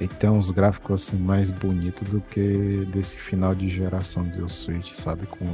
e 0.00 0.08
tem 0.08 0.28
uns 0.30 0.50
gráficos 0.50 1.02
assim 1.02 1.16
mais 1.16 1.50
bonitos 1.50 2.08
do 2.08 2.20
que 2.20 2.86
desse 2.92 3.16
final 3.18 3.54
de 3.54 3.68
geração 3.68 4.24
do 4.24 4.48
Switch, 4.48 4.90
sabe? 4.92 5.26
Com, 5.26 5.46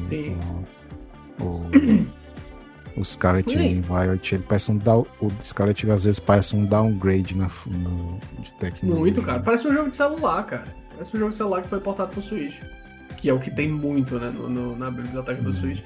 com 1.39 1.45
o, 1.45 3.01
o 3.01 3.05
Scarlet 3.05 3.57
and 3.59 3.83
Violet, 3.83 4.35
ele 4.35 4.45
parece 4.49 4.71
um 4.73 4.79
down, 4.79 5.07
o 5.21 5.31
Scarlet 5.43 5.91
às 5.91 6.05
vezes 6.05 6.19
parece 6.19 6.57
um 6.57 6.65
downgrade 6.65 7.37
na, 7.37 7.51
no, 7.67 8.19
de 8.43 8.55
tecnologia. 8.55 9.01
Muito, 9.01 9.23
cara. 9.23 9.41
Parece 9.41 9.69
um 9.69 9.73
jogo 9.75 9.91
de 9.91 9.97
celular, 9.97 10.45
cara. 10.47 10.65
Parece 10.93 11.17
um 11.17 11.21
jogo 11.21 11.31
de 11.31 11.37
celular 11.37 11.63
que 11.63 11.69
foi 11.69 11.81
portado 11.81 12.11
pro 12.13 12.23
Switch. 12.23 12.55
Que 13.19 13.29
é 13.29 13.33
o 13.35 13.39
que 13.41 13.51
tem 13.51 13.69
muito, 13.69 14.19
né, 14.19 14.31
no, 14.31 14.49
no- 14.49 14.77
na 14.77 14.91
biblioteca 14.91 15.43
do 15.43 15.51
Hum. 15.51 15.55
Switch. 15.55 15.83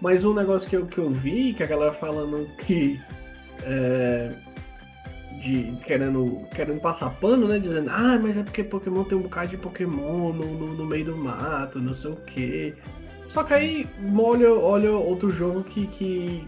Mas 0.00 0.24
um 0.24 0.34
negócio 0.34 0.68
que 0.68 0.76
eu, 0.76 0.86
que 0.86 0.98
eu 0.98 1.10
vi, 1.10 1.54
que 1.54 1.62
a 1.62 1.66
galera 1.66 1.94
falando 1.94 2.46
que. 2.58 3.00
É, 3.62 4.32
de, 5.40 5.72
querendo, 5.84 6.46
querendo 6.54 6.80
passar 6.80 7.10
pano, 7.10 7.46
né? 7.48 7.58
Dizendo, 7.58 7.90
ah, 7.90 8.18
mas 8.20 8.36
é 8.38 8.42
porque 8.42 8.64
Pokémon 8.64 9.04
tem 9.04 9.16
um 9.18 9.22
bocado 9.22 9.48
de 9.48 9.56
Pokémon 9.56 10.32
no, 10.32 10.46
no, 10.46 10.74
no 10.74 10.86
meio 10.86 11.04
do 11.06 11.16
mato, 11.16 11.80
não 11.80 11.94
sei 11.94 12.10
o 12.10 12.16
quê. 12.16 12.74
Só 13.28 13.42
que 13.42 13.54
aí 13.54 13.86
olha, 14.16 14.52
olha 14.52 14.92
outro 14.92 15.30
jogo 15.30 15.64
que, 15.64 15.86
que 15.88 16.46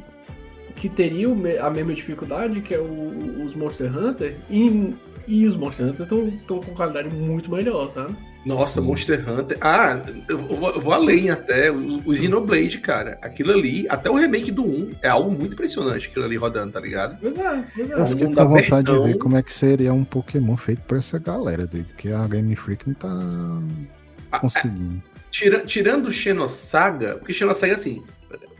que 0.77 0.91
teria 0.91 1.27
a 1.63 1.71
mesma 1.71 1.95
dificuldade, 1.95 2.61
que 2.61 2.75
é 2.75 2.79
o- 2.79 3.43
os 3.45 3.55
Monster 3.55 3.97
Hunter, 3.97 4.37
e, 4.51 4.95
e 5.27 5.47
os 5.47 5.57
Monster 5.57 5.87
Hunter 5.87 6.03
estão 6.03 6.61
com 6.61 6.75
qualidade 6.75 7.09
muito 7.09 7.51
melhor, 7.51 7.91
sabe? 7.91 8.15
Nossa, 8.47 8.81
Monster 8.81 9.29
Hunter. 9.29 9.59
Ah, 9.61 10.01
eu 10.29 10.39
vou, 10.39 10.71
eu 10.71 10.81
vou 10.81 10.93
além 10.93 11.31
até. 11.31 11.69
O, 11.73 12.15
Xenoblade, 12.15 12.79
cara. 12.79 13.19
Aquilo 13.21 13.51
ali, 13.53 13.85
até 13.89 14.09
o 14.09 14.15
remake 14.15 14.53
do 14.53 14.65
1, 14.65 14.93
é 15.03 15.09
algo 15.09 15.33
muito 15.33 15.55
impressionante 15.55 16.07
aquilo 16.07 16.25
ali 16.25 16.37
rodando, 16.37 16.73
tá 16.73 16.79
ligado? 16.79 17.19
Pois 17.21 17.37
é, 17.37 17.65
pois 17.75 17.91
Eu 17.91 18.03
é. 18.03 18.07
fiquei 18.07 18.27
com 18.29 18.35
vontade 18.35 18.73
abertão. 18.73 19.05
de 19.05 19.13
ver 19.13 19.19
como 19.19 19.37
é 19.37 19.43
que 19.43 19.53
seria 19.53 19.93
um 19.93 20.05
Pokémon 20.05 20.57
feito 20.57 20.83
por 20.83 20.97
essa 20.97 21.19
galera, 21.19 21.67
doido, 21.67 21.93
que 21.95 22.13
a 22.13 22.25
Game 22.29 22.55
Freak 22.55 22.87
não 22.87 22.95
tá 22.95 24.39
conseguindo. 24.41 25.03
Tira- 25.31 25.67
tirando 25.67 26.07
o 26.07 26.13
Xenosaga, 26.13 27.17
porque 27.17 27.33
Xenosaga, 27.35 27.75
assim, 27.75 28.05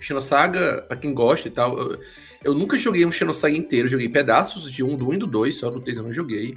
Xenosaga, 0.01 0.85
pra 0.89 0.97
quem 0.97 1.15
gosta 1.15 1.47
e 1.47 1.51
tal, 1.51 1.79
eu, 1.79 1.99
eu 2.45 2.55
nunca 2.55 2.77
joguei 2.77 3.07
um 3.07 3.13
Xenosaga 3.13 3.57
inteiro, 3.57 3.87
joguei 3.89 4.09
pedaços 4.09 4.71
de 4.71 4.83
um, 4.83 4.97
do 4.97 5.09
1 5.11 5.15
e 5.15 5.17
do 5.19 5.27
2, 5.29 5.57
só 5.57 5.71
do 5.71 5.81
3 5.81 5.99
eu 5.99 6.05
não 6.05 6.13
joguei. 6.13 6.57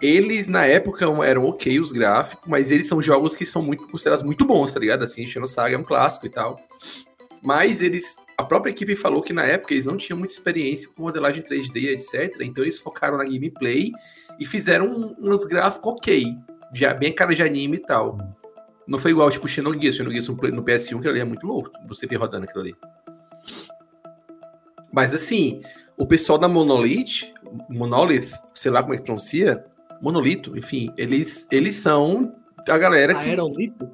Eles, 0.00 0.48
na 0.48 0.66
época, 0.66 1.06
eram 1.24 1.46
ok 1.46 1.80
os 1.80 1.90
gráficos, 1.90 2.46
mas 2.46 2.70
eles 2.70 2.86
são 2.86 3.00
jogos 3.00 3.34
que 3.34 3.46
são 3.46 3.62
muito 3.62 3.88
considerados 3.88 4.24
muito 4.24 4.44
bons, 4.44 4.72
tá 4.72 4.80
ligado? 4.80 5.02
Assim, 5.02 5.26
Xenosaga 5.26 5.74
é 5.74 5.78
um 5.78 5.84
clássico 5.84 6.26
e 6.26 6.30
tal. 6.30 6.60
Mas 7.42 7.80
eles, 7.80 8.16
a 8.36 8.44
própria 8.44 8.70
equipe 8.70 8.94
falou 8.94 9.22
que 9.22 9.32
na 9.32 9.44
época 9.44 9.72
eles 9.72 9.84
não 9.84 9.96
tinham 9.96 10.18
muita 10.18 10.34
experiência 10.34 10.88
com 10.88 11.02
modelagem 11.02 11.42
3D, 11.42 11.88
etc. 11.88 12.40
Então 12.40 12.62
eles 12.62 12.78
focaram 12.78 13.16
na 13.16 13.24
gameplay 13.24 13.90
e 14.38 14.44
fizeram 14.44 15.16
uns 15.18 15.44
gráficos 15.44 15.92
ok, 15.92 16.36
já 16.74 16.92
bem 16.92 17.14
cara 17.14 17.34
de 17.34 17.42
anime 17.42 17.78
e 17.78 17.80
tal. 17.80 18.18
Não 18.86 18.98
foi 18.98 19.10
igual, 19.10 19.30
tipo, 19.30 19.48
Xenogears. 19.48 19.96
Xenogears 19.96 20.28
no 20.28 20.62
PS1, 20.62 21.00
que 21.00 21.08
ali 21.08 21.20
é 21.20 21.24
muito 21.24 21.46
louco. 21.46 21.70
Você 21.88 22.06
vê 22.06 22.16
rodando 22.16 22.44
aquilo 22.44 22.60
ali. 22.60 22.76
Mas, 24.92 25.12
assim, 25.12 25.60
o 25.96 26.06
pessoal 26.06 26.38
da 26.38 26.46
Monolith, 26.46 27.32
Monolith, 27.68 28.30
sei 28.54 28.70
lá 28.70 28.82
como 28.82 28.94
é 28.94 28.96
que 28.96 29.02
pronuncia, 29.02 29.64
Monolito, 30.00 30.56
enfim, 30.56 30.92
eles, 30.96 31.46
eles 31.50 31.76
são 31.76 32.34
a 32.68 32.78
galera 32.78 33.14
que... 33.14 33.28
Aerolito? 33.28 33.90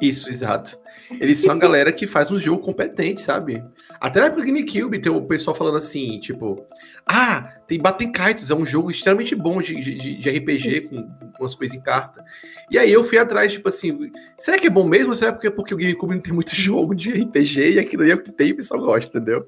Isso, 0.00 0.30
exato. 0.30 0.78
Eles 1.20 1.38
são 1.38 1.50
a 1.52 1.58
galera 1.58 1.92
que 1.92 2.06
faz 2.06 2.30
um 2.30 2.38
jogo 2.38 2.62
competente, 2.62 3.20
sabe? 3.20 3.64
Até 4.00 4.20
na 4.20 4.26
época 4.26 4.42
do 4.42 4.46
GameCube 4.46 5.00
tem 5.00 5.10
o 5.10 5.22
pessoal 5.22 5.56
falando 5.56 5.76
assim, 5.76 6.20
tipo, 6.20 6.64
ah, 7.06 7.52
tem 7.66 7.80
Baten 7.80 8.12
Kaitos, 8.12 8.50
é 8.50 8.54
um 8.54 8.64
jogo 8.64 8.90
extremamente 8.90 9.34
bom 9.34 9.60
de, 9.60 9.74
de, 9.80 10.16
de 10.16 10.30
RPG, 10.30 10.82
com, 10.82 11.02
com 11.02 11.42
umas 11.42 11.54
coisas 11.54 11.76
em 11.76 11.80
carta. 11.80 12.24
E 12.70 12.78
aí 12.78 12.92
eu 12.92 13.02
fui 13.02 13.18
atrás, 13.18 13.52
tipo 13.52 13.68
assim, 13.68 14.12
será 14.38 14.56
que 14.56 14.68
é 14.68 14.70
bom 14.70 14.86
mesmo? 14.86 15.10
Ou 15.10 15.16
será 15.16 15.32
porque, 15.32 15.50
porque 15.50 15.74
o 15.74 15.76
GameCube 15.76 16.14
não 16.14 16.22
tem 16.22 16.32
muito 16.32 16.54
jogo 16.56 16.94
de 16.94 17.10
RPG 17.10 17.72
e 17.72 17.78
aquilo 17.80 18.04
aí 18.04 18.12
é 18.12 18.14
o 18.14 18.22
que 18.22 18.30
tem 18.30 18.48
e 18.48 18.52
o 18.52 18.56
pessoal 18.56 18.80
gosta, 18.80 19.18
entendeu? 19.18 19.46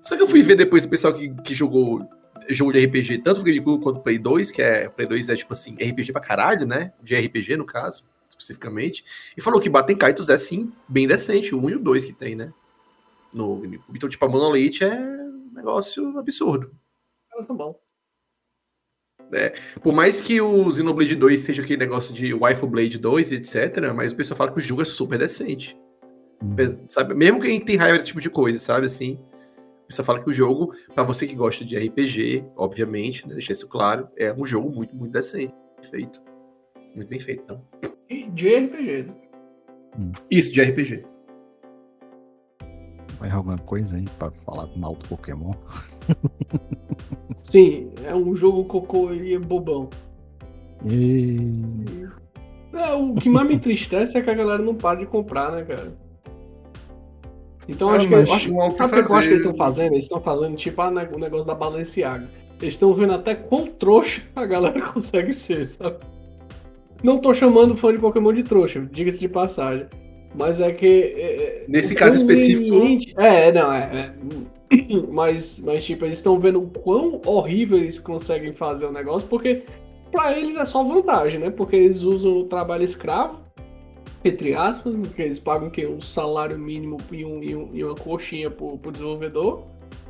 Só 0.00 0.16
que 0.16 0.22
eu 0.22 0.28
fui 0.28 0.42
ver 0.42 0.54
depois 0.54 0.84
o 0.84 0.88
pessoal 0.88 1.12
que, 1.12 1.28
que 1.42 1.54
jogou 1.54 2.08
jogo 2.54 2.72
de 2.72 2.84
RPG, 2.84 3.18
tanto 3.18 3.42
GameCube 3.42 3.82
quanto 3.82 4.00
Play 4.00 4.18
2, 4.18 4.50
que 4.50 4.62
é, 4.62 4.88
Play 4.88 5.06
2 5.06 5.28
é 5.28 5.36
tipo 5.36 5.52
assim, 5.52 5.74
RPG 5.74 6.12
pra 6.12 6.20
caralho, 6.20 6.66
né? 6.66 6.92
De 7.02 7.14
RPG, 7.14 7.56
no 7.56 7.64
caso, 7.64 8.04
especificamente. 8.30 9.04
E 9.36 9.40
falou 9.40 9.60
que 9.60 9.68
Batem 9.68 9.96
Kaitos 9.96 10.28
é 10.28 10.36
sim 10.36 10.72
bem 10.88 11.06
decente, 11.06 11.54
o 11.54 11.62
1 11.64 11.70
e 11.70 11.74
o 11.76 11.78
2 11.80 12.04
que 12.04 12.12
tem, 12.12 12.34
né? 12.34 12.52
No 13.32 13.56
GameCube. 13.60 13.96
Então, 13.96 14.08
tipo, 14.08 14.24
a 14.24 14.28
Monolith 14.28 14.82
é 14.82 14.94
um 14.98 15.50
negócio 15.54 16.18
absurdo. 16.18 16.72
Ah, 17.32 17.42
tá 17.44 17.54
bom. 17.54 17.78
Por 19.80 19.92
mais 19.92 20.20
que 20.20 20.40
o 20.40 20.72
Xenoblade 20.74 21.14
2 21.14 21.38
seja 21.40 21.62
aquele 21.62 21.78
negócio 21.78 22.12
de 22.12 22.34
Waifu 22.34 22.66
Blade 22.66 22.98
2 22.98 23.30
e 23.30 23.36
etc., 23.36 23.92
mas 23.94 24.12
o 24.12 24.16
pessoal 24.16 24.36
fala 24.36 24.50
que 24.52 24.58
o 24.58 24.62
jogo 24.62 24.82
é 24.82 24.84
super 24.84 25.18
decente. 25.18 25.76
Pes- 26.56 26.82
Sabe? 26.88 27.14
Mesmo 27.14 27.40
quem 27.40 27.60
tem 27.60 27.76
raiva 27.76 27.96
desse 27.96 28.08
tipo 28.08 28.20
de 28.20 28.28
coisa, 28.30 28.58
sabe? 28.58 28.86
Assim, 28.86 29.20
pessoal 29.90 30.06
fala 30.06 30.22
que 30.22 30.30
o 30.30 30.32
jogo, 30.32 30.72
pra 30.94 31.02
você 31.02 31.26
que 31.26 31.34
gosta 31.34 31.64
de 31.64 31.76
RPG, 31.76 32.44
obviamente, 32.56 33.26
né, 33.26 33.34
deixar 33.34 33.52
isso 33.52 33.68
claro, 33.68 34.08
é 34.16 34.32
um 34.32 34.46
jogo 34.46 34.70
muito, 34.70 34.94
muito 34.94 35.12
decente. 35.12 35.52
Feito. 35.90 36.22
Muito 36.94 37.08
bem 37.08 37.18
feito, 37.18 37.42
então. 37.42 37.62
E 38.08 38.28
de 38.30 38.48
RPG. 38.56 39.02
né? 39.02 40.12
Isso, 40.30 40.52
de 40.52 40.62
RPG. 40.62 41.04
Mais 43.18 43.32
alguma 43.34 43.58
coisa 43.58 43.96
aí 43.96 44.06
pra 44.18 44.30
falar 44.30 44.68
mal 44.76 44.94
do 44.94 45.06
Pokémon? 45.08 45.52
Sim, 47.44 47.92
é 48.04 48.14
um 48.14 48.34
jogo 48.36 48.64
cocô 48.64 49.12
e 49.12 49.34
é 49.34 49.38
bobão. 49.38 49.90
E. 50.86 52.06
É, 52.72 52.92
o 52.94 53.14
que 53.14 53.28
mais 53.28 53.46
me 53.46 53.56
entristece 53.56 54.16
é 54.16 54.22
que 54.22 54.30
a 54.30 54.34
galera 54.34 54.62
não 54.62 54.74
para 54.74 55.00
de 55.00 55.06
comprar, 55.06 55.50
né, 55.52 55.64
cara? 55.64 55.92
Então 57.70 57.88
Ah, 57.90 57.96
acho 57.96 58.08
que, 58.08 58.14
eu 58.14 58.32
acho, 58.32 58.48
não 58.52 58.66
o 58.66 58.70
que 58.70 58.76
sabe 58.76 58.88
o 59.00 59.06
que 59.06 59.12
eu 59.12 59.16
acho 59.16 59.26
que 59.28 59.32
eles 59.32 59.42
estão 59.42 59.56
fazendo? 59.56 59.92
Eles 59.92 60.04
estão 60.04 60.20
fazendo 60.20 60.56
tipo 60.56 60.82
ah, 60.82 61.08
o 61.14 61.18
negócio 61.18 61.46
da 61.46 61.54
Balenciaga. 61.54 62.28
Eles 62.60 62.74
estão 62.74 62.92
vendo 62.92 63.12
até 63.14 63.34
quão 63.34 63.66
trouxa 63.66 64.22
a 64.36 64.44
galera 64.44 64.80
consegue 64.92 65.32
ser, 65.32 65.66
sabe? 65.66 65.96
Não 67.02 67.18
tô 67.18 67.32
chamando 67.32 67.74
fã 67.76 67.92
de 67.92 67.98
Pokémon 67.98 68.32
de 68.32 68.42
trouxa, 68.42 68.86
diga-se 68.92 69.20
de 69.20 69.28
passagem. 69.28 69.86
Mas 70.34 70.60
é 70.60 70.70
que. 70.72 70.86
é, 70.86 71.42
é, 71.42 71.64
Nesse 71.66 71.94
caso 71.94 72.16
específico- 72.18 72.70
conveniente- 72.70 73.14
É, 73.16 73.50
não, 73.52 73.72
é. 73.72 74.12
é. 74.70 74.76
Mas, 75.10 75.58
mas, 75.58 75.84
tipo, 75.84 76.04
eles 76.04 76.18
estão 76.18 76.38
vendo 76.38 76.62
o 76.62 76.68
quão 76.68 77.20
horrível 77.26 77.76
eles 77.76 77.98
conseguem 77.98 78.52
fazer 78.52 78.86
o 78.86 78.92
negócio, 78.92 79.26
porque 79.28 79.64
pra 80.12 80.38
eles 80.38 80.56
é 80.56 80.64
só 80.64 80.84
vantagem, 80.84 81.40
né? 81.40 81.50
Porque 81.50 81.74
eles 81.74 82.02
usam 82.02 82.38
o 82.38 82.44
trabalho 82.44 82.84
escravo, 82.84 83.39
entre 84.24 84.54
aspas, 84.54 84.94
porque 84.94 85.22
eles 85.22 85.38
pagam 85.38 85.70
que 85.70 85.86
um 85.86 86.00
salário 86.00 86.58
mínimo 86.58 86.98
e, 87.10 87.24
um, 87.24 87.42
e, 87.42 87.56
um- 87.56 87.70
e 87.72 87.84
uma 87.84 87.94
coxinha 87.94 88.50
pro, 88.50 88.76
pro 88.78 88.92
desenvolvedor 88.92 89.62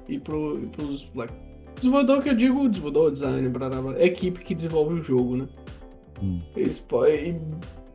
e 0.09 0.19
pro, 0.19 0.59
e 0.63 0.67
pros. 0.67 1.09
Like, 1.15 1.33
desenvolvedor 1.77 2.23
que 2.23 2.29
eu 2.31 2.37
digo, 2.37 2.69
desenvolvedor, 2.69 3.13
designer, 3.13 3.51
blá, 3.51 3.69
blá, 3.69 3.83
blá, 3.83 4.03
equipe 4.05 4.41
que 4.41 4.55
desenvolve 4.55 4.95
o 4.95 5.03
jogo, 5.03 5.37
né? 5.37 5.49
Hum. 6.23 6.41
Eles 6.57 6.85
e 7.09 7.37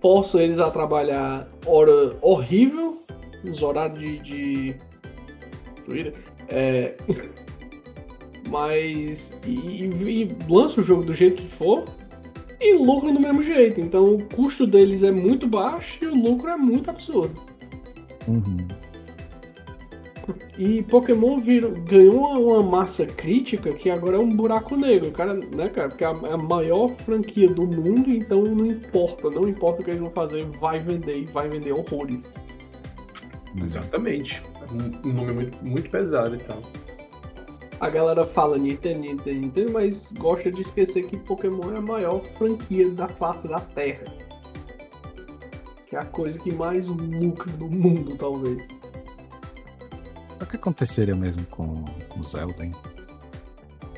forçam 0.01 0.39
eles 0.39 0.59
a 0.59 0.71
trabalhar 0.71 1.47
hora 1.65 2.15
horrível, 2.21 2.97
nos 3.43 3.61
horários 3.61 4.23
de. 4.23 4.75
de... 5.87 6.13
É... 6.47 6.95
Mas. 8.49 9.31
E, 9.45 9.51
e, 9.51 10.23
e 10.23 10.37
lança 10.49 10.79
o 10.79 10.83
jogo 10.83 11.03
do 11.03 11.13
jeito 11.13 11.41
que 11.41 11.49
for 11.57 11.83
e 12.65 12.77
lucra 12.77 13.11
do 13.11 13.19
mesmo 13.19 13.43
jeito. 13.43 13.79
Então 13.79 14.15
o 14.15 14.23
custo 14.23 14.65
deles 14.65 15.03
é 15.03 15.11
muito 15.11 15.47
baixo 15.47 16.03
e 16.03 16.07
o 16.07 16.15
lucro 16.15 16.49
é 16.49 16.57
muito 16.57 16.89
absurdo. 16.89 17.39
Uhum. 18.27 18.67
E 20.57 20.81
Pokémon 20.83 21.39
virou, 21.39 21.71
ganhou 21.71 22.49
uma, 22.49 22.63
massa 22.63 23.05
crítica 23.05 23.71
que 23.73 23.89
agora 23.89 24.17
é 24.17 24.19
um 24.19 24.35
buraco 24.35 24.75
negro, 24.75 25.11
cara, 25.11 25.33
né, 25.33 25.69
cara? 25.69 25.89
Porque 25.89 26.03
é 26.03 26.07
a, 26.07 26.15
é 26.29 26.33
a 26.33 26.37
maior 26.37 26.89
franquia 27.05 27.47
do 27.47 27.67
mundo, 27.67 28.09
então 28.09 28.41
não 28.41 28.65
importa, 28.65 29.29
não 29.29 29.47
importa 29.47 29.81
o 29.81 29.85
que 29.85 29.91
eles 29.91 30.01
vão 30.01 30.09
fazer, 30.09 30.45
vai 30.59 30.79
vender 30.79 31.19
e 31.19 31.25
vai 31.25 31.47
vender 31.47 31.73
horrores. 31.73 32.19
Exatamente. 33.61 34.41
Um, 34.71 35.09
um 35.09 35.13
nome 35.13 35.33
muito, 35.33 35.63
muito 35.63 35.89
pesado 35.89 36.35
e 36.35 36.39
tal. 36.39 36.61
A 37.79 37.89
galera 37.89 38.25
fala 38.27 38.57
Nintendo, 38.57 38.99
Nintendo, 38.99 39.41
Nintendo, 39.41 39.71
mas 39.73 40.11
gosta 40.13 40.51
de 40.51 40.61
esquecer 40.61 41.05
que 41.07 41.17
Pokémon 41.17 41.73
é 41.73 41.77
a 41.77 41.81
maior 41.81 42.23
franquia 42.37 42.89
da 42.89 43.07
face 43.07 43.47
da 43.47 43.59
Terra. 43.59 44.05
Que 45.87 45.95
é 45.95 45.99
a 45.99 46.05
coisa 46.05 46.39
que 46.39 46.53
mais 46.53 46.87
lucra 46.87 47.51
no 47.59 47.69
mundo, 47.69 48.15
talvez. 48.17 48.65
O 50.41 50.45
que 50.45 50.55
aconteceria 50.55 51.15
mesmo 51.15 51.45
com 51.47 51.83
o 52.17 52.23
Zelda, 52.23 52.63
hein? 52.63 52.73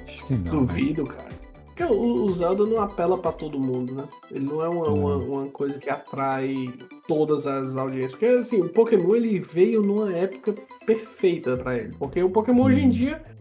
Acho 0.03 0.25
que 0.25 0.33
não, 0.33 0.43
né? 0.43 0.51
Duvido, 0.51 1.05
cara. 1.05 1.27
Porque 1.67 1.83
o, 1.93 2.33
Zelda 2.33 2.65
não 2.65 2.81
apela 2.81 3.19
pra 3.19 3.31
todo 3.31 3.59
mundo, 3.59 3.93
né? 3.93 4.07
Ele 4.31 4.45
não 4.45 4.63
é 4.63 4.67
uma, 4.67 4.89
uma, 4.89 5.15
uma 5.17 5.47
coisa 5.49 5.77
que 5.77 5.91
atrai 5.91 6.73
todas 7.07 7.45
as 7.45 7.77
audiências. 7.77 8.11
Porque, 8.13 8.25
assim, 8.25 8.59
o 8.59 8.69
Pokémon 8.69 9.15
ele 9.15 9.39
veio 9.39 9.83
numa 9.83 10.11
época 10.11 10.55
perfeita 10.87 11.55
pra 11.55 11.77
ele. 11.77 11.93
Porque 11.99 12.23
o 12.23 12.31
Pokémon 12.31 12.63
hoje 12.63 12.79
em 12.79 12.89
dia. 12.89 13.36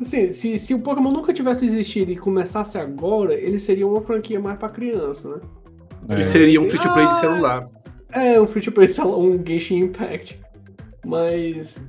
Assim, 0.00 0.32
se, 0.32 0.58
se 0.58 0.74
o 0.74 0.80
Pokémon 0.80 1.10
nunca 1.10 1.32
tivesse 1.32 1.66
existido 1.66 2.10
e 2.10 2.16
começasse 2.16 2.76
agora, 2.76 3.34
ele 3.34 3.58
seria 3.58 3.86
uma 3.86 4.00
franquia 4.00 4.40
mais 4.40 4.58
pra 4.58 4.68
criança, 4.68 5.36
né? 5.36 5.40
É, 6.08 6.20
E 6.20 6.22
seria 6.22 6.60
um 6.60 6.68
free 6.68 6.80
to 6.80 6.92
play 6.92 7.06
de 7.06 7.12
ah, 7.12 7.16
celular. 7.16 7.68
É, 8.12 8.40
um 8.40 8.46
free 8.46 8.62
to 8.62 8.72
play, 8.72 8.88
sei 8.88 9.04
lá, 9.04 9.16
um 9.16 9.44
Genshin 9.44 9.78
Impact. 9.78 10.38
Mas 11.04 11.80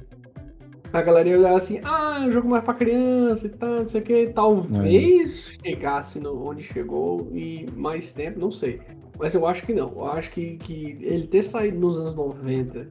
a 0.93 1.01
galera 1.01 1.27
ia 1.27 1.37
olhar 1.37 1.55
assim, 1.55 1.79
ah, 1.83 2.19
é 2.21 2.27
um 2.27 2.31
jogo 2.31 2.47
mais 2.47 2.63
pra 2.63 2.73
criança 2.73 3.47
e 3.47 3.49
tal, 3.49 3.69
não 3.69 3.87
sei 3.87 4.01
o 4.01 4.03
que. 4.03 4.27
Talvez 4.27 5.49
chegasse 5.63 6.19
no, 6.19 6.47
onde 6.47 6.63
chegou 6.63 7.29
e 7.33 7.65
mais 7.75 8.11
tempo, 8.11 8.39
não 8.39 8.51
sei. 8.51 8.79
Mas 9.17 9.33
eu 9.33 9.45
acho 9.45 9.65
que 9.65 9.73
não. 9.73 9.91
Eu 9.91 10.05
acho 10.05 10.31
que, 10.31 10.57
que 10.57 10.97
ele 11.01 11.27
ter 11.27 11.43
saído 11.43 11.79
nos 11.79 11.97
anos 11.97 12.15
90 12.15 12.87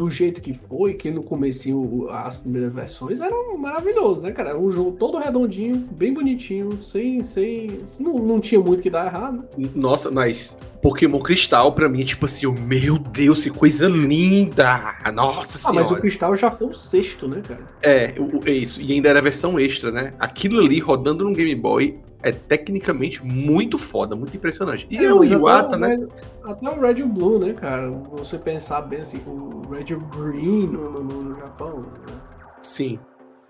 do 0.00 0.10
jeito 0.10 0.40
que 0.40 0.58
foi, 0.66 0.94
que 0.94 1.10
no 1.10 1.22
começo 1.22 2.08
as 2.10 2.38
primeiras 2.38 2.72
versões 2.72 3.20
eram 3.20 3.56
maravilhoso, 3.58 4.22
né, 4.22 4.32
cara? 4.32 4.58
Um 4.58 4.70
jogo 4.70 4.92
todo 4.98 5.18
redondinho, 5.18 5.76
bem 5.92 6.14
bonitinho, 6.14 6.82
sem. 6.82 7.22
sem 7.22 7.80
não, 7.98 8.14
não 8.14 8.40
tinha 8.40 8.58
muito 8.58 8.82
que 8.82 8.88
dar 8.88 9.06
errado. 9.06 9.44
Nossa, 9.74 10.10
mas 10.10 10.58
Pokémon 10.80 11.18
Cristal, 11.18 11.72
pra 11.72 11.86
mim, 11.86 12.00
é 12.00 12.04
tipo 12.04 12.24
assim, 12.24 12.46
oh, 12.46 12.52
meu 12.52 12.98
Deus, 12.98 13.44
que 13.44 13.50
coisa 13.50 13.86
linda! 13.88 14.94
Nossa 15.12 15.58
Ah, 15.58 15.72
senhora. 15.72 15.82
mas 15.82 15.98
o 15.98 16.00
Cristal 16.00 16.34
já 16.34 16.50
foi 16.50 16.68
o 16.68 16.74
sexto, 16.74 17.28
né, 17.28 17.42
cara? 17.46 17.60
É, 17.82 18.14
é 18.46 18.52
isso. 18.52 18.80
E 18.80 18.92
ainda 18.92 19.10
era 19.10 19.18
a 19.18 19.22
versão 19.22 19.60
extra, 19.60 19.90
né? 19.92 20.14
Aquilo 20.18 20.60
ali 20.60 20.78
rodando 20.78 21.24
no 21.24 21.34
Game 21.34 21.54
Boy 21.54 21.98
é 22.22 22.30
tecnicamente 22.32 23.24
muito 23.24 23.78
foda, 23.78 24.14
muito 24.14 24.36
impressionante. 24.36 24.86
E 24.90 24.98
É, 24.98 25.04
é 25.04 25.12
o 25.14 25.18
até 25.22 25.26
Iwata, 25.32 25.76
o 25.76 25.78
né? 25.78 26.06
Até 26.44 26.68
o 26.70 26.80
Red 26.80 26.94
e 26.98 27.02
o 27.02 27.08
Blue, 27.08 27.38
né, 27.38 27.52
cara? 27.54 27.90
Você 27.90 28.38
pensar 28.38 28.82
bem 28.82 29.00
assim, 29.00 29.20
o 29.26 29.62
Red 29.70 29.84
e 29.88 29.94
o 29.94 30.00
Green 30.00 30.66
no, 30.66 30.90
no- 31.02 31.22
no 31.22 31.36
Japão. 31.38 31.80
né? 31.80 32.20
Sim. 32.62 32.98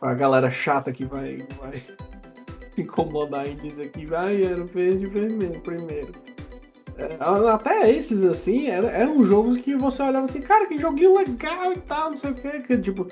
A 0.00 0.14
galera 0.14 0.50
chata 0.50 0.92
que 0.92 1.04
vai, 1.04 1.38
vai 1.60 1.82
se 2.74 2.82
incomodar 2.82 3.46
em 3.48 3.56
dizer 3.56 3.90
que 3.90 4.06
vai, 4.06 4.42
era 4.42 4.64
verde 4.64 5.04
e 5.04 5.08
vermelho 5.08 5.60
primeiro. 5.60 6.12
É, 6.96 7.16
até 7.50 7.90
esses, 7.90 8.22
assim, 8.24 8.66
era- 8.68 8.88
eram 8.90 9.24
jogos 9.24 9.58
que 9.58 9.74
você 9.74 10.02
olhava 10.02 10.26
assim, 10.26 10.40
cara, 10.40 10.66
que 10.66 10.78
joguinho 10.78 11.16
legal 11.18 11.72
e 11.72 11.78
tal, 11.80 12.10
não 12.10 12.16
sei 12.16 12.30
o 12.30 12.34
que, 12.34 12.60
que 12.60 12.76
tipo, 12.78 13.06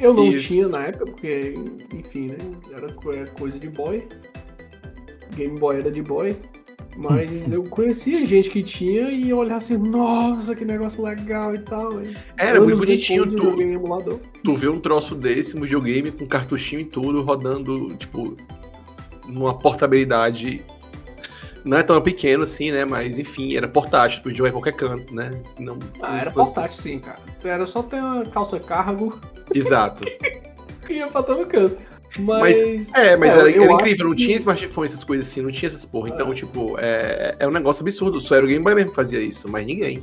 eu 0.00 0.14
não 0.14 0.24
Isso. 0.28 0.48
tinha 0.52 0.68
na 0.68 0.86
época, 0.86 1.06
porque, 1.06 1.54
enfim, 1.92 2.28
né, 2.28 2.36
era 2.72 2.86
era 3.18 3.30
coisa 3.32 3.58
de 3.58 3.68
boy, 3.68 4.06
Game 5.36 5.58
Boy 5.58 5.76
era 5.78 5.90
de 5.90 6.02
boy, 6.02 6.36
mas 6.96 7.52
eu 7.52 7.62
conhecia 7.64 8.24
gente 8.24 8.48
que 8.48 8.62
tinha 8.62 9.10
e 9.10 9.28
eu 9.30 9.36
olhava 9.36 9.58
assim, 9.58 9.76
nossa, 9.76 10.54
que 10.56 10.64
negócio 10.64 11.02
legal 11.02 11.54
e 11.54 11.58
tal. 11.58 12.02
e 12.02 12.16
Era 12.38 12.60
muito 12.60 12.78
bonitinho. 12.78 13.26
Tu, 13.26 14.16
tu 14.42 14.54
vê 14.54 14.68
um 14.68 14.80
troço 14.80 15.14
desse, 15.14 15.56
um 15.56 15.60
videogame 15.60 16.10
com 16.10 16.26
cartuchinho 16.26 16.80
e 16.80 16.84
tudo, 16.84 17.22
rodando, 17.22 17.94
tipo, 17.96 18.34
numa 19.28 19.58
portabilidade. 19.58 20.64
Não 21.64 21.76
é 21.76 21.82
tão 21.82 22.00
pequeno 22.00 22.44
assim, 22.44 22.70
né? 22.70 22.84
Mas 22.84 23.18
enfim, 23.18 23.56
era 23.56 23.66
portátil, 23.66 24.22
podia 24.22 24.38
jogar 24.38 24.50
em 24.50 24.52
qualquer 24.52 24.72
canto, 24.74 25.12
né? 25.14 25.30
Não, 25.58 25.78
Ah, 26.00 26.18
era 26.18 26.30
portátil 26.30 26.80
sim, 26.80 26.98
cara. 27.00 27.18
Era 27.44 27.66
só 27.66 27.82
ter 27.82 27.96
uma 27.96 28.24
calça 28.24 28.58
cargo 28.60 29.20
Exato. 29.52 30.04
que 30.86 30.94
ia 30.94 31.08
pra 31.08 31.22
todo 31.24 31.44
canto. 31.44 31.76
Mas. 32.18 32.92
É, 32.94 33.16
mas 33.16 33.34
É, 33.34 33.38
era, 33.38 33.50
era 33.50 33.72
incrível, 33.72 34.06
não 34.08 34.14
que- 34.16 34.24
tinha 34.24 34.36
smartphone, 34.38 34.86
essas 34.86 35.04
coisas 35.04 35.26
assim, 35.28 35.42
não 35.42 35.50
tinha 35.50 35.68
essas 35.68 35.84
porra. 35.84 36.08
Então, 36.08 36.32
tipo, 36.34 36.76
é, 36.78 37.36
é 37.38 37.46
um 37.46 37.50
negócio 37.50 37.82
absurdo. 37.82 38.20
Só 38.20 38.36
era 38.36 38.44
o 38.44 38.48
Game 38.48 38.62
Boy 38.64 38.74
mesmo 38.74 38.90
que 38.90 38.96
fazia 38.96 39.20
isso, 39.20 39.48
mas 39.50 39.66
ninguém. 39.66 40.02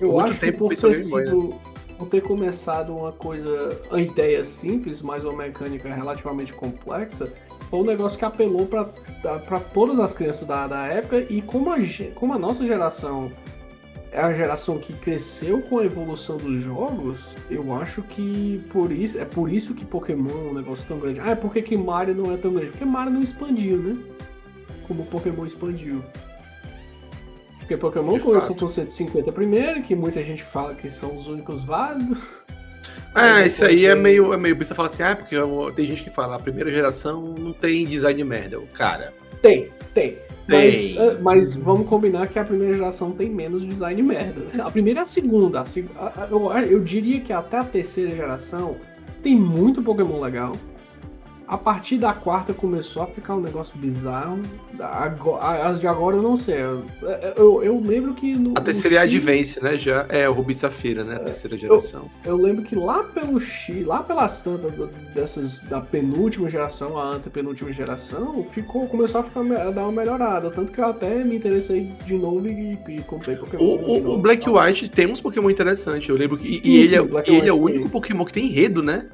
eu 0.00 0.12
muito 0.12 0.30
acho 0.30 0.40
tempo 0.40 0.52
que 0.52 0.58
por 0.58 0.68
ter 0.68 1.10
Boy, 1.10 1.24
né? 1.24 1.30
sido. 1.30 1.54
Por 1.98 2.08
ter 2.08 2.20
começado 2.22 2.94
uma 2.96 3.12
coisa. 3.12 3.80
A 3.90 4.00
ideia 4.00 4.42
simples, 4.42 5.00
mas 5.02 5.22
uma 5.24 5.34
mecânica 5.34 5.92
relativamente 5.92 6.52
complexa, 6.52 7.32
foi 7.70 7.80
um 7.80 7.84
negócio 7.84 8.18
que 8.18 8.24
apelou 8.24 8.66
pra, 8.66 8.84
pra 9.46 9.60
todas 9.60 9.98
as 10.00 10.12
crianças 10.12 10.48
da, 10.48 10.66
da 10.66 10.86
época. 10.86 11.24
E 11.30 11.40
como 11.42 11.70
a, 11.72 11.76
como 12.14 12.32
a 12.32 12.38
nossa 12.38 12.66
geração 12.66 13.30
é 14.12 14.20
a 14.20 14.32
geração 14.32 14.78
que 14.78 14.92
cresceu 14.92 15.60
com 15.62 15.78
a 15.78 15.84
evolução 15.84 16.36
dos 16.36 16.62
jogos, 16.62 17.18
eu 17.50 17.72
acho 17.74 18.02
que 18.02 18.62
por 18.70 18.92
isso 18.92 19.18
é 19.18 19.24
por 19.24 19.50
isso 19.50 19.74
que 19.74 19.84
Pokémon 19.86 20.30
é 20.30 20.50
um 20.50 20.54
negócio 20.54 20.84
tão 20.86 20.98
grande. 20.98 21.18
Ah, 21.20 21.30
é 21.30 21.34
porque 21.34 21.62
que 21.62 21.76
Mario 21.76 22.14
não 22.14 22.32
é 22.32 22.36
tão 22.36 22.52
grande? 22.52 22.70
Porque 22.72 22.84
Mario 22.84 23.12
não 23.12 23.22
expandiu, 23.22 23.78
né? 23.78 23.96
Como 24.86 25.06
Pokémon 25.06 25.46
expandiu. 25.46 26.04
Porque 27.58 27.76
Pokémon 27.76 28.14
De 28.14 28.20
começou 28.20 28.48
fato. 28.50 28.60
com 28.60 28.68
150 28.68 29.32
primeiro, 29.32 29.82
que 29.82 29.94
muita 29.94 30.22
gente 30.22 30.42
fala 30.42 30.74
que 30.74 30.90
são 30.90 31.16
os 31.16 31.26
únicos 31.28 31.64
válidos. 31.64 32.18
Ah, 33.14 33.44
isso 33.44 33.62
aí 33.64 33.84
é 33.84 33.88
depois 33.90 34.02
meio, 34.02 34.32
é 34.32 34.36
meio. 34.38 34.56
Você 34.56 34.74
fala 34.74 34.88
assim, 34.88 35.02
ah, 35.02 35.14
porque 35.14 35.36
eu- 35.36 35.70
tem 35.76 35.86
gente 35.86 36.02
que 36.02 36.08
fala, 36.10 36.34
a 36.36 36.38
primeira 36.38 36.72
geração 36.72 37.22
não 37.38 37.52
tem 37.52 37.86
design 37.86 38.16
de 38.16 38.24
merda. 38.24 38.58
Cara, 38.72 39.12
Tem, 39.42 39.70
tem. 39.92 40.16
Mas, 40.48 40.96
ah, 40.98 41.18
mas 41.20 41.54
vamos 41.54 41.86
combinar 41.86 42.26
que 42.28 42.38
a 42.38 42.44
primeira 42.44 42.74
geração 42.74 43.12
tem 43.12 43.30
menos 43.30 43.64
design 43.66 44.02
merda. 44.02 44.40
né? 44.52 44.62
A 44.62 44.70
primeira 44.70 45.00
e 45.00 45.02
a 45.02 45.06
segunda. 45.06 45.60
a 45.60 45.66
seg- 45.66 45.88
a- 45.96 46.24
a- 46.24 46.28
eu, 46.30 46.50
eu 46.52 46.80
diria 46.80 47.20
que 47.20 47.32
até 47.32 47.58
a 47.58 47.64
terceira 47.64 48.14
geração 48.14 48.76
tem 49.22 49.36
muito 49.36 49.82
Pokémon 49.82 50.20
legal. 50.20 50.52
A 51.46 51.58
partir 51.58 51.98
da 51.98 52.12
quarta 52.14 52.54
começou 52.54 53.02
a 53.02 53.06
ficar 53.06 53.34
um 53.36 53.40
negócio 53.40 53.76
bizarro. 53.76 54.40
Ago- 54.80 55.36
a- 55.36 55.68
As 55.68 55.80
de 55.80 55.86
agora 55.86 56.16
eu 56.16 56.22
não 56.22 56.36
sei. 56.36 56.56
Eu, 56.62 56.84
eu- 57.36 57.62
eu 57.62 57.80
lembro 57.80 58.14
que 58.14 58.34
no. 58.34 58.54
a 58.56 58.60
terceira 58.60 58.96
é 58.96 58.98
a 59.00 59.02
Advance, 59.02 59.62
né? 59.62 59.76
Já 59.76 60.06
é 60.08 60.28
o 60.28 60.32
Rubi 60.32 60.54
Safira, 60.54 61.04
né? 61.04 61.16
A 61.16 61.20
terceira 61.20 61.58
geração. 61.58 62.10
Eu 62.24 62.36
lembro 62.36 62.62
que 62.64 62.74
lá 62.74 63.02
pelo 63.04 63.38
X, 63.40 63.86
lá 63.86 64.02
pelas 64.02 64.40
tantas 64.40 64.72
dessas 65.14 65.58
da 65.68 65.80
penúltima 65.80 66.48
geração, 66.48 66.96
a 66.98 67.04
antepenúltima 67.16 67.72
geração, 67.72 68.46
ficou, 68.52 68.86
começou 68.86 69.20
a, 69.20 69.24
ficar, 69.24 69.40
a 69.40 69.70
dar 69.70 69.82
uma 69.82 69.92
melhorada. 69.92 70.50
Tanto 70.50 70.72
que 70.72 70.80
eu 70.80 70.86
até 70.86 71.22
me 71.22 71.36
interessei 71.36 71.92
de 72.06 72.14
novo 72.14 72.48
e, 72.48 72.78
e 72.88 73.02
comprei 73.02 73.36
Pokémon. 73.36 73.62
O, 73.62 74.14
o- 74.14 74.18
Black 74.18 74.48
White 74.48 74.88
tem 74.88 75.06
uns 75.06 75.20
Pokémon 75.20 75.50
interessantes. 75.50 76.08
Eu 76.08 76.16
lembro 76.16 76.38
que. 76.38 76.46
E, 76.48 76.56
Sim, 76.56 76.62
e 76.64 76.76
ele, 76.78 76.96
é, 76.96 77.00
ele 77.26 77.48
é 77.48 77.52
o 77.52 77.56
único. 77.60 77.88
Pokémon 77.90 78.24
que 78.24 78.32
tem 78.32 78.46
enredo, 78.46 78.82
né? 78.82 79.06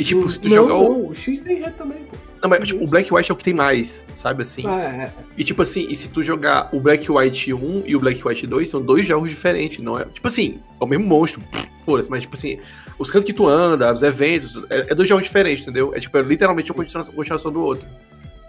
E 0.00 0.04
tipo, 0.04 0.28
se 0.28 0.40
tu 0.40 0.48
não, 0.48 0.56
jogar 0.56 0.74
o. 0.76 0.82
não, 0.82 1.06
o 1.08 1.14
X 1.14 1.40
tem 1.40 1.60
red 1.60 1.72
também, 1.72 1.98
pô. 2.04 2.16
Não, 2.42 2.48
mas 2.48 2.66
tipo, 2.66 2.82
o 2.82 2.86
Black 2.86 3.12
White 3.12 3.30
é 3.30 3.34
o 3.34 3.36
que 3.36 3.44
tem 3.44 3.52
mais, 3.52 4.04
sabe 4.14 4.40
assim? 4.42 4.66
Ah, 4.66 4.80
é, 4.80 5.12
E 5.36 5.44
tipo 5.44 5.60
assim, 5.60 5.86
e 5.90 5.94
se 5.94 6.08
tu 6.08 6.22
jogar 6.22 6.70
o 6.72 6.80
Black 6.80 7.10
White 7.12 7.52
1 7.52 7.82
e 7.86 7.94
o 7.94 8.00
Black 8.00 8.26
White 8.26 8.46
2, 8.46 8.66
são 8.68 8.80
dois 8.80 9.06
jogos 9.06 9.28
diferentes, 9.28 9.78
não 9.80 9.98
é? 9.98 10.06
Tipo 10.06 10.26
assim, 10.26 10.58
é 10.80 10.84
o 10.84 10.86
mesmo 10.86 11.04
monstro, 11.04 11.42
foda-se, 11.84 12.10
mas 12.10 12.22
tipo 12.22 12.34
assim, 12.36 12.58
os 12.98 13.10
cantos 13.10 13.26
que 13.26 13.34
tu 13.34 13.46
anda, 13.46 13.92
os 13.92 14.02
eventos, 14.02 14.56
é, 14.70 14.86
é 14.90 14.94
dois 14.94 15.06
jogos 15.08 15.24
diferentes, 15.24 15.62
entendeu? 15.64 15.92
É 15.94 16.00
tipo, 16.00 16.16
é 16.16 16.22
literalmente 16.22 16.70
uma 16.72 16.76
continuação, 16.82 17.12
continuação 17.14 17.52
do 17.52 17.60
outro. 17.60 17.86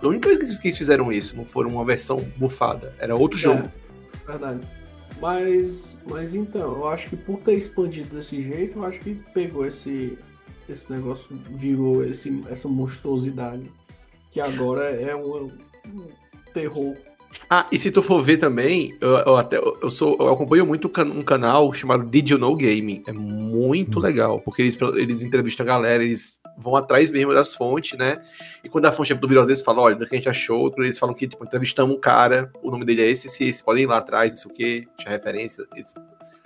A 0.02 0.08
única 0.08 0.28
vez 0.30 0.38
que 0.58 0.68
eles- 0.68 0.78
fizeram 0.78 1.12
isso, 1.12 1.36
não 1.36 1.44
foram 1.46 1.70
uma 1.72 1.84
versão 1.84 2.26
bufada, 2.38 2.96
era 2.98 3.14
outro 3.14 3.38
jogo. 3.38 3.70
É, 4.26 4.32
verdade. 4.32 4.62
Mas, 5.22 5.98
mas 6.10 6.34
então, 6.34 6.62
eu 6.78 6.88
acho 6.88 7.10
que 7.10 7.16
por 7.16 7.40
ter 7.40 7.56
expandido 7.56 8.16
desse 8.16 8.42
jeito, 8.42 8.80
eu 8.80 8.86
acho 8.86 9.00
que 9.00 9.14
pegou 9.34 9.66
esse, 9.68 10.18
esse 10.72 10.92
negócio, 10.92 11.26
virou 11.52 12.04
esse, 12.04 12.42
essa 12.50 12.68
monstruosidade. 12.68 13.72
Que 14.32 14.40
agora 14.40 14.84
é 14.90 15.16
um, 15.16 15.52
um 15.88 16.08
terror. 16.54 16.96
Ah, 17.50 17.66
e 17.72 17.80
se 17.80 17.92
tu 17.92 18.02
for 18.02 18.22
ver 18.22 18.38
também, 18.38 18.94
eu, 19.00 19.10
eu 19.10 19.38
até 19.38 19.58
eu 19.58 19.90
sou 19.90 20.18
eu 20.20 20.30
acompanho 20.30 20.66
muito 20.66 20.88
um 20.88 20.92
can- 20.92 21.22
canal 21.24 21.74
chamado 21.74 22.06
Did 22.10 22.30
You 22.30 22.38
Know 22.38 22.56
Gaming. 22.56 23.04
É 23.08 23.12
muito 23.14 24.00
Hum. 24.00 24.02
legal, 24.02 24.42
porque 24.42 24.62
eles, 24.62 24.78
eles 24.96 25.22
entrevistam 25.22 25.66
a 25.66 25.68
galera, 25.68 26.04
eles 26.04 26.42
vão 26.58 26.76
atrás 26.76 27.12
mesmo 27.12 27.34
das 27.34 27.56
fontes, 27.56 27.98
né? 27.98 28.22
E 28.64 28.70
quando 28.70 28.86
a 28.86 28.92
fonte 28.92 29.12
é 29.14 29.16
duvidosa, 29.16 29.50
eles 29.50 29.62
falam, 29.62 29.84
olha, 29.84 29.96
do 29.96 30.06
que 30.08 30.14
a 30.14 30.18
gente 30.18 30.30
achou, 30.30 30.74
eles 30.78 31.00
falam 31.00 31.16
que, 31.16 31.28
tipo, 31.28 31.44
entrevistamos 31.44 31.96
um 31.96 32.00
cara, 32.00 32.52
o 32.62 32.70
nome 32.70 32.86
dele 32.86 33.02
é 33.02 33.10
esse, 33.10 33.28
esse, 33.28 33.46
esse 33.46 33.64
podem 33.64 33.84
ir 33.84 33.88
lá 33.88 33.98
atrás, 33.98 34.34
isso 34.34 34.50
o 34.50 34.54
quê, 34.54 34.86
tinha 34.98 35.12
referência. 35.12 35.66
Eles- 35.74 35.94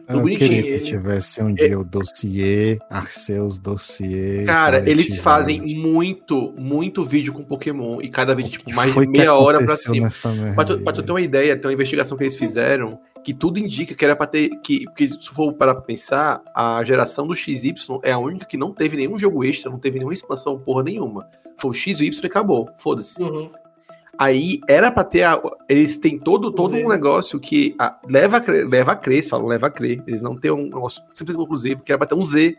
Eu 0.07 0.21
bonitinho, 0.21 0.49
queria 0.49 0.79
que 0.79 0.85
tivesse 0.85 1.41
um 1.41 1.53
dia 1.53 1.79
o 1.79 1.83
dossiê, 1.83 2.79
Arceus 2.89 3.59
dossiê. 3.59 4.43
Cara, 4.45 4.77
Scarlet 4.77 4.89
eles 4.89 5.17
fazem 5.19 5.61
muito, 5.75 6.53
muito 6.57 7.03
vídeo 7.03 7.33
com 7.33 7.43
Pokémon, 7.43 7.99
e 8.01 8.09
cada 8.09 8.35
vídeo, 8.35 8.51
tipo, 8.51 8.71
mais 8.73 8.93
de 8.93 9.07
meia 9.07 9.33
hora 9.33 9.63
pra 9.63 9.75
cima. 9.75 10.09
Pra 10.53 10.65
tu, 10.65 10.79
pra 10.79 10.93
tu 10.93 11.03
ter 11.03 11.11
uma 11.11 11.21
ideia, 11.21 11.55
tem 11.57 11.67
uma 11.67 11.73
investigação 11.73 12.17
que 12.17 12.23
eles 12.23 12.35
fizeram 12.35 12.99
que 13.25 13.33
tudo 13.33 13.57
indica 13.57 13.95
que 13.95 14.05
era 14.05 14.15
pra 14.15 14.27
ter. 14.27 14.49
Que, 14.61 14.85
que 14.95 15.09
se 15.09 15.29
for 15.29 15.51
parar 15.53 15.73
pra 15.73 15.83
pensar, 15.83 16.43
a 16.53 16.83
geração 16.83 17.25
do 17.25 17.33
XY 17.33 17.73
é 18.03 18.11
a 18.11 18.19
única 18.19 18.45
que 18.45 18.55
não 18.55 18.71
teve 18.71 18.95
nenhum 18.95 19.17
jogo 19.17 19.43
extra, 19.43 19.71
não 19.71 19.79
teve 19.79 19.97
nenhuma 19.97 20.13
expansão, 20.13 20.59
porra 20.59 20.83
nenhuma. 20.83 21.27
Foi 21.57 21.71
o 21.71 21.73
XY 21.73 22.11
e 22.23 22.27
acabou. 22.27 22.69
Foda-se. 22.77 23.23
Uhum. 23.23 23.49
Aí 24.17 24.59
era 24.67 24.91
pra 24.91 25.03
ter. 25.03 25.23
A, 25.23 25.41
eles 25.67 25.97
têm 25.97 26.17
todo, 26.17 26.51
todo 26.51 26.75
um 26.75 26.87
negócio 26.87 27.39
que 27.39 27.75
a- 27.77 27.99
leva, 28.07 28.37
a 28.37 28.41
crer, 28.41 28.67
leva 28.67 28.91
a 28.93 28.95
crer, 28.95 29.15
eles 29.17 29.29
falam, 29.29 29.47
leva 29.47 29.67
a 29.67 29.69
crer. 29.69 30.01
Eles 30.07 30.21
não 30.21 30.35
têm 30.37 30.51
um 30.51 30.63
negócio 30.65 31.01
simplesmente 31.13 31.43
conclusivo, 31.43 31.81
que 31.81 31.91
era 31.91 31.99
pra 31.99 32.07
ter 32.07 32.15
um 32.15 32.21
Z. 32.23 32.55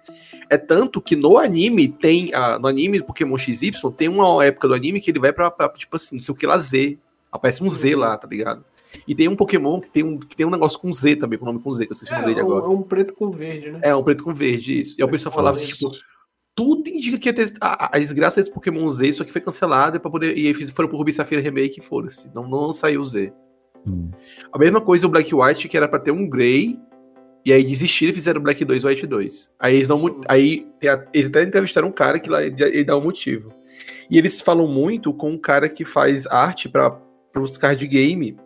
É 0.51 0.57
tanto 0.59 1.01
que 1.01 1.17
no 1.17 1.39
anime 1.39 1.89
tem. 1.89 2.35
a- 2.35 2.59
no 2.59 2.69
anime 2.69 2.99
do 2.99 3.05
Pokémon 3.05 3.37
XY, 3.39 3.73
tem 3.97 4.09
uma 4.09 4.45
época 4.45 4.69
do 4.69 4.75
anime 4.75 5.01
que 5.01 5.11
ele 5.11 5.19
vai 5.21 5.33
pra, 5.33 5.51
pra, 5.51 5.69
tipo 5.71 5.97
assim, 5.97 6.17
não 6.17 6.23
sei 6.23 6.35
o 6.35 6.39
que 6.39 6.47
lá, 6.47 6.59
Z. 6.59 6.99
Aparece 7.33 7.63
um 7.65 7.69
Z 7.71 7.97
lá, 7.97 8.17
tá 8.17 8.27
ligado? 8.29 8.65
E 9.07 9.15
tem 9.15 9.29
um 9.29 9.37
Pokémon 9.37 9.81
que 9.81 9.91
tem 9.91 10.03
um, 10.03 10.19
que 10.19 10.35
tem 10.37 10.47
um 10.47 10.51
negócio 10.51 10.79
com 10.81 10.91
Z 10.93 11.17
também, 11.17 11.39
com 11.39 11.45
o 11.45 11.49
nome 11.49 11.61
com 11.63 11.73
Z, 11.75 11.85
que 11.87 11.93
eu 11.93 11.95
esqueci 11.95 12.13
o 12.13 12.15
É, 12.17 12.19
nome 12.21 12.33
é, 12.33 12.35
dele 12.35 12.47
um, 12.47 12.51
agora. 12.57 12.65
é 12.67 12.69
um 12.77 12.83
preto 12.83 13.15
com 13.15 13.31
verde, 13.31 13.71
né? 13.73 13.79
É, 13.83 13.95
um 13.95 14.03
preto 14.03 14.25
com 14.25 14.33
verde, 14.33 14.79
isso. 14.81 14.97
E 14.99 15.03
aí 15.03 15.09
o 15.09 15.11
pessoal 15.11 15.35
falava 15.35 15.59
tipo, 15.59 15.91
tudo 16.57 16.89
indica 16.89 17.19
que 17.19 17.29
ia 17.29 17.33
ter 17.35 17.53
a, 17.61 17.95
a 17.97 17.99
desgraça 18.01 18.41
desse 18.41 18.51
Pokémon 18.53 18.89
Z, 18.91 19.13
só 19.13 19.25
que 19.25 19.31
foi 19.31 19.41
cancelado 19.41 20.01
para 20.01 20.11
poder. 20.11 20.37
E 20.37 20.49
aí 20.49 20.55
foram 20.55 20.89
pro 20.89 20.99
Ruby 20.99 21.13
Safira 21.13 21.41
Remake 21.41 21.79
e 21.79 21.83
foram-se. 21.83 22.29
Não, 22.35 22.49
não 22.49 22.73
saiu 22.73 23.03
o 23.03 23.05
Z. 23.05 23.33
Hum. 23.87 24.11
A 24.53 24.59
mesma 24.59 24.81
coisa 24.81 25.07
o 25.07 25.11
Black 25.11 25.33
White, 25.33 25.69
que 25.69 25.77
era 25.77 25.87
pra 25.87 25.99
ter 26.01 26.11
um 26.11 26.29
Grey. 26.29 26.81
E 27.45 27.53
aí 27.53 27.63
desistiram 27.63 28.11
e 28.11 28.15
fizeram 28.15 28.41
o 28.41 28.43
Black 28.43 28.65
2 28.65 28.83
e 28.83 28.87
White 28.89 29.07
2. 29.07 29.53
Aí 29.61 29.77
eles 29.77 29.87
dão. 29.87 29.99
mu- 30.01 30.21
Aí 30.27 30.67
tem 30.81 30.91
a- 30.91 31.05
eles 31.15 31.29
até 31.29 31.43
entrevistaram 31.45 31.87
um 31.89 31.93
cara 31.93 32.19
que 32.19 32.29
lá 32.29 32.43
ele, 32.43 32.57
ele 32.61 32.83
dá 32.85 32.97
um 32.97 33.03
motivo. 33.03 33.53
E 34.11 34.19
eles 34.19 34.41
falam 34.41 34.67
muito 34.67 35.13
com 35.15 35.31
um 35.31 35.39
cara 35.39 35.69
que 35.69 35.85
faz 35.85 36.27
arte 36.27 36.69
para 36.69 36.99
os 37.37 37.57
card 37.57 37.87
game 37.87 38.37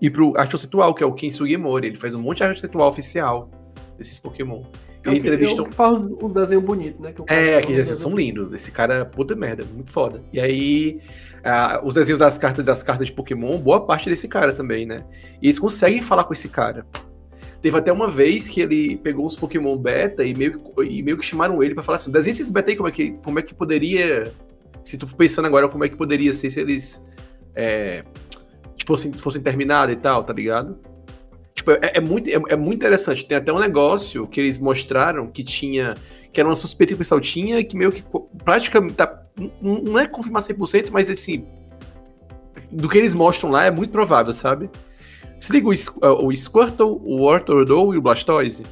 e 0.00 0.08
pro 0.10 0.34
arte 0.36 0.52
conceitual, 0.52 0.94
que 0.94 1.02
é 1.02 1.06
o 1.06 1.12
Ken 1.14 1.30
Sugimori. 1.30 1.88
Ele 1.88 1.96
faz 1.96 2.14
um 2.14 2.20
monte 2.20 2.36
de 2.36 2.44
arte 2.44 2.56
conceitual 2.56 2.88
oficial 2.90 3.50
desses 3.98 4.18
Pokémon. 4.20 4.62
Eu, 5.06 5.14
entrevistam. 5.14 5.66
eu 5.66 5.72
faz 5.72 6.06
uns 6.20 6.34
desenhos 6.34 6.64
bonitos, 6.64 7.00
né? 7.00 7.12
que 7.12 7.22
É, 7.32 7.58
aqueles 7.58 7.76
desenhos 7.76 8.00
são 8.00 8.14
lindos. 8.14 8.52
Esse 8.52 8.70
cara, 8.70 9.04
puta 9.04 9.34
merda, 9.34 9.64
muito 9.64 9.90
foda. 9.90 10.22
E 10.32 10.40
aí, 10.40 11.00
ah, 11.44 11.80
os 11.84 11.94
desenhos 11.94 12.18
das 12.18 12.36
cartas 12.38 12.66
das 12.66 12.82
cartas 12.82 13.06
de 13.06 13.12
Pokémon, 13.12 13.58
boa 13.58 13.84
parte 13.84 14.08
desse 14.08 14.26
cara 14.28 14.52
também, 14.52 14.84
né? 14.84 15.04
E 15.40 15.46
eles 15.46 15.58
conseguem 15.58 16.02
falar 16.02 16.24
com 16.24 16.32
esse 16.32 16.48
cara. 16.48 16.86
Teve 17.62 17.78
até 17.78 17.92
uma 17.92 18.08
vez 18.08 18.48
que 18.48 18.60
ele 18.60 18.96
pegou 18.96 19.26
os 19.26 19.36
Pokémon 19.36 19.76
beta 19.76 20.24
e 20.24 20.34
meio 20.34 20.58
que, 20.58 20.82
e 20.84 21.02
meio 21.02 21.16
que 21.16 21.24
chamaram 21.24 21.62
ele 21.62 21.74
pra 21.74 21.82
falar 21.82 21.96
assim: 21.96 22.10
desenha 22.10 22.32
esses 22.32 22.50
beta 22.50 22.70
aí, 22.70 22.76
como 22.76 22.88
é, 22.88 22.92
que, 22.92 23.12
como 23.24 23.38
é 23.38 23.42
que 23.42 23.54
poderia. 23.54 24.32
Se 24.84 24.96
tu 24.96 25.06
pensando 25.16 25.46
agora, 25.46 25.68
como 25.68 25.84
é 25.84 25.88
que 25.88 25.96
poderia 25.96 26.32
ser 26.32 26.50
se 26.50 26.60
eles. 26.60 27.04
É, 27.54 28.04
fossem, 28.86 29.12
fossem 29.14 29.42
terminados 29.42 29.92
e 29.94 29.98
tal, 29.98 30.22
tá 30.22 30.32
ligado? 30.32 30.78
Tipo, 31.56 31.70
é, 31.70 31.80
é 31.94 32.00
muito, 32.00 32.28
é, 32.28 32.34
é 32.50 32.56
muito 32.56 32.76
interessante. 32.76 33.24
Tem 33.24 33.38
até 33.38 33.50
um 33.50 33.58
negócio 33.58 34.26
que 34.26 34.38
eles 34.38 34.58
mostraram 34.58 35.26
que 35.26 35.42
tinha. 35.42 35.96
Que 36.30 36.38
era 36.38 36.48
uma 36.48 36.54
suspeita 36.54 36.90
que 36.90 36.96
o 36.96 36.98
pessoal 36.98 37.18
tinha, 37.20 37.64
que 37.64 37.74
meio 37.76 37.90
que 37.90 38.04
praticamente. 38.44 38.94
Tá, 38.94 39.22
não 39.60 39.82
não 39.82 39.98
é 39.98 40.06
confirmar 40.06 40.42
100%, 40.42 40.90
mas 40.92 41.10
assim. 41.10 41.46
Do 42.70 42.88
que 42.88 42.98
eles 42.98 43.14
mostram 43.14 43.50
lá 43.50 43.64
é 43.64 43.70
muito 43.70 43.90
provável, 43.90 44.32
sabe? 44.32 44.70
Se 45.40 45.52
liga 45.52 45.68
o, 45.68 45.72
Squ- 45.74 46.00
o 46.04 46.34
Squirtle, 46.34 47.00
o 47.02 47.24
Wartortle 47.24 47.94
e 47.94 47.98
o 47.98 48.02
Blastoise. 48.02 48.64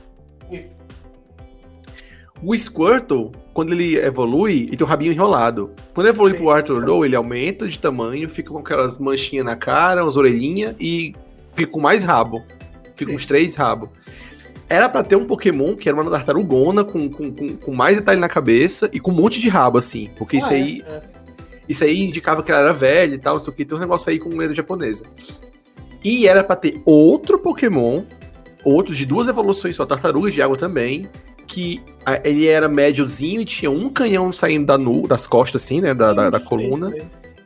O 2.42 2.56
Squirtle, 2.56 3.32
quando 3.54 3.72
ele 3.72 3.96
evolui, 3.96 4.64
ele 4.64 4.76
tem 4.76 4.86
o 4.86 4.88
rabinho 4.88 5.12
enrolado. 5.12 5.72
Quando 5.94 6.08
evolui 6.08 6.32
Sim. 6.32 6.36
pro 6.38 6.46
Wartortle, 6.46 7.04
ele 7.04 7.16
aumenta 7.16 7.66
de 7.66 7.78
tamanho, 7.78 8.28
fica 8.28 8.50
com 8.50 8.58
aquelas 8.58 8.98
manchinhas 8.98 9.44
na 9.46 9.56
cara, 9.56 10.02
umas 10.02 10.16
orelhinhas 10.16 10.74
e 10.78 11.14
fica 11.54 11.70
com 11.70 11.80
mais 11.80 12.04
rabo. 12.04 12.42
Fica 12.96 13.12
uns 13.12 13.26
três 13.26 13.54
rabos. 13.56 13.88
Era 14.68 14.88
pra 14.88 15.02
ter 15.02 15.16
um 15.16 15.26
Pokémon 15.26 15.74
que 15.76 15.88
era 15.88 16.00
uma 16.00 16.10
tartarugona 16.10 16.84
com, 16.84 17.08
com, 17.10 17.30
com, 17.32 17.56
com 17.56 17.74
mais 17.74 17.96
detalhe 17.96 18.18
na 18.18 18.28
cabeça 18.28 18.88
e 18.92 18.98
com 19.00 19.10
um 19.10 19.14
monte 19.14 19.40
de 19.40 19.48
rabo, 19.48 19.78
assim. 19.78 20.10
Porque 20.16 20.38
isso 20.38 20.50
Ah, 20.50 20.54
é, 20.54 20.62
aí 20.62 20.84
é. 20.86 21.02
isso 21.68 21.84
aí 21.84 22.00
indicava 22.00 22.42
que 22.42 22.50
ela 22.50 22.60
era 22.62 22.72
velha 22.72 23.14
e 23.14 23.18
tal, 23.18 23.36
isso 23.36 23.50
aqui 23.50 23.64
tem 23.64 23.76
um 23.76 23.80
negócio 23.80 24.10
aí 24.10 24.18
com 24.18 24.30
lenda 24.30 24.54
japonesa. 24.54 25.04
E 26.02 26.26
era 26.26 26.42
pra 26.42 26.56
ter 26.56 26.80
outro 26.84 27.38
Pokémon, 27.38 28.04
outro 28.64 28.94
de 28.94 29.04
duas 29.06 29.28
evoluções 29.28 29.76
só, 29.76 29.84
tartarugas 29.84 30.32
de 30.32 30.40
água 30.40 30.56
também, 30.56 31.08
que 31.46 31.82
ele 32.22 32.46
era 32.46 32.68
médiozinho 32.68 33.42
e 33.42 33.44
tinha 33.44 33.70
um 33.70 33.88
canhão 33.90 34.32
saindo 34.32 34.66
da 34.66 34.78
nu, 34.78 35.06
das 35.06 35.26
costas, 35.26 35.62
assim, 35.62 35.80
né, 35.80 35.92
da, 35.94 36.12
da, 36.12 36.30
da 36.30 36.40
coluna, 36.40 36.92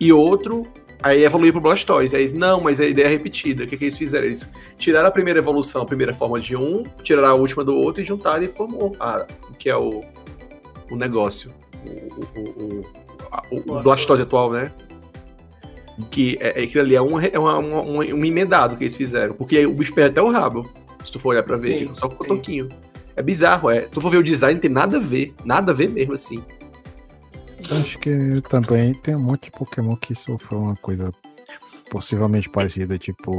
e 0.00 0.12
outro, 0.12 0.66
aí 1.02 1.24
evoluiu 1.24 1.52
pro 1.52 1.60
Blastoise. 1.60 2.14
Aí 2.16 2.22
eles, 2.22 2.32
não, 2.32 2.60
mas 2.60 2.80
a 2.80 2.86
ideia 2.86 3.06
é 3.06 3.08
repetida. 3.08 3.64
O 3.64 3.66
que, 3.66 3.76
que 3.76 3.84
eles 3.84 3.96
fizeram? 3.98 4.26
Eles 4.26 4.48
tiraram 4.76 5.08
a 5.08 5.10
primeira 5.10 5.38
evolução, 5.38 5.82
a 5.82 5.86
primeira 5.86 6.12
forma 6.14 6.40
de 6.40 6.56
um, 6.56 6.84
tiraram 7.02 7.28
a 7.28 7.34
última 7.34 7.64
do 7.64 7.76
outro 7.76 8.02
e 8.02 8.04
juntaram 8.04 8.42
e 8.44 8.48
formou 8.48 8.96
a, 9.00 9.26
o 9.50 9.54
que 9.54 9.68
é 9.70 9.76
o, 9.76 10.02
o 10.90 10.96
negócio. 10.96 11.52
O, 11.86 12.40
o, 12.40 12.84
o, 13.50 13.78
o- 13.78 13.82
Blastoise 13.82 14.22
atual, 14.22 14.50
né? 14.52 14.70
Que 16.10 16.36
é, 16.40 16.60
é, 16.60 16.64
aquilo 16.64 16.84
ali 16.84 16.94
é, 16.94 17.02
um, 17.02 17.20
é 17.20 17.38
uma, 17.38 17.58
uma- 17.58 17.82
um, 17.82 17.96
um 17.98 18.24
emendado 18.24 18.76
que 18.76 18.84
eles 18.84 18.94
fizeram. 18.96 19.34
Porque 19.34 19.56
aí 19.56 19.66
o 19.66 19.72
bicho 19.72 19.92
perde 19.94 20.10
até 20.10 20.22
o 20.22 20.30
rabo. 20.30 20.68
Se 21.04 21.10
tu 21.12 21.18
for 21.18 21.30
olhar 21.30 21.42
pra 21.42 21.56
ver, 21.56 21.72
Sim, 21.74 21.78
fica 21.84 21.94
só 21.94 22.08
com 22.08 22.14
o 22.14 22.18
cotoquinho. 22.18 22.68
É 23.16 23.22
bizarro, 23.22 23.68
é. 23.70 23.80
Tu 23.82 24.00
for 24.00 24.10
ver 24.10 24.18
o 24.18 24.22
design, 24.22 24.54
não 24.54 24.60
tem 24.60 24.70
nada 24.70 24.96
a 24.98 25.00
ver. 25.00 25.34
Nada 25.44 25.72
a 25.72 25.74
ver 25.74 25.88
mesmo, 25.88 26.12
assim. 26.14 26.40
Acho 27.80 27.98
que 27.98 28.40
também 28.48 28.94
tem 28.94 29.14
um 29.16 29.22
monte 29.22 29.44
de 29.44 29.50
Pokémon 29.50 29.96
que 29.96 30.14
sofreu 30.14 30.60
uma 30.60 30.76
coisa 30.76 31.12
possivelmente 31.90 32.48
parecida, 32.48 32.98
tipo 32.98 33.38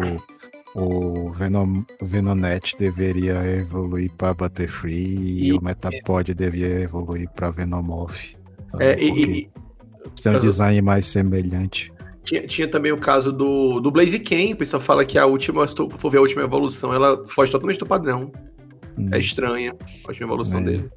o 0.76 1.32
Venom, 1.32 1.84
Venonette 2.01 2.76
deveria 2.78 3.43
evoluir 3.57 4.11
para 4.15 4.34
Butterfree 4.34 4.93
e, 4.95 5.47
E- 5.47 5.53
o 5.53 5.61
Metapod 5.63 6.34
deveria 6.34 6.82
evoluir 6.82 7.28
para 7.30 7.49
Venomoth. 7.49 8.36
sabe? 8.67 8.84
É, 8.84 9.01
e- 9.01 9.09
e, 9.45 9.49
tem 10.22 10.36
um 10.36 10.39
design 10.39 10.82
mais 10.82 11.07
semelhante. 11.07 11.91
tinha, 12.24 12.45
tinha 12.45 12.67
também 12.67 12.91
o 12.91 12.97
caso 12.99 13.32
do, 13.32 13.80
do 13.80 13.89
Blaziken. 13.89 14.53
O 14.53 14.57
pessoal 14.57 14.82
fala 14.82 15.03
que 15.05 15.17
a 15.17 15.26
última, 15.26 15.65
se 15.67 15.74
tu 15.74 15.89
for 15.97 16.11
ver 16.11 16.20
a 16.20 16.22
última 16.22 16.43
evolução, 16.43 16.93
ela 16.93 17.26
foge 17.28 17.51
totalmente 17.51 17.80
do 17.80 17.86
padrão. 17.88 18.32
Hum, 18.97 19.09
É 19.11 19.17
estranha 19.20 19.76
a 20.05 20.07
última 20.07 20.28
evolução 20.28 20.59
É. 20.59 20.63
dele. 20.63 20.91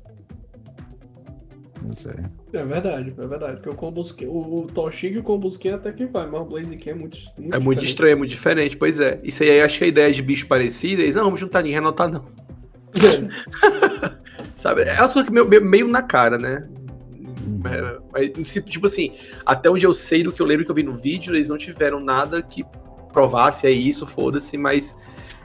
Não 1.85 1.93
sei. 1.95 2.14
É 2.53 2.64
verdade, 2.64 3.14
é 3.16 3.26
verdade. 3.26 3.57
Porque 3.57 3.68
o 3.70 3.74
Combusken, 3.74 4.28
o, 4.28 4.61
o 4.62 4.66
Toshig 4.66 5.14
e 5.14 5.18
o 5.18 5.22
Combusken 5.22 5.72
até 5.72 5.93
que 5.93 6.07
vai, 6.07 6.26
mas 6.26 6.41
o 6.41 6.45
Blaziken 6.45 6.93
é 6.93 6.95
muito. 6.97 7.18
É 7.18 7.59
muito 7.59 7.78
diferente. 7.78 7.85
estranho, 7.85 8.12
é 8.12 8.16
muito 8.16 8.30
diferente, 8.30 8.76
pois 8.76 9.01
é. 9.01 9.20
Isso 9.22 9.43
aí 9.43 9.61
acho 9.61 9.78
que 9.78 9.85
a 9.85 9.89
ideia 9.89 10.12
de 10.12 10.22
bicho 10.22 10.47
parecido, 10.47 11.03
eles 11.03 11.14
não 11.14 11.24
vamos 11.24 11.41
juntar 11.41 11.62
ninguém, 11.62 11.78
anotar 11.78 12.09
não. 12.11 12.24
Sabe? 14.55 14.83
É 14.83 14.93
uma 15.01 15.09
coisa 15.09 15.24
que 15.24 15.33
meio, 15.33 15.49
meio- 15.49 15.64
meio 15.64 15.89
na 15.89 16.03
cara, 16.03 16.39
né? 16.39 16.68
É, 17.64 17.99
mas, 18.35 18.55
tipo 18.64 18.87
assim, 18.87 19.12
até 19.47 19.70
onde 19.70 19.85
eu 19.85 19.93
sei 19.95 20.22
do 20.22 20.33
que 20.33 20.41
eu 20.43 20.47
lembro 20.47 20.64
que 20.64 20.70
eu 20.70 20.74
vi 20.74 20.83
no 20.83 20.95
vídeo, 20.95 21.35
eles 21.35 21.49
não 21.49 21.57
tiveram 21.59 22.01
nada 22.01 22.43
que 22.43 22.64
provasse 23.12 23.66
é 23.66 23.70
isso, 23.70 24.07
foda-se, 24.07 24.57
mas 24.57 24.97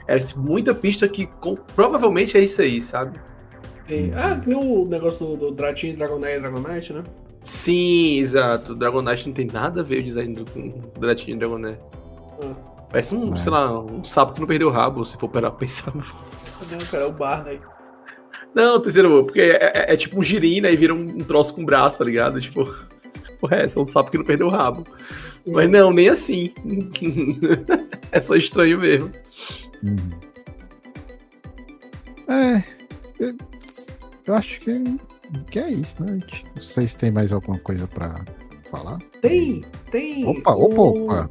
era 0.06 0.20
muita 0.36 0.74
pista 0.74 1.06
que 1.08 1.26
com- 1.26 1.54
provavelmente 1.56 2.36
é 2.36 2.40
isso 2.40 2.60
aí, 2.62 2.80
sabe? 2.80 3.20
Sim. 3.88 4.12
Ah, 4.14 4.36
tem 4.36 4.54
o 4.54 4.84
negócio 4.84 5.24
do, 5.26 5.36
do 5.36 5.50
Dratin, 5.52 5.94
Dragonite 5.94 6.32
e 6.36 6.40
Dragonite, 6.40 6.92
né? 6.92 7.04
Sim, 7.42 8.18
exato. 8.18 8.74
Dragonite 8.74 9.26
não 9.26 9.34
tem 9.34 9.46
nada 9.46 9.80
a 9.80 9.84
ver 9.84 10.00
o 10.00 10.04
design 10.04 10.34
do 10.34 10.44
com 10.50 10.82
Dratinho 10.98 11.36
e 11.36 11.38
Dragonite. 11.38 11.80
Ah. 12.42 12.52
Parece 12.90 13.14
um, 13.14 13.34
É. 13.34 13.36
sei 13.36 13.52
lá, 13.52 13.80
um 13.80 14.02
sapo 14.04 14.32
que 14.34 14.40
não 14.40 14.46
perdeu 14.46 14.68
o 14.68 14.70
rabo, 14.70 15.04
se 15.04 15.16
for 15.18 15.28
parar 15.28 15.50
pra 15.50 15.60
pensar. 15.60 15.92
Não, 15.94 16.78
cara, 16.90 17.04
é 17.04 17.06
o 17.06 17.12
Barney. 17.12 17.60
Não, 18.54 18.80
terceiro, 18.80 19.24
porque 19.24 19.40
é, 19.40 19.72
é- 19.90 19.92
é 19.92 19.96
tipo 19.96 20.18
um 20.18 20.22
girina 20.22 20.70
e 20.70 20.76
vira 20.76 20.94
um, 20.94 21.00
um 21.02 21.18
troço 21.18 21.54
com 21.54 21.64
braço, 21.64 21.98
tá 21.98 22.04
ligado? 22.04 22.40
Tipo, 22.40 22.64
porra, 23.40 23.56
é, 23.56 23.62
é 23.66 23.78
um 23.78 23.84
sapo 23.84 24.10
que 24.10 24.18
não 24.18 24.24
perdeu 24.24 24.46
o 24.46 24.50
rabo. 24.50 24.86
Mas 25.46 25.70
não, 25.70 25.92
nem 25.92 26.08
assim. 26.08 26.52
é 28.10 28.20
só 28.20 28.34
estranho 28.36 28.78
mesmo. 28.78 29.10
Uhum. 29.82 30.10
É, 32.28 32.62
eu, 34.28 34.34
acho 34.34 34.60
que, 34.60 34.98
que 35.50 35.58
é 35.58 35.70
isso, 35.70 35.96
né? 36.02 36.12
gente? 36.14 36.44
Vocês 36.56 36.94
têm 36.94 37.10
mais 37.10 37.32
alguma 37.32 37.58
coisa 37.58 37.86
pra 37.86 38.24
falar? 38.70 38.98
Tem, 39.22 39.64
tem. 39.90 40.26
Opa, 40.26 40.52
opa, 40.52 40.80
o, 40.82 41.04
opa. 41.04 41.30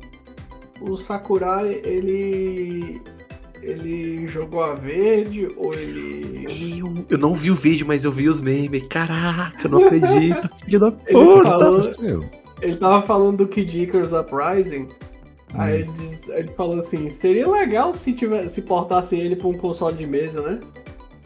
O 0.82 0.98
Sakurai, 0.98 1.82
ele. 1.84 3.02
Ele 3.62 4.28
jogou 4.28 4.62
a 4.64 4.76
verde 4.76 5.48
ou 5.58 5.74
ele. 5.74 6.46
Eu, 6.80 7.06
eu 7.10 7.18
não 7.18 7.34
vi 7.34 7.50
o 7.52 7.56
vídeo, 7.56 7.86
mas 7.88 8.04
eu 8.06 8.12
vi 8.12 8.30
os 8.30 8.40
memes. 8.40 8.84
Caraca, 8.88 9.66
eu 9.68 9.70
não 9.72 9.86
acredito. 9.86 10.48
Filho 10.64 10.80
da 10.80 10.88
Ele 11.08 11.18
O 11.18 11.42
que 11.42 11.44
falou- 11.48 11.68
aconteceu? 11.70 12.26
Ele 12.62 12.76
tava 12.76 13.06
falando 13.06 13.38
do 13.38 13.48
Kid 13.48 13.84
Icarus 13.84 14.14
Uprising. 14.14 14.88
Aí 15.56 15.84
Hum. 15.84 15.94
ele, 15.98 16.08
diz- 16.10 16.30
ele 16.30 16.48
falou 16.50 16.78
assim: 16.80 17.10
seria 17.10 17.50
legal 17.50 17.94
se, 17.96 18.14
tivesse, 18.14 18.56
se 18.56 18.62
portassem 18.62 19.20
ele 19.20 19.36
pra 19.36 19.48
um 19.48 19.54
console 19.54 19.98
de 19.98 20.06
mesa, 20.06 20.42
né? 20.42 20.60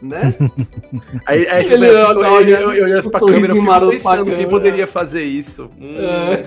Né? 0.02 0.34
Aí, 1.26 1.46
aí 1.48 1.72
Ele 1.72 1.86
eu, 1.86 1.94
olha- 2.08 2.50
eu, 2.60 2.72
eu, 2.72 2.72
eu, 2.72 2.88
eu 2.88 2.96
olho 2.98 3.10
pra 3.10 3.20
câmera 3.20 3.54
e 3.54 3.56
sorrisinho 3.56 3.72
fico 3.72 3.90
pensando 3.90 4.24
quem 4.24 4.32
câmera. 4.34 4.48
poderia 4.50 4.86
fazer 4.88 5.22
isso. 5.22 5.70
Hum. 5.80 5.94
É. 5.96 6.42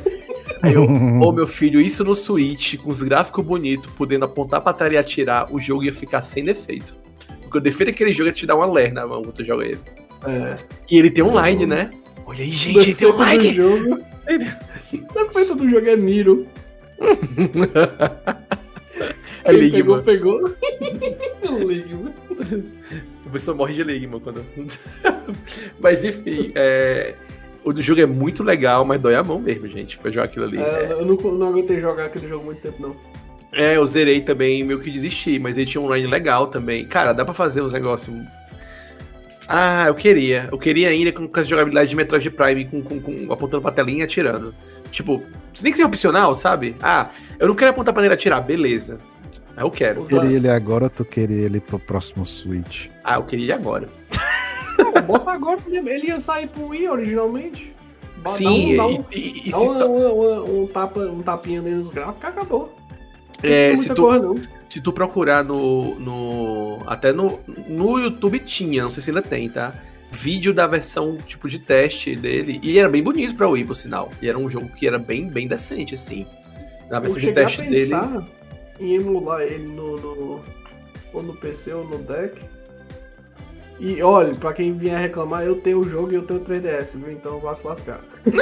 Aí 0.62 0.74
eu, 0.74 0.84
ô 0.84 1.32
meu 1.32 1.48
filho, 1.48 1.80
isso 1.80 2.04
no 2.04 2.16
Switch, 2.16 2.76
com 2.78 2.90
os 2.92 3.02
gráficos 3.02 3.46
bonitos, 3.46 3.90
podendo 3.94 4.26
apontar 4.26 4.60
pra 4.62 4.74
trás 4.74 4.92
e 4.92 4.98
atirar, 4.98 5.48
o 5.54 5.60
jogo 5.60 5.84
ia 5.86 5.94
ficar 5.94 6.22
sem 6.22 6.44
defeito. 6.44 6.94
Porque 7.44 7.58
o 7.58 7.62
defeito 7.62 7.92
daquele 7.92 8.14
jogo 8.14 8.30
é 8.30 8.34
te 8.34 8.46
dar 8.46 8.56
uma 8.56 8.70
ler 8.70 8.92
na 8.92 9.08
mão 9.08 9.22
quando 9.22 9.36
tu 9.36 9.44
joga 9.46 9.64
ele. 9.64 9.80
É. 10.28 10.56
E 10.92 10.98
ele 11.00 11.10
tem 11.10 11.24
online, 11.24 11.66
né? 11.66 11.92
Olha 12.26 12.44
aí, 12.44 12.50
gente, 12.50 12.78
ele 12.80 12.94
tem 12.94 13.08
online! 13.08 13.58
O 13.62 14.02
defeito 15.24 15.56
do 15.56 15.70
jogo 15.70 15.88
é 15.88 15.96
Miro. 15.96 16.46
É 19.44 19.52
Ligma. 19.52 20.02
pegou, 20.02 20.40
pegou. 20.42 20.56
Ligma. 21.68 22.14
A 23.26 23.30
pessoa 23.30 23.56
morre 23.56 23.74
de 23.74 23.84
Ligma 23.84 24.20
quando. 24.20 24.44
mas 25.80 26.04
enfim, 26.04 26.52
é... 26.56 27.16
o 27.64 27.74
do 27.74 27.82
jogo 27.82 28.02
é 28.02 28.06
muito 28.06 28.44
legal, 28.44 28.86
mas 28.86 29.02
dói 29.02 29.16
a 29.16 29.24
mão 29.24 29.40
mesmo, 29.40 29.68
gente, 29.68 29.98
pra 29.98 30.12
jogar 30.12 30.26
aquilo 30.26 30.46
ali. 30.46 30.60
É, 30.60 30.92
eu 30.92 31.06
não, 31.06 31.16
não 31.16 31.50
aguentei 31.50 31.80
jogar 31.80 32.06
aquele 32.06 32.28
jogo 32.28 32.46
muito 32.46 32.62
tempo, 32.62 32.82
não. 32.82 32.96
É, 33.52 33.78
eu 33.78 33.88
zerei 33.88 34.20
também, 34.20 34.64
meio 34.64 34.82
que 34.82 34.92
desisti, 34.92 35.40
mas 35.40 35.56
ele 35.56 35.66
tinha 35.66 35.82
um 35.82 35.86
online 35.86 36.08
legal 36.08 36.48
também. 36.48 36.86
Cara, 36.86 37.14
dá 37.14 37.24
pra 37.24 37.34
fazer 37.34 37.62
uns 37.62 37.72
negócios. 37.72 38.14
Ah, 39.48 39.86
eu 39.88 39.96
queria. 39.96 40.50
Eu 40.52 40.58
queria 40.58 40.90
ainda 40.90 41.12
com, 41.12 41.28
com 41.28 41.40
essa 41.40 41.48
jogabilidade 41.50 41.90
de 41.90 41.96
Metroid 41.96 42.30
Prime, 42.32 42.66
com, 42.66 42.82
com- 42.82 43.00
com- 43.00 43.32
apontando 43.34 43.62
pra 43.62 43.72
telinha 43.72 44.00
e 44.02 44.04
atirando. 44.04 44.54
Tipo, 44.92 45.22
isso 45.54 45.62
tem 45.64 45.72
que 45.72 45.78
ser 45.78 45.84
opcional, 45.86 46.34
sabe? 46.34 46.76
Ah, 46.82 47.10
eu 47.40 47.48
não 47.48 47.56
quero 47.56 47.72
apontar 47.72 47.94
pra 47.94 48.04
ele 48.04 48.14
e 48.14 48.16
atirar, 48.16 48.42
beleza. 48.42 48.98
Ah, 49.56 49.62
eu 49.62 49.72
quero. 49.72 50.02
Os- 50.02 50.10
Queria 50.10 50.36
ele 50.38 50.50
agora 50.50 50.86
ou 50.86 50.90
tu 50.90 51.06
queria 51.06 51.46
ele 51.46 51.60
pro 51.60 51.78
próximo 51.80 52.26
Switch? 52.26 52.88
Ah, 53.04 53.16
eu 53.16 53.24
queria 53.24 53.46
ele 53.46 53.54
agora. 53.54 53.88
Pô, 54.78 55.02
Bota 55.02 55.32
agora, 55.32 55.60
ele 55.68 56.08
ia 56.08 56.20
sair 56.20 56.48
pro 56.48 56.68
Wii 56.68 56.90
originalmente. 56.90 57.74
Bota- 58.18 58.30
Sim, 58.38 58.76
dá 58.76 58.88
um, 58.88 58.92
e, 58.92 58.98
dá 58.98 59.04
um, 59.04 59.06
e- 59.14 59.48
e 59.48 59.52
dá 59.52 59.58
se, 59.60 59.66
uma- 59.66 59.86
uma- 59.86 60.44
um, 60.44 60.68
tapa, 60.68 61.00
um 61.02 61.22
tapinha 61.22 61.60
ali 61.62 61.70
nos 61.72 61.90
gráficos, 61.90 62.24
acabou. 62.28 62.76
Não 63.44 63.50
é, 63.52 63.68
tem 63.70 63.78
se, 63.78 63.94
tu, 63.94 64.12
não. 64.12 64.36
Se 64.76 64.82
tu 64.82 64.92
procurar 64.92 65.42
no, 65.42 65.96
no. 65.98 66.84
Até 66.86 67.14
no, 67.14 67.40
no 67.66 67.98
YouTube 67.98 68.40
tinha, 68.40 68.84
não 68.84 68.92
sei 68.92 69.02
se 69.02 69.10
ainda 69.10 69.22
tem, 69.22 69.48
tá? 69.50 69.74
vídeo 70.12 70.54
da 70.54 70.66
versão 70.68 71.18
tipo 71.18 71.48
de 71.50 71.60
teste 71.60 72.16
dele. 72.16 72.60
E 72.64 72.78
era 72.78 72.88
bem 72.90 73.02
bonito 73.04 73.36
pra 73.36 73.48
Wii, 73.50 73.66
por 73.66 73.76
sinal. 73.76 74.12
E 74.22 74.28
era 74.30 74.38
um 74.38 74.50
jogo 74.50 74.70
que 74.70 74.86
era 74.88 74.98
bem, 75.00 75.28
bem 75.28 75.46
decente, 75.48 75.94
assim. 75.96 76.26
Na 76.90 77.00
versão 77.00 77.20
de 77.20 77.26
cheguei 77.28 77.44
a 77.44 77.46
teste 77.48 77.62
dele. 77.64 77.94
em 78.80 78.96
emular 78.96 79.42
ele 79.42 79.66
no, 79.66 79.98
no- 79.98 80.44
ou 81.14 81.24
no 81.24 81.34
PC 81.36 81.74
ou 81.74 81.86
no 81.88 81.98
deck. 82.00 82.40
E 83.80 84.02
olha, 84.02 84.34
pra 84.36 84.54
quem 84.54 84.78
vier 84.78 85.00
reclamar, 85.00 85.44
eu 85.44 85.56
tenho 85.56 85.80
o 85.80 85.90
jogo 85.90 86.12
e 86.12 86.16
eu 86.16 86.24
tenho 86.24 86.40
o 86.40 86.44
3DS, 86.46 86.92
viu? 86.96 87.12
Então 87.12 87.40
vá 87.40 87.54
se 87.56 87.66
lascar. 87.66 88.00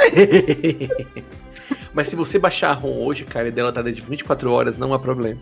Mas 1.92 2.08
se 2.08 2.16
você 2.16 2.38
baixar 2.38 2.70
a 2.70 2.74
ROM 2.74 3.04
hoje, 3.04 3.24
cara, 3.24 3.48
e 3.48 3.50
dela 3.50 3.72
tá 3.72 3.82
dentro 3.82 4.02
de 4.02 4.08
24 4.08 4.50
horas, 4.50 4.78
não 4.78 4.92
há 4.92 4.98
problema. 4.98 5.40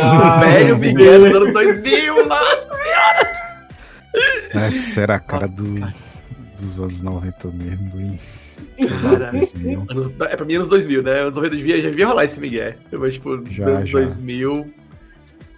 Ah, 0.00 0.38
Velho 0.44 0.78
Miguel 0.78 1.20
dos 1.20 1.34
anos 1.34 1.52
2000, 1.52 2.26
nossa! 2.26 2.68
Essa 4.52 5.00
era 5.00 5.14
a 5.16 5.20
cara 5.20 5.48
do, 5.48 5.74
dos 6.60 6.78
anos 6.78 7.02
90 7.02 7.48
mesmo, 7.48 7.90
do, 7.90 8.18
Cara, 8.88 9.30
2000. 9.32 9.86
Anos, 9.88 10.14
é 10.20 10.36
pra 10.36 10.44
mim 10.44 10.54
anos 10.54 10.68
2000, 10.68 11.02
né? 11.02 11.20
Anos 11.20 11.36
90 11.36 11.56
devia, 11.56 11.82
já 11.82 11.90
devia 11.90 12.06
rolar 12.06 12.24
esse 12.24 12.40
Miguel. 12.40 12.74
Mas, 12.92 13.14
tipo, 13.14 13.42
Já, 13.50 13.66
anos 13.66 13.88
já. 13.88 13.98
2000. 13.98 14.74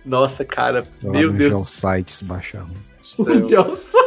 Nossa, 0.05 0.45
cara, 0.45 0.85
Lá 1.03 1.13
meu 1.13 1.33
no 1.33 1.39
Deus 1.39 1.55
do 1.55 1.59
Geosites 1.59 2.23
baixavam. 2.23 2.75
céu. 3.75 4.03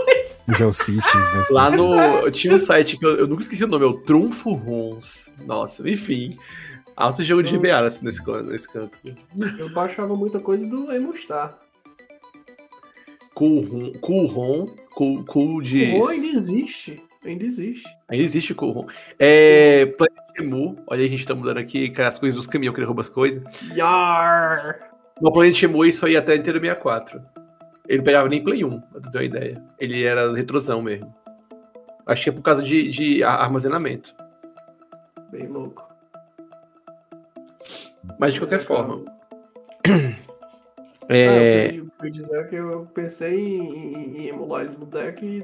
Geocities, 0.58 1.34
né? 1.34 1.44
Lá 1.52 1.72
no. 1.72 1.96
Eu 1.96 2.32
tinha 2.32 2.54
um 2.54 2.58
site 2.58 2.98
que 2.98 3.06
eu, 3.06 3.16
eu 3.18 3.28
nunca 3.28 3.42
esqueci 3.42 3.64
o 3.64 3.68
nome, 3.68 3.86
é 3.86 3.88
o 3.88 3.98
Trunfo 3.98 4.54
Runs. 4.54 5.34
Nossa, 5.46 5.88
enfim. 5.90 6.38
Alto 6.96 7.24
jogo 7.24 7.42
de 7.42 7.58
GBA 7.58 7.80
assim, 7.86 8.04
nesse, 8.04 8.22
nesse 8.44 8.72
canto. 8.72 8.98
Eu 9.58 9.70
baixava 9.70 10.16
muita 10.16 10.40
coisa 10.40 10.68
do 10.68 10.92
Emustar. 10.92 11.58
Cool 13.34 13.62
Ron. 13.62 13.92
Cool. 14.02 14.76
Cool, 14.92 15.24
cool 15.24 15.62
de. 15.62 15.94
O 15.94 16.08
ainda 16.10 16.28
existe. 16.28 17.02
Ainda 17.24 17.46
existe. 17.46 17.88
Ainda 18.10 18.24
existe 18.24 18.54
Cool 18.54 18.72
Ron. 18.72 18.88
É. 19.18 19.86
Planet 19.86 20.18
Emu. 20.38 20.78
Olha 20.88 21.00
aí, 21.00 21.08
a 21.08 21.10
gente 21.10 21.26
tá 21.26 21.34
mudando 21.34 21.58
aqui, 21.58 21.90
cara, 21.90 22.10
as 22.10 22.20
coisas 22.20 22.36
dos 22.36 22.48
caminhões 22.48 22.76
que 22.76 22.82
ele 22.82 22.88
rouba 22.88 23.02
as 23.02 23.10
coisas. 23.10 23.42
Yar! 23.74 24.92
No 25.22 25.32
Planet 25.32 25.64
Emu 25.64 25.86
isso 25.86 26.06
aí 26.06 26.18
até 26.18 26.36
Nintendo 26.36 26.60
64. 26.60 27.22
Ele 27.90 27.98
não 27.98 28.06
pegava 28.06 28.30
nem 28.30 28.42
Play 28.44 28.64
1, 28.64 28.80
pra 28.82 29.02
tu 29.02 29.12
ter 29.12 29.18
uma 29.18 29.24
ideia. 29.26 29.64
Ele 29.80 30.04
era 30.06 30.32
retrosão 30.32 30.82
mesmo. 30.82 31.14
Acho 32.06 32.24
que 32.24 32.30
é 32.30 32.34
por 32.34 32.42
causa 32.44 32.64
de, 32.64 32.88
de 32.90 33.24
a- 33.24 33.32
armazenamento. 33.34 34.16
Bem 35.32 35.48
louco. 35.48 35.84
Mas 38.20 38.34
de 38.34 38.40
qualquer 38.40 38.60
forma. 38.60 39.04
Ah, 41.12 41.16
É. 41.16 41.72
eu 41.76 41.88
fui 42.00 42.12
dizer 42.12 42.48
que 42.50 42.56
eu 42.56 42.88
pensei 42.94 43.34
em, 43.40 43.96
em- 43.96 44.18
em 44.20 44.28
emular 44.28 44.64
ele 44.64 44.78
no 44.78 44.86
deck 44.86 45.26
e 45.26 45.44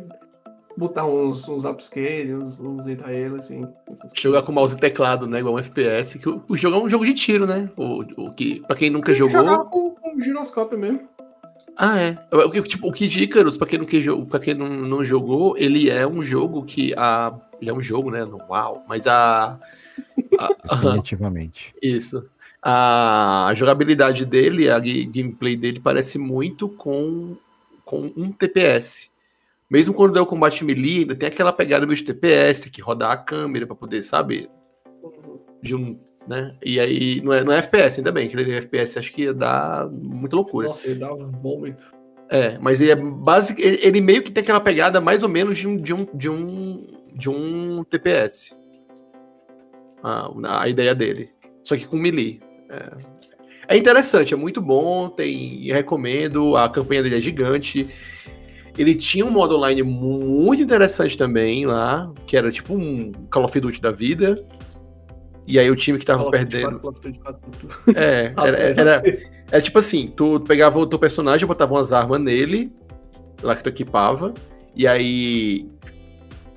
botar 0.78 1.08
uns, 1.08 1.50
uns 1.50 1.66
upscale, 1.66 2.36
uns, 2.36 2.60
uns 2.60 2.86
ele 2.86 3.02
assim. 3.40 3.68
Jogar 4.14 4.44
com 4.44 4.52
mouse 4.52 4.76
e 4.76 4.80
teclado, 4.80 5.26
né? 5.26 5.40
Igual 5.40 5.56
um 5.56 5.60
FPS. 5.60 6.20
Que 6.20 6.30
o, 6.30 6.44
o 6.48 6.56
jogo 6.56 6.78
é 6.78 6.80
um 6.82 6.88
jogo 6.88 7.04
de 7.04 7.16
tiro, 7.16 7.48
né? 7.48 7.68
O, 7.76 8.26
o 8.28 8.32
que, 8.32 8.60
pra 8.68 8.76
quem 8.76 8.92
nunca 8.92 9.12
jogou. 9.16 9.40
jogava 9.42 9.66
com, 9.66 9.90
com 9.96 10.20
giroscópio 10.20 10.78
mesmo. 10.78 11.10
Ah, 11.78 12.00
é. 12.00 12.18
O, 12.32 12.50
que- 12.50 12.62
tipo, 12.64 12.88
o 12.88 12.92
Kid 12.92 13.22
Icarus, 13.24 13.58
pra 13.58 13.68
quem, 13.68 13.80
não, 13.80 14.26
pra 14.26 14.40
quem 14.40 14.54
não, 14.54 14.68
não 14.70 15.04
jogou, 15.04 15.58
ele 15.58 15.90
é 15.90 16.08
um 16.08 16.24
jogo 16.24 16.64
que 16.64 16.94
a. 16.98 17.34
Ele 17.62 17.70
é 17.70 17.74
um 17.74 17.82
jogo, 17.82 18.12
né? 18.12 18.24
no- 18.26 18.38
Uau. 18.50 18.84
Mas 18.88 19.08
a. 19.08 19.60
a- 20.38 20.50
a- 20.70 20.76
Definitivamente. 20.76 21.74
isso. 21.82 22.26
A 22.62 23.52
jogabilidade 23.56 24.26
dele, 24.26 24.70
a 24.70 24.80
ga- 24.80 25.06
gameplay 25.12 25.56
dele 25.56 25.80
parece 25.80 26.18
muito 26.18 26.68
com, 26.68 27.36
com 27.84 28.12
um 28.18 28.32
TPS. 28.32 29.12
Mesmo 29.70 29.94
quando 29.94 30.18
é 30.18 30.22
o 30.22 30.26
combate 30.26 30.64
melee, 30.64 31.00
ainda 31.02 31.16
tem 31.16 31.28
aquela 31.30 31.54
pegada 31.54 31.86
meio 31.86 31.98
de 31.98 32.04
TPS, 32.04 32.62
tem 32.64 32.72
que 32.72 32.82
rodar 32.82 33.12
a 33.12 33.18
câmera 33.18 33.68
pra 33.68 33.76
poder, 33.76 34.02
sabe, 34.04 34.50
de 35.62 35.76
um, 35.76 36.00
né? 36.28 36.56
E 36.64 36.80
aí 36.80 37.22
não 37.22 37.34
é, 37.34 37.44
não 37.44 37.54
é 37.54 37.60
FPS, 37.60 38.00
ainda 38.00 38.12
bem, 38.12 38.28
que 38.28 38.36
ele 38.36 38.52
é 38.52 38.58
FPS 38.58 39.00
acho 39.00 39.14
que 39.14 39.24
ia 39.24 39.34
dar 39.34 39.88
muita 39.90 40.36
loucura. 40.36 40.70
Nossa, 40.70 40.88
ele 40.88 41.00
dava 41.00 41.16
vômito. 41.16 41.84
É, 42.30 42.58
mas 42.60 42.82
ele 42.82 42.92
é 42.92 42.96
basic, 42.96 43.62
ele, 43.62 43.80
ele 43.84 44.02
meio 44.02 44.24
que 44.24 44.32
tem 44.32 44.42
aquela 44.42 44.60
pegada 44.60 45.00
mais 45.00 45.22
ou 45.22 45.30
menos 45.30 45.58
de 45.58 45.68
um 45.68 45.78
de 45.78 45.94
um 45.94 46.08
de 46.14 46.30
um, 46.30 46.88
de 47.14 47.30
um 47.30 47.84
TPS. 47.84 48.58
A, 50.04 50.62
a 50.62 50.70
ideia 50.70 50.94
dele. 50.94 51.30
Só 51.64 51.76
que 51.76 51.88
com 51.88 51.98
melee. 51.98 52.40
É. 52.70 53.16
É 53.68 53.76
interessante, 53.76 54.34
é 54.34 54.38
muito 54.38 54.62
bom, 54.62 55.10
tem 55.10 55.72
recomendo, 55.72 56.56
a 56.56 56.70
campanha 56.70 57.02
dele 57.02 57.18
é 57.18 57.22
gigante. 57.22 57.88
Ele 58.78 58.94
tinha 58.94 59.26
um 59.26 59.32
modo 59.32 59.56
online 59.56 59.82
muito 59.82 60.62
interessante 60.62 61.18
também 61.18 61.66
lá, 61.66 62.12
que 62.28 62.36
era 62.38 62.52
tipo 62.52 62.74
um 62.76 63.12
Call 63.32 63.46
of 63.46 63.60
Duty 63.60 63.82
da 63.82 63.92
vida. 63.92 64.36
E 65.48 65.60
aí 65.60 65.70
o 65.70 65.76
time 65.76 66.00
que 66.00 66.06
tava 66.06 66.24
Call 66.24 66.32
perdendo. 66.32 66.80
4, 66.80 66.80
Call 66.80 66.92
of 66.92 67.02
Duty 67.02 67.20
4. 67.20 67.40
É, 67.96 68.34
era, 68.38 68.58
era, 68.58 69.04
era 69.52 69.62
tipo 69.62 69.78
assim, 69.80 70.12
tu 70.16 70.40
pegava 70.40 70.80
o 70.80 70.88
teu 70.88 70.98
personagem, 70.98 71.48
botava 71.48 71.74
umas 71.74 71.94
armas 71.94 72.20
nele, 72.20 72.72
lá 73.42 73.56
que 73.56 73.64
tu 73.64 73.70
equipava, 73.70 74.34
e 74.76 74.88
aí 74.88 75.68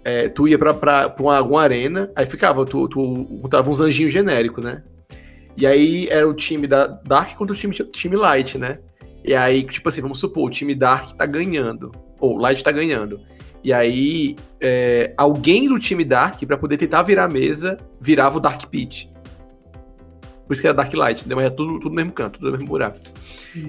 é, 0.04 0.28
tu 0.28 0.48
ia 0.48 0.58
pra, 0.58 0.72
pra, 0.72 1.10
pra 1.10 1.22
uma, 1.22 1.36
alguma 1.36 1.62
arena, 1.62 2.10
aí 2.16 2.24
ficava, 2.24 2.64
tu, 2.64 2.88
tu 2.88 3.28
encontrava 3.30 3.68
uns 3.70 3.80
anjinhos 3.80 4.12
genéricos, 4.12 4.64
né? 4.64 4.82
E 5.56 5.66
aí 5.66 6.08
era 6.08 6.26
o 6.26 6.32
time 6.32 6.66
da 6.66 6.86
Dark 6.86 7.36
contra 7.36 7.54
o 7.54 7.58
time, 7.58 7.74
time 7.74 8.16
Light, 8.16 8.56
né? 8.56 8.78
E 9.24 9.34
aí, 9.34 9.64
tipo 9.64 9.88
assim, 9.88 10.00
vamos 10.00 10.18
supor, 10.18 10.46
o 10.46 10.50
time 10.50 10.74
Dark 10.74 11.12
tá 11.12 11.26
ganhando, 11.26 11.92
ou 12.20 12.38
Light 12.38 12.62
tá 12.64 12.72
ganhando. 12.72 13.20
E 13.68 13.72
aí, 13.74 14.34
é, 14.58 15.12
alguém 15.14 15.68
do 15.68 15.78
time 15.78 16.02
Dark, 16.02 16.42
pra 16.46 16.56
poder 16.56 16.78
tentar 16.78 17.02
virar 17.02 17.24
a 17.24 17.28
mesa, 17.28 17.76
virava 18.00 18.38
o 18.38 18.40
Dark 18.40 18.64
Pit. 18.70 19.12
Por 20.46 20.54
isso 20.54 20.62
que 20.62 20.68
era 20.68 20.74
Dark 20.74 20.94
Light, 20.94 21.18
entendeu? 21.18 21.36
Mas 21.36 21.44
era 21.44 21.54
tudo, 21.54 21.74
tudo 21.74 21.90
no 21.90 21.96
mesmo 21.96 22.12
canto, 22.12 22.38
tudo 22.38 22.46
no 22.46 22.52
mesmo 22.52 22.66
buraco. 22.66 22.98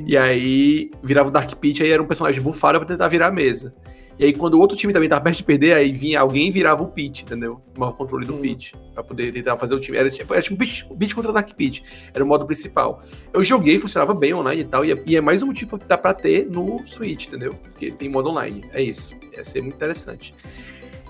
E 0.07 0.15
aí 0.15 0.89
virava 1.03 1.27
o 1.27 1.31
Dark 1.33 1.53
Pit, 1.55 1.83
aí 1.83 1.91
era 1.91 2.01
um 2.01 2.07
personagem 2.07 2.41
bufado 2.41 2.79
pra 2.79 2.87
tentar 2.87 3.09
virar 3.09 3.27
a 3.27 3.31
mesa. 3.31 3.75
E 4.19 4.25
aí, 4.25 4.33
quando 4.33 4.55
o 4.55 4.59
outro 4.59 4.75
time 4.75 4.91
também 4.91 5.07
tava 5.07 5.21
perto 5.21 5.37
de 5.37 5.43
perder, 5.45 5.71
aí 5.71 5.93
vinha 5.93 6.19
alguém 6.19 6.49
e 6.49 6.51
virava 6.51 6.83
o 6.83 6.87
Pit, 6.87 7.23
entendeu? 7.23 7.61
Tomava 7.73 7.93
o 7.93 7.95
controle 7.95 8.25
do 8.25 8.35
Hum. 8.35 8.41
Pit. 8.41 8.75
Pra 8.93 9.01
poder 9.01 9.31
tentar 9.31 9.55
fazer 9.55 9.73
o 9.73 9.79
time. 9.79 9.97
Era 9.97 10.09
tipo, 10.09 10.33
era 10.33 10.43
tipo 10.43 10.57
Pit, 10.57 10.85
Pit 10.99 11.15
contra 11.15 11.31
Dark 11.31 11.53
Pit. 11.53 11.81
Era 12.13 12.21
o 12.21 12.27
modo 12.27 12.45
principal. 12.45 13.01
Eu 13.31 13.41
joguei, 13.43 13.79
funcionava 13.79 14.13
bem 14.13 14.33
online 14.33 14.63
e 14.63 14.65
tal. 14.65 14.83
E 14.83 14.91
é, 14.91 15.03
e 15.05 15.15
é 15.15 15.21
mais 15.21 15.41
um 15.41 15.47
motivo 15.47 15.79
que 15.79 15.85
dá 15.85 15.97
pra 15.97 16.13
ter 16.13 16.45
no 16.51 16.85
Switch, 16.85 17.27
entendeu? 17.27 17.53
Porque 17.53 17.91
tem 17.91 18.09
modo 18.09 18.29
online. 18.29 18.65
É 18.73 18.83
isso. 18.83 19.15
Ia 19.37 19.41
ser 19.41 19.61
muito 19.61 19.75
interessante. 19.75 20.35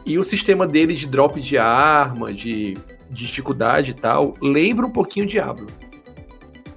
E 0.05 0.19
o 0.19 0.23
sistema 0.23 0.67
dele 0.67 0.93
de 0.93 1.07
drop 1.07 1.41
de 1.41 1.57
arma, 1.57 2.31
de, 2.31 2.77
de 3.09 3.25
dificuldade 3.25 3.89
e 3.89 3.93
tal, 3.95 4.35
lembra 4.39 4.85
um 4.85 4.91
pouquinho 4.91 5.25
Diablo. 5.25 5.65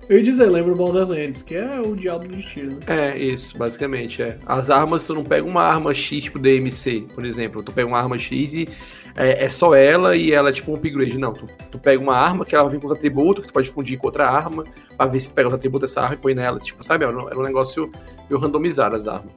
Eu 0.09 0.19
ia 0.19 0.23
dizer, 0.23 0.47
lembra 0.47 0.73
o 0.73 0.77
Borderlands, 0.77 1.43
que 1.43 1.55
é 1.55 1.81
o 1.81 1.95
diabo 1.95 2.27
de 2.27 2.43
tiro, 2.43 2.73
né? 2.73 2.81
É, 2.87 3.19
isso, 3.19 3.57
basicamente, 3.57 4.23
é. 4.23 4.37
As 4.45 4.69
armas, 4.69 5.07
tu 5.07 5.15
não 5.15 5.25
pega 5.25 5.47
uma 5.47 5.63
arma 5.63 5.95
X, 5.95 6.25
tipo 6.25 6.39
DMC, 6.39 7.07
por 7.15 7.25
exemplo. 7.25 7.63
Tu 7.63 7.73
pega 7.73 7.87
uma 7.89 7.99
arma 7.99 8.19
X 8.19 8.55
e 8.55 8.69
é, 9.15 9.45
é 9.45 9.49
só 9.49 9.75
ela 9.75 10.17
e 10.17 10.33
ela 10.33 10.49
é 10.51 10.53
tipo 10.53 10.73
um 10.73 10.75
upgrade. 10.75 11.17
Não, 11.19 11.33
tu, 11.33 11.47
tu 11.71 11.79
pega 11.79 12.03
uma 12.03 12.17
arma 12.17 12.45
que 12.45 12.55
ela 12.55 12.69
vem 12.69 12.81
com 12.81 12.87
os 12.87 12.93
atributos, 12.93 13.43
que 13.43 13.49
tu 13.51 13.55
pode 13.55 13.71
fundir 13.71 13.97
com 13.97 14.07
outra 14.07 14.29
arma, 14.29 14.65
pra 14.97 15.07
ver 15.07 15.21
se 15.21 15.31
pega 15.31 15.49
os 15.49 15.55
atributos 15.55 15.91
dessa 15.91 16.03
arma 16.03 16.15
e 16.15 16.19
põe 16.19 16.35
nela. 16.35 16.59
Tipo, 16.59 16.85
sabe? 16.85 17.05
Era 17.05 17.17
um, 17.17 17.29
era 17.29 17.39
um 17.39 17.43
negócio 17.43 17.91
meio 18.29 18.41
randomizado 18.41 18.97
as 18.97 19.07
armas. 19.07 19.33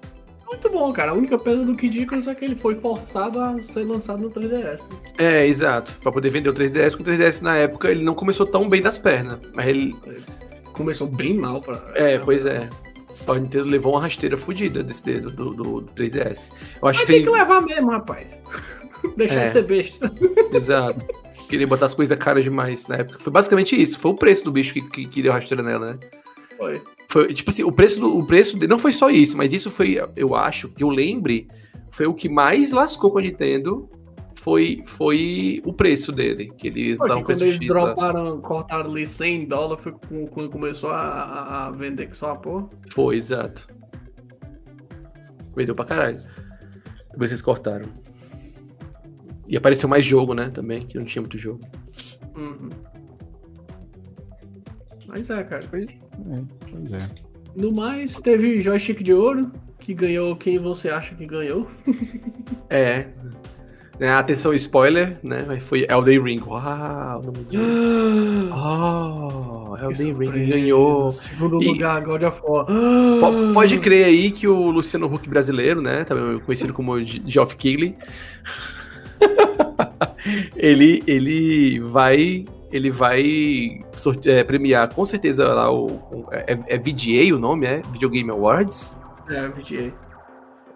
Muito 0.47 0.69
bom, 0.69 0.91
cara. 0.93 1.11
A 1.11 1.13
única 1.13 1.37
pedra 1.37 1.65
do 1.65 1.75
Kid 1.75 1.99
Icarus 1.99 2.27
é 2.27 2.35
que 2.35 2.45
ele 2.45 2.55
foi 2.55 2.75
forçado 2.75 3.39
a 3.39 3.61
ser 3.61 3.83
lançado 3.83 4.21
no 4.21 4.29
3DS. 4.29 4.79
né? 4.79 4.97
É, 5.17 5.47
exato. 5.47 5.93
Pra 6.01 6.11
poder 6.11 6.29
vender 6.29 6.49
o 6.49 6.53
3DS, 6.53 6.91
porque 6.95 7.11
o 7.11 7.13
3DS 7.13 7.41
na 7.41 7.57
época 7.57 7.89
ele 7.89 8.03
não 8.03 8.13
começou 8.13 8.45
tão 8.45 8.69
bem 8.69 8.81
das 8.81 8.97
pernas. 8.97 9.39
Mas 9.53 9.67
ele. 9.67 9.95
Começou 10.75 11.07
bem 11.07 11.35
mal 11.37 11.61
pra. 11.61 11.81
É, 11.95 12.17
pois 12.19 12.45
é. 12.45 12.69
A 13.27 13.33
Nintendo 13.39 13.65
levou 13.69 13.93
uma 13.93 14.01
rasteira 14.01 14.35
fodida 14.35 14.83
desse 14.83 15.05
dedo 15.05 15.31
do, 15.31 15.53
do, 15.53 15.81
do 15.81 15.93
3DS. 15.93 16.51
Eu 16.81 16.87
acho 16.89 16.99
Mas 16.99 17.07
que 17.07 17.13
tem 17.13 17.23
que 17.23 17.29
levar 17.29 17.61
mesmo, 17.61 17.89
rapaz. 17.91 18.27
Deixar 19.15 19.35
É. 19.35 19.47
de 19.47 19.53
ser 19.53 19.63
besta. 19.63 20.11
Exato. 20.53 21.05
Queria 21.47 21.65
botar 21.67 21.85
as 21.85 21.93
coisas 21.93 22.17
caras 22.17 22.43
demais 22.43 22.87
na 22.87 22.95
época. 22.95 23.19
Foi 23.19 23.31
basicamente 23.31 23.79
isso. 23.79 23.97
Foi 23.99 24.11
o 24.11 24.15
preço 24.15 24.43
do 24.43 24.51
bicho 24.51 24.73
que, 24.73 24.81
que, 24.81 25.05
que 25.07 25.21
deu 25.21 25.31
rasteira 25.31 25.63
nela, 25.63 25.93
né? 25.93 25.99
Foi. 26.57 26.81
Foi, 27.07 27.33
tipo 27.33 27.49
assim, 27.51 27.63
o 27.63 27.71
preço 27.71 27.99
do. 27.99 28.17
O 28.17 28.25
preço 28.25 28.57
de, 28.59 28.67
não 28.67 28.79
foi 28.79 28.91
só 28.91 29.09
isso, 29.09 29.37
mas 29.37 29.53
isso 29.53 29.71
foi, 29.71 29.97
eu 30.15 30.35
acho, 30.35 30.67
que 30.69 30.83
eu 30.83 30.89
lembre, 30.89 31.47
foi 31.91 32.07
o 32.07 32.13
que 32.13 32.27
mais 32.27 32.71
lascou 32.73 33.11
com 33.11 33.19
a 33.19 33.21
Nintendo. 33.21 33.89
Foi, 34.37 34.83
foi 34.85 35.61
o 35.65 35.71
preço 35.73 36.11
dele. 36.11 36.51
Que 36.57 36.67
eles 36.67 36.97
Foi 36.97 37.07
dão 37.07 37.19
um 37.19 37.23
quando 37.23 37.37
preço 37.39 37.43
eles 37.45 37.55
X 37.55 37.69
lá. 37.69 37.85
droparam, 37.85 38.41
cortaram 38.41 38.89
ali 38.91 39.05
100 39.05 39.47
dólares, 39.47 39.83
foi 39.83 39.93
quando 40.31 40.49
começou 40.49 40.89
a, 40.91 40.99
a- 41.01 41.67
a 41.67 41.71
vender 41.71 42.07
que 42.09 42.17
só 42.17 42.31
a 42.31 42.35
porra. 42.35 42.67
Foi, 42.91 43.15
exato. 43.15 43.67
Vendeu 45.55 45.73
pra 45.73 45.85
caralho. 45.85 46.19
Depois 47.11 47.31
eles 47.31 47.41
cortaram. 47.41 47.87
E 49.47 49.55
apareceu 49.55 49.87
mais 49.87 50.03
jogo, 50.03 50.33
né? 50.33 50.49
Também, 50.49 50.85
que 50.85 50.97
não 50.97 51.05
tinha 51.05 51.21
muito 51.21 51.37
jogo. 51.37 51.61
Uhum. 52.35 52.69
Mas 55.07 55.29
é, 55.29 55.43
cara. 55.43 55.65
Pois 55.69 55.87
é, 55.89 55.95
pois 56.69 56.93
é. 56.93 57.09
No 57.55 57.73
mais, 57.73 58.19
teve 58.19 58.61
joystick 58.61 59.01
de 59.01 59.13
ouro, 59.13 59.51
que 59.79 59.93
ganhou 59.93 60.35
quem 60.35 60.59
você 60.59 60.89
acha 60.89 61.15
que 61.15 61.25
ganhou. 61.25 61.69
É. 62.69 63.07
É, 63.99 64.09
atenção, 64.09 64.53
spoiler, 64.53 65.17
né? 65.23 65.45
Mas 65.47 65.63
Foi 65.65 65.85
Elden 65.89 66.21
Ring. 66.21 66.41
Uau, 66.45 67.21
nome 67.23 67.45
de... 67.49 67.57
Oh, 68.53 69.77
Elden 69.81 70.13
Ring 70.13 70.47
ganhou. 70.49 71.11
Segundo 71.11 71.61
E- 71.63 71.67
lugar, 71.67 72.01
God 72.03 72.23
of 72.23 72.41
War. 72.43 72.65
Po- 72.65 73.51
Pode 73.53 73.79
crer 73.79 74.05
aí 74.05 74.31
que 74.31 74.47
o 74.47 74.69
Luciano 74.71 75.05
Huck 75.07 75.29
brasileiro, 75.29 75.81
né? 75.81 76.03
Também 76.03 76.39
conhecido 76.39 76.73
como 76.73 76.99
Geoff 77.05 77.55
Keighley. 77.55 77.95
ele, 80.55 81.03
ele 81.07 81.79
vai. 81.79 82.45
Ele 82.71 82.89
vai 82.91 83.79
é, 84.25 84.43
premiar 84.43 84.93
com 84.93 85.05
certeza 85.05 85.47
lá 85.53 85.71
o. 85.71 85.85
o- 86.11 86.25
É, 86.31 86.57
é 86.67 86.77
VGA 86.77 87.33
o 87.33 87.39
nome, 87.39 87.65
é? 87.65 87.81
Video 87.93 88.09
Game 88.09 88.29
Awards. 88.29 88.95
É, 89.29 89.47
VGA. 89.47 89.93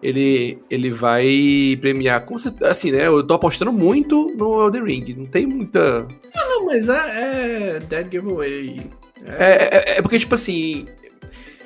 Ele, 0.01 0.57
ele 0.69 0.89
vai 0.91 1.77
premiar 1.81 2.25
com 2.25 2.37
certeza. 2.37 2.71
Assim, 2.71 2.91
né? 2.91 3.07
Eu 3.07 3.21
tô 3.25 3.33
apostando 3.33 3.71
muito 3.71 4.27
no 4.37 4.63
Elden 4.63 4.83
Ring. 4.85 5.15
Não 5.17 5.25
tem 5.25 5.45
muita. 5.45 6.07
Não, 6.33 6.65
mas 6.65 6.87
é, 6.87 7.75
é 7.75 7.79
Dead 7.79 8.11
Giveaway. 8.11 8.81
É, 9.25 9.93
é- 9.93 9.97
é 9.97 10.01
porque, 10.01 10.17
tipo 10.19 10.35
assim. 10.35 10.85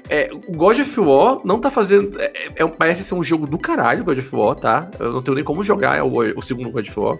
é, 0.09 0.29
o 0.47 0.51
God 0.53 0.79
of 0.79 0.99
War 0.99 1.39
não 1.45 1.59
tá 1.59 1.69
fazendo. 1.69 2.19
é- 2.19 2.31
é- 2.55 2.67
parece 2.67 3.03
ser 3.03 3.13
um 3.15 3.23
jogo 3.23 3.45
do 3.45 3.57
caralho, 3.59 4.03
God 4.03 4.17
of 4.17 4.36
War, 4.36 4.55
tá? 4.55 4.89
Eu 4.99 5.11
não 5.13 5.21
tenho 5.21 5.36
nem 5.36 5.43
como 5.43 5.63
jogar 5.63 6.03
o, 6.03 6.17
o 6.38 6.41
segundo 6.41 6.71
God 6.71 6.88
of 6.88 6.99
War. 6.99 7.19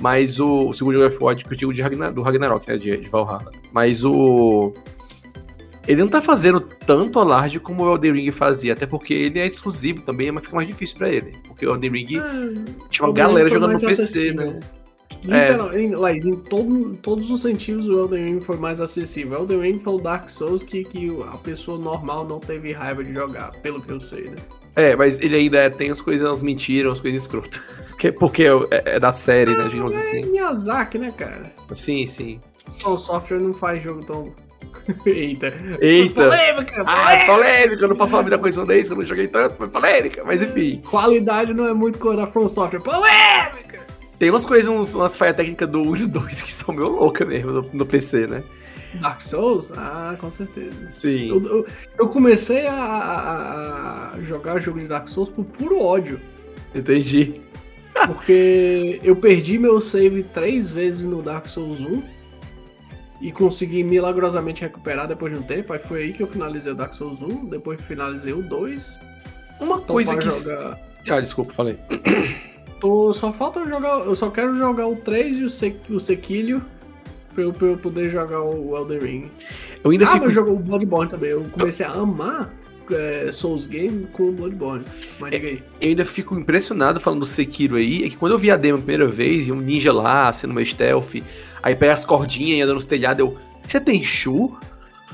Mas 0.00 0.38
o, 0.38 0.68
o 0.68 0.72
segundo 0.74 0.98
God 0.98 1.08
of 1.10 1.24
War, 1.24 1.34
que 1.36 1.52
eu 1.52 1.56
digo 1.56 1.72
de 1.74 1.82
Ragnar- 1.82 2.12
do 2.12 2.22
Ragnarok, 2.22 2.68
né? 2.68 2.76
De, 2.76 2.96
de 2.98 3.08
Valhalla. 3.08 3.50
Mas 3.72 4.04
o. 4.04 4.72
Ele 5.86 6.00
não 6.00 6.08
tá 6.08 6.20
fazendo 6.20 6.60
tanto 6.60 7.18
alarde 7.20 7.60
como 7.60 7.84
o 7.84 7.92
Elden 7.94 8.12
Ring 8.12 8.32
fazia, 8.32 8.72
até 8.72 8.86
porque 8.86 9.14
ele 9.14 9.38
é 9.38 9.46
exclusivo 9.46 10.02
também, 10.02 10.32
mas 10.32 10.44
fica 10.44 10.56
mais 10.56 10.68
difícil 10.68 10.98
pra 10.98 11.08
ele. 11.08 11.36
Porque 11.46 11.66
o 11.66 11.70
Elden 11.74 11.90
Ring 11.90 12.06
tinha 12.90 13.06
uma 13.06 13.12
galera 13.12 13.48
jogando 13.48 13.72
no 13.74 13.80
PC, 13.80 14.32
né? 14.32 14.60
Literal, 15.22 15.76
em, 15.76 15.94
Laís, 15.94 16.24
em 16.24 16.36
todo, 16.36 16.94
todos 17.02 17.30
os 17.30 17.42
sentidos 17.42 17.86
o 17.88 18.00
Elden 18.00 18.24
Ring 18.24 18.40
foi 18.40 18.56
mais 18.56 18.80
acessível. 18.80 19.40
Elden 19.40 19.60
Ring 19.60 19.78
foi 19.80 19.94
o 19.94 19.98
Dark 19.98 20.28
Souls 20.30 20.62
que, 20.62 20.84
que 20.84 21.08
a 21.32 21.36
pessoa 21.38 21.78
normal 21.78 22.26
não 22.26 22.38
teve 22.38 22.72
raiva 22.72 23.02
de 23.02 23.12
jogar, 23.14 23.50
pelo 23.62 23.80
que 23.80 23.90
eu 23.92 24.00
sei, 24.00 24.24
né? 24.24 24.36
É, 24.74 24.94
mas 24.94 25.18
ele 25.20 25.34
ainda 25.36 25.70
tem 25.70 25.90
as 25.90 26.00
coisas, 26.02 26.28
as 26.30 26.42
mentiras, 26.42 26.92
as 26.92 27.00
coisas 27.00 27.22
escrotas. 27.22 27.86
Que- 27.96 28.12
Porque 28.12 28.44
é, 28.44 28.96
é 28.96 29.00
da 29.00 29.10
série, 29.10 29.56
né, 29.56 29.68
digamos 29.70 29.94
É 29.94 29.98
assim. 29.98 30.30
Miyazaki, 30.30 30.98
né, 30.98 31.10
cara? 31.16 31.50
Sim, 31.72 32.06
sim. 32.06 32.38
O 32.84 32.98
software 32.98 33.40
não 33.40 33.54
faz 33.54 33.82
jogo 33.82 34.04
tão. 34.04 34.34
Eita. 35.06 35.52
Eita! 35.80 36.14
Polêmica, 36.22 36.82
Ah, 36.86 37.02
polêmica. 37.26 37.26
polêmica, 37.32 37.82
eu 37.84 37.88
não 37.88 37.96
posso 37.96 38.10
falar 38.10 38.22
muita 38.22 38.38
coisa 38.38 38.60
sobre 38.60 38.78
isso, 38.80 38.92
eu 38.92 38.96
não 38.96 39.06
joguei 39.06 39.28
tanto, 39.28 39.56
mas 39.58 39.68
polêmica, 39.70 40.22
mas 40.24 40.42
enfim. 40.42 40.82
Qualidade 40.88 41.52
não 41.54 41.66
é 41.66 41.74
muito 41.74 41.98
coisa 41.98 42.22
da 42.22 42.26
From 42.26 42.48
Software. 42.48 42.80
Polêmica! 42.80 43.84
Tem 44.18 44.30
umas 44.30 44.44
coisas, 44.46 44.68
uns- 44.72 44.94
umas 44.94 45.16
falhas 45.16 45.36
técnicas 45.36 45.68
do 45.68 45.82
1 45.82 45.96
e 45.96 45.98
do 46.06 46.20
2 46.20 46.40
que 46.42 46.52
são 46.52 46.74
meio 46.74 46.88
loucas 46.88 47.26
mesmo 47.28 47.52
no, 47.52 47.68
no 47.72 47.84
PC, 47.86 48.26
né? 48.26 48.42
Dark 49.00 49.20
Souls? 49.20 49.70
Ah, 49.76 50.16
com 50.18 50.30
certeza. 50.30 50.90
Sim. 50.90 51.28
Eu, 51.28 51.42
eu- 51.44 51.66
eu 51.98 52.08
comecei 52.08 52.66
a, 52.66 52.72
a- 52.74 54.12
a 54.14 54.20
jogar 54.22 54.58
jogo 54.60 54.78
de 54.80 54.86
Dark 54.86 55.08
Souls 55.08 55.28
por 55.28 55.44
puro 55.44 55.78
ódio. 55.80 56.18
Entendi. 56.74 57.34
Porque 58.06 59.00
eu 59.02 59.16
perdi 59.16 59.58
meu 59.58 59.80
save 59.80 60.22
três 60.22 60.68
vezes 60.68 61.00
no 61.02 61.22
Dark 61.22 61.46
Souls 61.46 61.80
1 61.80 62.02
e 63.20 63.32
consegui 63.32 63.82
milagrosamente 63.82 64.60
recuperar 64.62 65.06
depois 65.08 65.32
de 65.32 65.38
um 65.38 65.42
tempo. 65.42 65.72
Aí 65.72 65.78
foi 65.80 66.02
aí 66.04 66.12
que 66.12 66.22
eu 66.22 66.26
finalizei 66.26 66.72
o 66.72 66.74
Dark 66.74 66.94
Souls 66.94 67.20
1, 67.20 67.46
depois 67.46 67.80
finalizei 67.82 68.32
o 68.32 68.42
2. 68.42 68.98
Uma 69.60 69.76
Então, 69.76 69.86
coisa 69.86 70.16
que. 70.16 70.28
jogar- 70.28 70.78
Ah, 71.08 71.20
desculpa, 71.20 71.52
falei. 71.52 71.78
Tô, 72.80 73.12
só 73.14 73.32
falta 73.32 73.60
eu 73.60 73.68
jogar. 73.68 74.00
Eu 74.00 74.14
só 74.14 74.28
quero 74.30 74.56
jogar 74.58 74.86
o 74.86 74.96
3 74.96 75.38
e 75.38 75.44
o, 75.44 75.96
o 75.96 76.00
Sequilho 76.00 76.62
pra 77.34 77.42
eu, 77.44 77.52
pra 77.52 77.66
eu 77.68 77.78
poder 77.78 78.10
jogar 78.10 78.42
o 78.42 78.76
Elden 78.76 78.98
Ring. 78.98 79.30
Eu 79.82 79.90
ainda 79.92 80.04
Ah, 80.04 80.08
fico. 80.08 80.26
mas 80.26 80.28
eu 80.36 80.44
joguei 80.44 80.52
o 80.52 80.58
Bloodborne 80.58 81.10
também. 81.10 81.30
Eu 81.30 81.44
comecei 81.50 81.86
a 81.86 81.90
amar 81.92 82.52
é, 82.94 83.30
Souls 83.32 83.66
Game 83.66 84.06
com 84.12 84.24
o 84.24 84.32
Bloodborne. 84.32 84.84
Mas 85.18 85.30
diga 85.30 85.48
aí. 85.48 85.62
Eu 85.80 85.88
ainda 85.88 86.04
fico 86.04 86.34
impressionado 86.34 87.00
falando 87.00 87.20
do 87.20 87.26
Sekiro 87.26 87.76
aí, 87.76 88.04
é 88.04 88.08
que 88.08 88.16
quando 88.16 88.32
eu 88.32 88.38
vi 88.38 88.50
a 88.50 88.56
demo 88.56 88.78
a 88.78 88.80
primeira 88.80 89.08
vez, 89.08 89.48
e 89.48 89.52
um 89.52 89.60
ninja 89.60 89.92
lá, 89.92 90.32
sendo 90.32 90.54
meu 90.54 90.64
stealth, 90.64 91.14
aí 91.62 91.74
pega 91.74 91.92
as 91.92 92.04
cordinhas 92.04 92.58
e 92.58 92.62
anda 92.62 92.74
nos 92.74 92.84
telhados, 92.84 93.20
eu. 93.20 93.36
Você 93.66 93.80
tem 93.80 94.02
chu? 94.02 94.56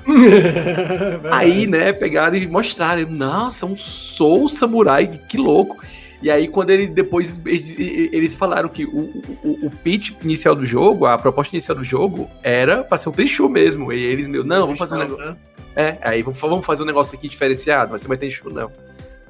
Aí, 1.30 1.66
né, 1.66 1.92
pegaram 1.92 2.36
e 2.36 2.46
mostraram. 2.46 3.08
Nossa, 3.08 3.66
um 3.66 3.76
Soul 3.76 4.48
Samurai, 4.48 5.20
que 5.28 5.38
louco. 5.38 5.78
E 6.22 6.30
aí, 6.30 6.46
quando 6.46 6.70
ele 6.70 6.86
depois 6.86 7.40
eles, 7.44 7.76
eles 7.78 8.36
falaram 8.36 8.68
que 8.68 8.84
o, 8.84 9.10
o, 9.42 9.66
o 9.66 9.70
pitch 9.70 10.12
inicial 10.22 10.54
do 10.54 10.64
jogo, 10.64 11.04
a 11.04 11.18
proposta 11.18 11.54
inicial 11.54 11.76
do 11.76 11.82
jogo, 11.82 12.30
era 12.44 12.84
pra 12.84 12.96
ser 12.96 13.08
um 13.08 13.12
Tenchu 13.12 13.48
mesmo. 13.48 13.92
E 13.92 14.04
eles, 14.04 14.28
meu, 14.28 14.44
não, 14.44 14.66
vamos 14.66 14.78
fazer 14.78 14.94
um 14.94 14.98
negócio. 15.00 15.36
É, 15.74 15.96
aí 16.02 16.22
vamos, 16.22 16.66
fazer 16.66 16.82
um 16.82 16.86
negócio 16.86 17.16
aqui 17.16 17.28
diferenciado, 17.28 17.92
mas 17.92 18.02
você 18.02 18.08
vai 18.08 18.16
Tenchu, 18.16 18.50
não. 18.50 18.70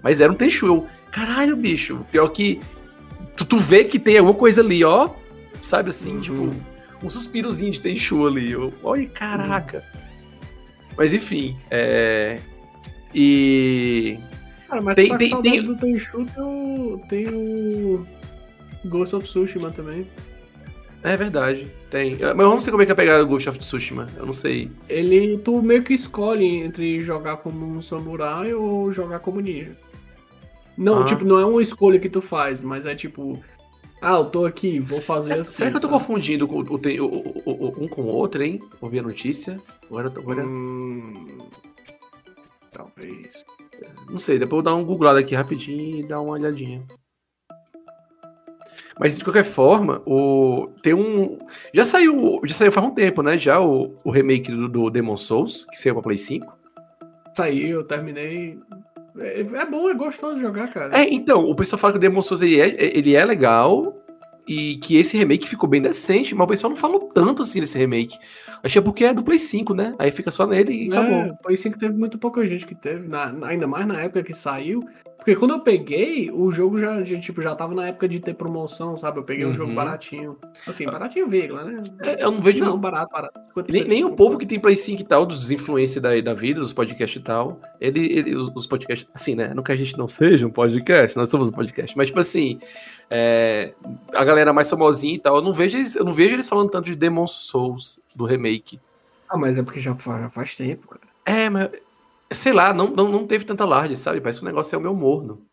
Mas 0.03 0.21
era 0.21 0.33
um 0.33 0.35
Tenchu. 0.35 0.67
Eu, 0.67 0.87
caralho, 1.11 1.57
bicho. 1.57 2.05
Pior 2.11 2.29
que 2.31 2.61
tu, 3.37 3.45
tu 3.45 3.59
vê 3.59 3.85
que 3.85 3.99
tem 3.99 4.19
alguma 4.19 4.35
coisa 4.37 4.61
ali, 4.61 4.83
ó. 4.85 5.11
Sabe 5.61 5.91
assim, 5.91 6.15
Uhum. 6.17 6.21
tipo, 6.21 6.51
um 7.05 7.09
suspirozinho 7.09 7.71
de 7.71 7.81
Tenchu 7.81 8.27
ali. 8.27 8.51
Eu, 8.51 8.73
olha, 8.83 9.07
caraca. 9.09 9.85
Mas 10.97 11.13
enfim, 11.15 11.57
é. 11.71 12.41
E. 13.15 14.19
Cara, 14.69 14.81
mas 14.83 14.95
tem- 14.97 15.17
tem, 15.19 15.43
tem- 15.43 15.63
do 15.63 15.77
Tenchu 15.77 16.25
tem 16.27 16.43
o, 16.45 17.01
tem 17.09 17.29
o 17.29 18.07
Ghost 18.87 19.15
of 19.15 19.27
Tsushima 19.27 19.71
também. 19.71 20.07
É 21.05 21.17
verdade, 21.17 21.69
tem. 21.91 22.13
Mas 22.17 22.23
eu 22.31 22.37
não 22.37 22.61
sei 22.61 22.71
como 22.71 22.83
é 22.83 22.87
que 22.87 22.93
é 22.93 22.95
pegar 22.95 23.21
o 23.21 23.27
Ghost 23.27 23.49
of 23.49 23.59
Tsushima. 23.59 24.07
Eu 24.17 24.25
não 24.27 24.33
sei. 24.33 24.71
Ele, 24.89 25.37
tu 25.39 25.61
meio 25.61 25.83
que 25.83 25.93
escolhe 25.93 26.59
entre 26.59 27.01
jogar 27.01 27.39
como 27.39 27.67
um 27.67 27.83
samurai 27.83 28.55
ou 28.55 28.93
jogar 28.93 29.19
como 29.19 29.41
ninja. 29.41 29.77
Não, 30.79 31.03
Ah. 31.03 31.05
tipo, 31.05 31.25
não 31.25 31.39
é 31.39 31.45
uma 31.45 31.61
escolha 31.61 31.99
que 31.99 32.09
tu 32.09 32.23
faz, 32.23 32.63
mas 32.63 32.87
é 32.87 32.95
tipo, 32.95 33.43
ah, 34.01 34.15
eu 34.15 34.27
tô 34.27 34.47
aqui, 34.47 34.79
vou 34.79 35.01
fazer 35.03 35.31
Será, 35.33 35.41
assim. 35.41 35.51
será 35.51 35.71
que 35.71 35.77
eu 35.77 35.81
tô 35.81 35.89
sabe? 35.89 35.99
confundindo 35.99 36.47
o, 36.47 36.61
o- 36.61 37.43
o- 37.45 37.85
um 37.85 37.89
com 37.89 38.03
o 38.03 38.07
outro, 38.07 38.43
hein? 38.43 38.61
Ouvi 38.81 38.99
a 39.01 39.03
notícia. 39.03 39.61
Agora, 39.87 40.07
eu 40.07 40.11
tô- 40.13 40.21
agora 40.21 40.47
Hum, 40.47 41.39
talvez. 42.71 43.29
não 44.09 44.19
sei, 44.19 44.39
depois 44.39 44.59
eu 44.59 44.63
vou 44.63 44.63
dar 44.63 44.75
um 44.77 44.85
googlado 44.85 45.19
aqui 45.19 45.35
rapidinho 45.35 45.99
e 46.01 46.07
dar 46.09 46.21
uma 46.21 46.33
olhadinha. 46.35 46.83
Mas 48.99 49.17
de 49.19 49.25
qualquer 49.25 49.45
forma, 49.45 50.03
o 50.07 50.69
tem 50.83 50.95
um 50.95 51.39
já 51.73 51.85
saiu, 51.85 52.41
já 52.45 52.55
saiu 52.55 52.73
faz 52.73 52.87
um 52.87 52.91
tempo, 52.91 53.23
né? 53.23 53.39
Já 53.39 53.61
o, 53.61 53.97
o 54.05 54.11
remake 54.11 54.51
do, 54.51 54.69
do 54.69 54.91
Demon 54.91 55.17
Souls, 55.17 55.65
que 55.71 55.81
saiu 55.81 55.95
pra 55.95 56.03
Play 56.03 56.19
5. 56.19 56.53
Saiu, 57.35 57.79
eu 57.81 57.85
terminei. 57.85 58.59
É, 59.19 59.41
é 59.41 59.67
bom, 59.67 59.89
é 59.91 59.95
gostoso 59.95 60.37
de 60.37 60.43
jogar, 60.43 60.69
cara. 60.73 60.97
É, 60.99 61.13
então, 61.13 61.45
o 61.45 61.55
pessoal 61.55 61.79
fala 61.79 61.93
que 61.95 61.99
o 61.99 62.01
Demon 62.01 62.23
Souls 62.23 62.43
ele 62.43 62.61
é, 62.61 62.97
ele 62.97 63.15
é 63.15 63.25
legal 63.25 63.97
e 64.47 64.77
que 64.77 64.97
esse 64.97 65.17
remake 65.17 65.49
ficou 65.49 65.69
bem 65.69 65.81
decente, 65.81 66.35
mas 66.35 66.45
o 66.45 66.49
pessoal 66.49 66.71
não 66.71 66.77
falou 66.77 67.11
tanto 67.15 67.43
assim 67.43 67.61
desse 67.61 67.79
remake. 67.79 68.19
Achei 68.63 68.83
porque 68.83 69.05
é 69.05 69.15
do 69.15 69.23
Play 69.23 69.39
5, 69.39 69.73
né? 69.75 69.95
Aí 69.99 70.11
fica 70.11 70.31
só 70.31 70.47
nele 70.47 70.87
e 70.87 70.93
acabou. 70.93 71.17
É, 71.19 71.33
Play 71.43 71.57
5 71.57 71.79
teve 71.79 71.95
muito 71.97 72.19
pouca 72.19 72.47
gente 72.47 72.67
que 72.67 72.75
teve, 72.75 73.07
na- 73.09 73.35
ainda 73.43 73.67
mais 73.67 73.87
na 73.87 74.01
época 74.01 74.23
que 74.23 74.33
saiu. 74.35 74.83
Porque 75.23 75.37
quando 75.37 75.53
eu 75.53 75.61
peguei, 75.61 76.31
o 76.33 76.51
jogo 76.51 76.81
já, 76.81 77.01
já, 77.05 77.17
tipo, 77.21 77.41
já 77.41 77.55
tava 77.55 77.73
na 77.75 77.87
época 77.87 78.09
de 78.09 78.19
ter 78.19 78.35
promoção, 78.35 78.97
sabe? 78.97 79.21
Eu 79.21 79.23
peguei 79.23 79.45
um 79.47 79.51
Uhum. 79.51 79.55
jogo 79.55 79.73
baratinho. 79.73 80.37
Assim, 80.67 80.85
baratinho 80.85 81.29
vírgula, 81.29 81.63
né? 81.65 81.83
É, 82.03 82.25
Eu 82.25 82.33
não 82.33 82.41
vejo 82.41 82.65
Não, 82.65 82.77
barato, 82.77 83.13
barato. 83.13 83.41
Nem, 83.69 83.85
nem 83.87 84.05
o 84.05 84.17
povo 84.17 84.37
que 84.37 84.45
tem 84.45 84.59
Play 84.59 84.75
5 84.75 85.01
e 85.01 85.05
tal, 85.05 85.25
dos 85.25 85.51
influencers 85.53 86.03
da, 86.03 86.21
da 86.21 86.35
vida, 86.35 86.59
dos 86.59 86.73
podcasts 86.73 87.21
e 87.21 87.25
tal, 87.25 87.61
ele, 87.81 88.05
ele- 88.13 88.35
os, 88.35 88.51
os 88.55 88.67
podcasts, 88.67 89.09
assim, 89.15 89.37
né? 89.37 89.53
Não 89.55 89.63
que 89.63 89.71
a 89.71 89.77
gente 89.77 89.97
não 89.97 90.09
seja 90.09 90.45
um 90.45 90.51
podcast, 90.51 91.17
nós 91.17 91.29
somos 91.29 91.49
um 91.51 91.53
podcast, 91.53 91.97
mas 91.97 92.09
tipo 92.09 92.19
assim, 92.19 92.59
é, 93.09 93.75
a 94.15 94.25
galera 94.25 94.53
mais 94.53 94.69
famosinha 94.69 95.15
e 95.15 95.19
tal, 95.21 95.37
eu 95.37 95.43
não 95.43 95.53
vejo 95.53 95.79
eles, 95.79 95.95
eu 95.95 96.05
não 96.05 96.13
vejo 96.13 96.35
eles 96.35 96.49
falando 96.49 96.71
tanto 96.71 96.87
de 96.87 96.97
Demon 96.97 97.29
Souls 97.29 98.01
do 98.17 98.25
remake. 98.25 98.81
Ah, 99.29 99.39
mas 99.39 99.57
é 99.57 99.63
porque 99.63 99.79
já 99.81 99.95
faz, 99.95 100.21
já 100.23 100.31
faz 100.31 100.57
tempo, 100.57 100.89
cara. 100.89 101.01
É, 101.25 101.49
mas 101.49 101.71
sei 102.35 102.53
lá, 102.53 102.73
não, 102.73 102.89
não, 102.89 103.11
não 103.11 103.27
teve 103.27 103.45
tanta 103.45 103.65
larde, 103.65 103.97
sabe? 103.97 104.21
Parece 104.21 104.41
que 104.41 104.45
o 104.45 104.49
negócio 104.49 104.75
é 104.75 104.79
o 104.79 104.83
meu 104.83 104.95
morno. 104.95 105.47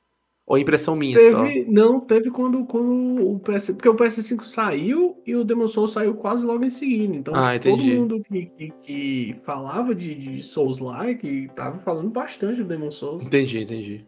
Ou 0.45 0.57
impressão 0.57 0.95
minha 0.95 1.19
só. 1.19 1.43
Teve, 1.43 1.65
não, 1.69 1.99
teve 1.99 2.31
quando, 2.31 2.65
quando 2.65 3.23
o 3.23 3.39
PS. 3.39 3.67
Porque 3.69 3.87
o 3.87 3.95
PS5 3.95 4.43
saiu 4.43 5.21
e 5.23 5.35
o 5.35 5.43
Demon 5.43 5.67
Souls 5.67 5.91
saiu 5.91 6.15
quase 6.15 6.43
logo 6.43 6.65
em 6.65 6.71
seguida. 6.71 7.15
Então, 7.15 7.35
Ah, 7.35 7.59
todo 7.59 7.77
mundo 7.83 8.19
que, 8.27 8.47
que, 8.47 8.73
que 8.81 9.35
falava 9.45 9.93
de, 9.93 10.15
de 10.15 10.41
Souls-like 10.41 11.51
tava 11.55 11.77
falando 11.79 12.09
bastante 12.09 12.63
do 12.63 12.67
Demon 12.67 12.89
Souls. 12.89 13.23
Entendi, 13.23 13.59
entendi. 13.59 14.05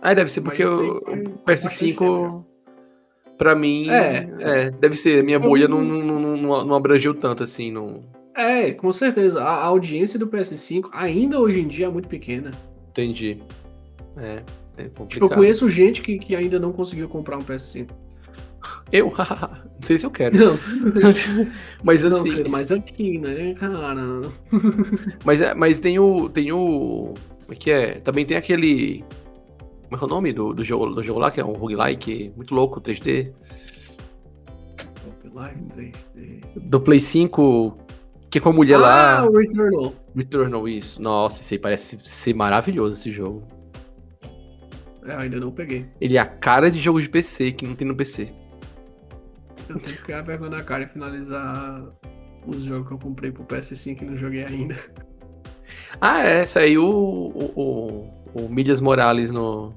Ah, 0.00 0.14
deve 0.14 0.30
ser 0.30 0.40
porque 0.40 0.64
o, 0.64 0.80
aí 0.80 0.88
o 0.88 1.00
tempo 1.02 1.38
PS5, 1.44 2.44
pra 3.36 3.54
mim, 3.54 3.90
É. 3.90 4.28
é, 4.40 4.70
deve 4.70 4.96
ser. 4.96 5.22
Minha 5.22 5.38
bolha 5.38 5.68
não, 5.68 5.84
não, 5.84 6.36
não, 6.36 6.64
não 6.64 6.74
abrangeu 6.74 7.12
tanto 7.12 7.42
assim. 7.42 7.70
Não... 7.70 8.04
É, 8.38 8.70
com 8.70 8.92
certeza. 8.92 9.42
A 9.42 9.48
a 9.48 9.64
audiência 9.64 10.16
do 10.16 10.28
PS5 10.28 10.90
ainda 10.92 11.40
hoje 11.40 11.58
em 11.58 11.66
dia 11.66 11.86
é 11.86 11.90
muito 11.90 12.08
pequena. 12.08 12.52
Entendi. 12.90 13.42
É, 14.16 14.42
é 14.76 14.84
Tipo, 15.08 15.24
eu 15.24 15.28
conheço 15.28 15.68
gente 15.68 16.00
que, 16.00 16.18
que 16.20 16.36
ainda 16.36 16.58
não 16.60 16.72
conseguiu 16.72 17.08
comprar 17.08 17.36
um 17.36 17.42
PS5. 17.42 17.88
Eu? 18.92 19.12
não 19.18 19.82
sei 19.82 19.98
se 19.98 20.06
eu 20.06 20.10
quero. 20.10 20.36
Não, 20.36 20.56
Mas 21.82 22.04
não, 22.04 22.16
assim, 22.16 22.30
querido, 22.30 22.50
mas 22.50 22.70
aqui, 22.70 23.18
né, 23.18 23.54
cara? 23.54 24.22
mas, 25.24 25.40
é- 25.40 25.54
mas 25.54 25.80
tem 25.80 25.98
o. 25.98 26.28
Tem 26.28 26.52
o. 26.52 27.14
Como 27.40 27.52
é 27.52 27.56
que 27.56 27.70
é? 27.72 27.94
Também 27.94 28.24
tem 28.24 28.36
aquele. 28.36 29.04
Como 29.84 29.96
é 29.96 29.98
que 29.98 30.04
é 30.04 30.06
o 30.06 30.10
nome 30.10 30.32
do, 30.32 30.54
do, 30.54 30.62
jogo, 30.62 30.86
do 30.94 31.02
jogo 31.02 31.18
lá, 31.18 31.30
que 31.30 31.40
é 31.40 31.44
um 31.44 31.54
roguelike 31.54 32.32
muito 32.36 32.54
louco, 32.54 32.80
3D. 32.80 33.32
Live 35.34 35.60
3D. 35.76 36.44
Do 36.56 36.80
Play 36.80 37.00
5, 37.00 37.87
que 38.30 38.38
é 38.38 38.40
com 38.40 38.50
a 38.50 38.52
mulher 38.52 38.76
ah, 38.76 38.78
lá. 38.78 39.26
o 39.26 39.36
Returnal. 39.36 39.94
Returnal, 40.14 40.68
isso. 40.68 41.00
Nossa, 41.00 41.40
isso 41.40 41.54
aí 41.54 41.58
parece 41.58 41.98
ser 42.04 42.34
maravilhoso 42.34 42.94
esse 42.94 43.10
jogo. 43.10 43.46
É, 45.06 45.14
ainda 45.14 45.40
não 45.40 45.50
peguei. 45.50 45.86
Ele 46.00 46.16
é 46.16 46.20
a 46.20 46.26
cara 46.26 46.70
de 46.70 46.78
jogo 46.78 47.00
de 47.00 47.08
PC 47.08 47.52
que 47.52 47.66
não 47.66 47.74
tem 47.74 47.88
no 47.88 47.96
PC. 47.96 48.30
Eu 49.68 49.78
tenho 49.78 49.98
que 49.98 50.02
criar 50.02 50.22
vergonha 50.22 50.50
na 50.50 50.62
cara 50.62 50.84
e 50.84 50.88
finalizar 50.88 51.82
os 52.46 52.62
jogos 52.64 52.88
que 52.88 52.94
eu 52.94 52.98
comprei 52.98 53.30
pro 53.30 53.44
PS5 53.44 54.02
e 54.02 54.04
não 54.04 54.16
joguei 54.18 54.44
ainda. 54.44 54.76
Ah, 56.00 56.22
é, 56.22 56.46
saiu 56.46 56.84
o, 56.84 57.28
o, 57.28 58.10
o, 58.34 58.44
o 58.44 58.48
Milhas 58.48 58.80
Morales 58.80 59.30
no, 59.30 59.74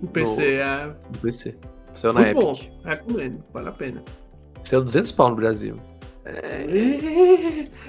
O 0.00 0.06
PC 0.06 0.54
é 0.54 0.86
no 0.86 1.18
PC. 1.20 1.56
Saiu 1.92 2.12
na 2.12 2.20
muito 2.20 2.38
Epic. 2.38 2.70
bom. 2.70 2.88
Recomendo, 2.88 3.44
vale 3.52 3.68
a 3.68 3.72
pena. 3.72 4.04
Saiu 4.62 4.84
200 4.84 5.12
pau 5.12 5.30
no 5.30 5.36
Brasil. 5.36 5.80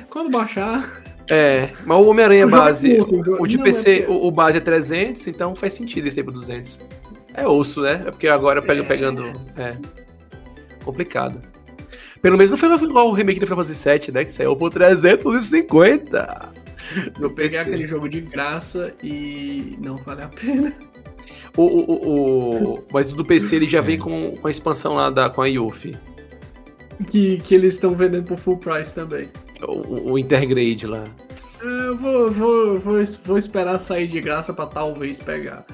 Quando 0.10 0.30
baixar. 0.32 1.02
É, 1.30 1.72
mas 1.86 1.98
o 1.98 2.08
Homem-Aranha 2.10 2.44
é 2.44 2.48
base, 2.48 2.98
curto, 2.98 3.42
o 3.42 3.48
de 3.48 3.58
não, 3.58 3.64
PC, 3.64 3.92
é 3.92 4.00
porque- 4.04 4.12
o, 4.12 4.28
o 4.28 4.32
base 4.32 4.58
é 4.58 4.62
300, 4.62 5.28
então 5.28 5.56
faz 5.56 5.74
sentido 5.74 6.08
esse 6.08 6.20
aí 6.20 6.24
pro 6.24 6.34
200. 6.34 6.82
É 7.34 7.48
osso, 7.48 7.82
né? 7.82 8.04
É 8.06 8.12
porque 8.12 8.28
agora 8.28 8.62
pega, 8.62 8.82
É. 8.82 8.84
pegando. 8.86 9.34
É. 9.58 9.76
Complicado. 10.84 11.42
Pelo 12.22 12.38
menos 12.38 12.52
não 12.52 12.58
foi 12.58 12.70
igual 12.88 13.10
o 13.10 13.12
remake 13.14 13.40
do 13.40 13.46
Final 13.48 13.64
Fantasy 13.64 13.90
VII, 14.00 14.12
né? 14.14 14.26
Que 14.26 14.32
saiu 14.34 14.56
por 14.56 14.72
350. 14.72 16.52
No 17.20 17.26
Eu 17.26 17.30
peguei 17.32 17.58
PC. 17.58 17.58
aquele 17.58 17.88
jogo 17.88 18.08
de 18.08 18.22
graça 18.22 18.94
e 19.04 19.76
não 19.82 19.96
vale 19.98 20.22
a 20.22 20.28
pena. 20.28 20.72
O, 21.58 21.64
o, 21.64 21.92
o, 21.92 22.74
o- 22.76 22.84
mas 22.94 23.12
o 23.12 23.16
do 23.16 23.26
PC 23.26 23.56
ele 23.56 23.68
já 23.68 23.82
vem 23.82 23.98
com, 23.98 24.36
com 24.38 24.48
a 24.48 24.52
expansão 24.52 24.94
lá 24.96 25.10
da, 25.10 25.30
com 25.30 25.42
a 25.42 25.48
Yuffie. 25.48 25.98
Que, 27.12 27.38
que 27.38 27.54
eles 27.56 27.74
estão 27.76 27.94
vendendo 27.94 28.26
por 28.26 28.38
full 28.40 28.58
price 28.58 28.94
também. 28.94 29.28
O, 29.68 30.12
o 30.14 30.20
Intergrade 30.20 30.88
lá. 30.88 31.04
É, 31.62 31.66
Eu 31.88 31.98
vou, 31.98 32.32
vou, 32.32 32.78
vou, 32.80 33.04
vou 33.26 33.38
esperar 33.38 33.80
sair 33.80 34.08
de 34.08 34.20
graça 34.22 34.54
pra 34.54 34.66
talvez 34.66 35.20
pegar. 35.20 35.66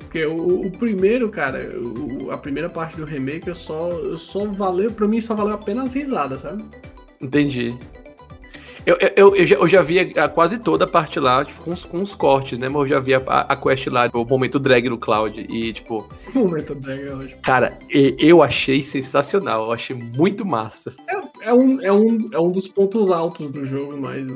Porque 0.00 0.24
o, 0.24 0.62
o 0.66 0.70
primeiro, 0.78 1.28
cara, 1.28 1.68
o- 1.78 2.30
a 2.30 2.38
primeira 2.38 2.68
parte 2.70 2.96
do 2.96 3.04
remake, 3.04 3.48
eu 3.48 3.54
só, 3.54 3.90
eu 3.90 4.16
só 4.16 4.46
valeu, 4.46 4.90
pra 4.90 5.06
mim 5.06 5.20
só 5.20 5.34
valeu 5.34 5.54
apenas 5.54 5.86
as 5.86 5.92
risadas, 5.94 6.40
sabe? 6.40 6.64
Entendi. 7.20 7.76
Eu, 8.88 8.96
eu, 9.16 9.36
eu, 9.36 9.46
já, 9.46 9.56
eu 9.56 9.68
já 9.68 9.82
vi 9.82 9.98
a- 10.18 10.28
quase 10.30 10.58
toda 10.60 10.84
a 10.84 10.88
parte 10.88 11.20
lá, 11.20 11.44
tipo, 11.44 11.60
com 11.62 11.72
os, 11.72 11.84
com 11.84 12.00
os 12.00 12.14
cortes, 12.14 12.58
né? 12.58 12.70
Mas 12.70 12.82
eu 12.82 12.88
já 12.88 12.98
vi 13.00 13.12
a, 13.12 13.18
a 13.18 13.54
quest 13.54 13.86
lá, 13.88 14.08
o 14.14 14.24
momento 14.24 14.58
drag 14.58 14.88
no 14.88 14.96
Cloud. 14.96 15.46
E, 15.46 15.72
tipo, 15.74 16.08
O 16.34 16.38
momento 16.38 16.74
drag 16.74 17.02
é 17.06 17.12
ótimo. 17.14 17.42
cara, 17.42 17.78
eu 17.90 18.42
achei 18.42 18.82
sensacional. 18.82 19.66
Eu 19.66 19.72
achei 19.72 19.94
muito 19.94 20.42
massa. 20.46 20.94
É 21.42 21.52
um, 21.52 21.80
é, 21.82 21.92
um, 21.92 22.28
é 22.32 22.40
um 22.40 22.50
dos 22.50 22.66
pontos 22.66 23.10
altos 23.10 23.50
do 23.52 23.66
jogo, 23.66 23.94
mas. 23.98 24.26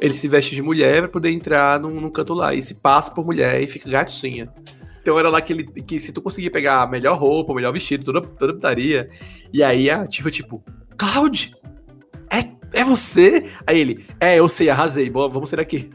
Ele 0.00 0.14
se 0.14 0.28
veste 0.28 0.54
de 0.54 0.62
mulher 0.62 1.00
pra 1.02 1.08
poder 1.08 1.30
entrar 1.30 1.80
num, 1.80 2.00
num 2.00 2.10
canto 2.10 2.32
lá. 2.34 2.54
E 2.54 2.62
se 2.62 2.76
passa 2.76 3.12
por 3.14 3.24
mulher 3.24 3.60
e 3.62 3.66
fica 3.66 3.88
gatinha. 3.90 4.50
Então 5.02 5.18
era 5.18 5.28
lá 5.28 5.40
que 5.40 5.52
ele. 5.52 5.64
Que 5.64 5.98
se 6.00 6.12
tu 6.12 6.20
conseguia 6.22 6.50
pegar 6.50 6.82
a 6.82 6.86
melhor 6.86 7.18
roupa, 7.18 7.52
o 7.52 7.54
melhor 7.54 7.72
vestido, 7.72 8.04
toda, 8.04 8.20
toda 8.22 8.54
putaria. 8.54 9.08
E 9.52 9.62
aí 9.62 9.88
a 9.90 10.06
tipo, 10.06 10.30
tipo, 10.30 10.62
Cloud! 10.98 11.54
É, 12.76 12.80
é 12.80 12.84
você? 12.84 13.46
Aí 13.66 13.80
ele, 13.80 14.06
é, 14.20 14.38
eu 14.38 14.48
sei, 14.48 14.68
arrasei. 14.68 15.08
Bom, 15.08 15.30
vamos 15.30 15.48
sair 15.48 15.56
daqui. 15.56 15.90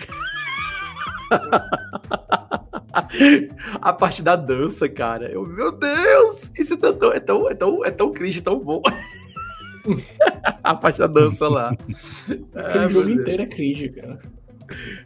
a 3.81 3.93
parte 3.93 4.23
da 4.23 4.35
dança, 4.35 4.89
cara. 4.89 5.31
Eu, 5.31 5.45
meu 5.45 5.71
Deus! 5.71 6.51
Isso 6.57 6.73
é 6.73 6.77
tão, 6.77 7.13
é 7.13 7.19
tão, 7.19 7.47
é 7.49 7.53
tão, 7.53 7.85
é 7.85 7.91
tão 7.91 8.11
cringe, 8.11 8.41
tão 8.41 8.59
bom. 8.59 8.81
a 10.63 10.75
parte 10.75 10.99
da 10.99 11.07
dança 11.07 11.47
lá. 11.47 11.73
O 12.87 12.91
jogo 12.91 13.11
inteiro 13.11 13.43
é 13.43 13.45
cringe, 13.45 13.89
cara. 13.89 14.19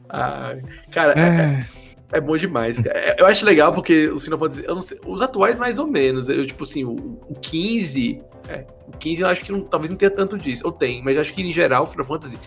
Ah, 0.10 0.56
cara, 0.92 1.14
é, 1.20 1.22
É, 1.22 1.66
é 2.12 2.22
bom 2.22 2.38
demais. 2.38 2.80
cara. 2.80 2.98
É, 2.98 3.22
Eu 3.22 3.26
acho 3.26 3.46
legal 3.46 3.74
porque 3.74 4.08
os 4.08 4.24
Final 4.24 4.40
Fantasy, 4.40 4.66
sei, 4.82 5.00
os 5.06 5.22
atuais 5.22 5.60
mais 5.60 5.80
ou 5.80 5.88
menos, 5.88 6.30
eu 6.30 6.46
tipo 6.46 6.64
assim, 6.64 6.84
o, 6.84 6.92
o 7.30 7.36
15, 7.42 8.22
é, 8.48 8.66
o 8.88 8.98
15 8.98 9.22
eu 9.22 9.28
acho 9.28 9.44
que 9.44 9.52
não- 9.52 9.62
talvez 9.62 9.90
não 9.90 9.98
tenha 9.98 10.12
tanto 10.12 10.38
disso, 10.38 10.64
ou 10.66 10.72
tem, 10.72 11.04
mas 11.04 11.16
eu 11.16 11.22
acho 11.22 11.34
que 11.34 11.42
em 11.42 11.52
geral 11.54 11.84
o 11.84 11.88
Final 11.88 12.06
Fantasy 12.06 12.40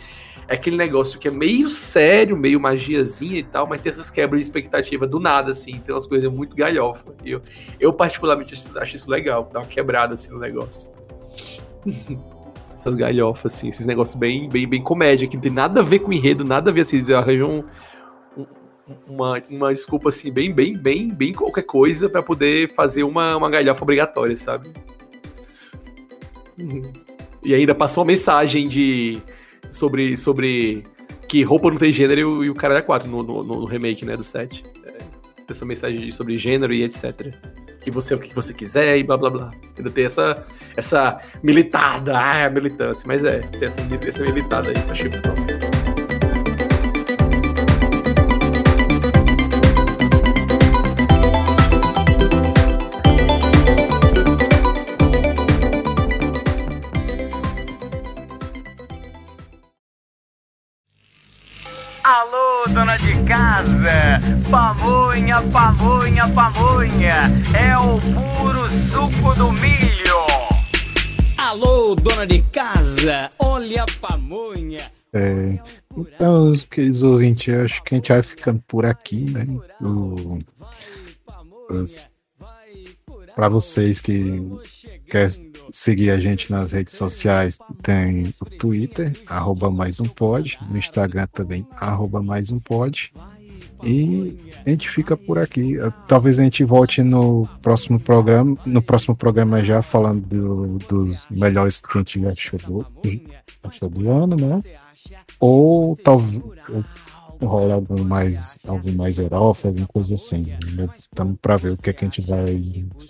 é 0.47 0.55
aquele 0.55 0.77
negócio 0.79 1.19
que 1.19 1.29
é 1.29 1.31
meio 1.31 1.69
sério, 1.69 2.35
meio 2.37 2.59
magiazinha 2.59 3.39
e 3.39 3.43
tal, 3.43 3.67
mas 3.67 3.81
tem 3.83 3.91
essas 3.93 4.11
quebras 4.11 4.41
de 4.41 4.47
expectativa 4.47 5.07
do 5.07 5.21
nada, 5.21 5.51
assim, 5.51 5.79
tem 5.79 5.95
umas 5.95 6.07
coisas 6.07 6.33
muito 6.33 6.57
galhofa. 6.57 7.05
Eu, 7.23 7.43
eu 7.79 7.93
particularmente 7.93 8.55
acho, 8.79 8.97
isso 8.97 9.11
legal, 9.11 9.51
dar 9.53 9.61
uma 9.61 9.67
quebrada 9.67 10.15
assim 10.15 10.33
no 10.33 10.39
negócio. 10.39 10.91
Essas 12.81 12.95
galhofas, 12.95 13.55
assim, 13.55 13.69
esses 13.69 13.85
negócios 13.85 14.17
bem, 14.17 14.49
bem, 14.49 14.67
bem 14.67 14.81
comédia, 14.81 15.27
que 15.27 15.35
não 15.35 15.43
tem 15.43 15.51
nada 15.51 15.81
a 15.81 15.83
ver 15.83 15.99
com 15.99 16.13
enredo, 16.13 16.45
nada 16.45 16.71
a 16.71 16.73
ver, 16.73 16.83
assim, 16.83 16.97
eles 16.97 17.11
arranjam 17.11 17.65
uma, 19.07 19.43
uma 19.51 19.73
desculpa 19.73 20.09
assim, 20.09 20.33
bem, 20.33 20.53
bem, 20.53 20.77
bem, 20.77 21.09
bem 21.09 21.33
qualquer 21.33 21.63
coisa 21.63 22.09
pra 22.09 22.23
poder 22.23 22.69
fazer 22.69 23.03
uma, 23.03 23.37
uma 23.37 23.51
galhofa 23.51 23.83
obrigatória, 23.83 24.37
sabe? 24.37 24.71
Uhum. 26.59 26.93
E 27.43 27.55
ainda 27.55 27.75
passou 27.75 28.03
uma 28.03 28.09
mensagem 28.09 28.69
de 28.69 29.23
sobre, 29.71 30.17
sobre 30.17 30.85
que 31.29 31.43
roupa 31.43 31.71
não 31.71 31.79
tem 31.79 31.93
gênero 31.93 32.21
e 32.21 32.25
o, 32.25 32.45
e 32.45 32.55
cara 32.55 32.79
é 32.79 32.83
4 32.83 33.09
no, 33.09 33.23
no, 33.23 33.45
no 33.45 33.65
remake, 33.65 34.05
né, 34.05 34.17
do 34.17 34.25
7. 34.25 34.65
É, 34.85 34.99
essa 35.49 35.65
mensagem 35.65 36.01
de- 36.01 36.13
sobre 36.13 36.37
gênero 36.39 36.73
e 36.73 36.83
etc. 36.83 37.35
Que 37.81 37.91
você 37.91 38.15
é 38.15 38.17
o 38.17 38.21
que 38.21 38.35
você 38.35 38.53
quiser 38.53 38.99
e 38.99 39.03
blá 39.03 39.17
blá 39.17 39.31
blá. 39.31 39.51
Ainda 39.77 39.91
tem 39.91 40.05
essa, 40.05 40.45
essa 40.77 41.21
militada, 41.43 42.19
ah, 42.19 42.51
militância, 42.51 43.05
mas 43.07 43.25
é, 43.25 43.39
tem 43.39 43.65
essa, 43.65 43.81
essa 44.07 44.23
militada 44.25 44.71
aí, 44.71 44.77
achei 44.91 45.09
muito 45.09 45.29
bom. 45.29 45.68
De 62.99 63.23
casa, 63.25 64.21
pamonha, 64.51 65.43
pamonha, 65.53 66.29
pamonha, 66.29 67.15
é 67.59 67.77
o 67.79 67.99
puro 68.39 68.69
suco 68.91 69.35
do 69.35 69.53
milho. 69.53 70.19
Alô, 71.37 71.95
dona 71.95 72.27
de 72.27 72.43
casa, 72.43 73.29
olha 73.39 73.85
a 73.85 73.87
pamonha. 74.01 74.91
é. 75.13 75.59
Então, 75.97 76.53
queridos 76.71 77.03
ouvintes, 77.03 77.53
acho 77.55 77.83
que 77.83 77.95
a 77.95 77.99
gente 77.99 78.09
vai 78.13 78.23
ficando 78.23 78.63
por 78.69 78.85
aqui, 78.87 79.23
né? 79.31 79.47
O, 79.83 80.39
os- 81.71 82.09
Para 83.39 83.49
vocês 83.49 84.01
que 84.01 84.43
querem 85.07 85.53
seguir 85.71 86.11
a 86.11 86.19
gente 86.19 86.51
nas 86.51 86.73
redes 86.73 86.95
sociais, 86.95 87.57
tem 87.85 88.35
o 88.41 88.47
Twitter, 88.59 89.17
arroba 89.29 89.71
mais 89.71 90.01
um 90.01 90.07
pod, 90.07 90.59
no 90.69 90.77
Instagram 90.77 91.29
também, 91.33 91.65
arroba 91.77 92.21
mais 92.21 92.51
um 92.51 92.59
pod. 92.59 93.13
E 93.85 94.37
a 94.67 94.71
gente 94.71 94.91
fica 94.91 95.17
por 95.17 95.39
aqui. 95.39 95.77
Talvez 96.09 96.41
a 96.41 96.43
gente 96.43 96.65
volte 96.65 97.01
no 97.01 97.49
próximo 97.63 98.01
programa, 98.01 98.57
no 98.67 98.83
próximo 98.83 99.15
programa 99.15 99.63
já 99.65 99.83
falando 99.83 100.21
do- 100.27 100.79
dos 100.89 101.25
melhores 101.31 101.81
que 101.81 101.97
a 101.97 102.01
gente 102.01 102.27
achou 102.27 102.59
do, 102.59 102.87
achou 103.63 103.89
do 103.89 104.11
ano, 104.11 104.35
né? 104.35 104.61
Ou 105.39 105.97
talvez 105.97 106.43
rola 107.41 107.75
algum 107.75 108.03
mais, 108.05 108.59
algum 108.67 108.93
mais 108.93 109.19
herói, 109.19 109.39
alguma 109.65 109.87
coisa 109.87 110.15
assim. 110.15 110.47
Estamos 110.99 111.37
para 111.41 111.57
ver 111.57 111.73
o 111.73 111.77
que, 111.77 111.91
é 111.91 111.93
que 111.93 112.05
a 112.05 112.09
gente 112.09 112.21
vai 112.23 112.61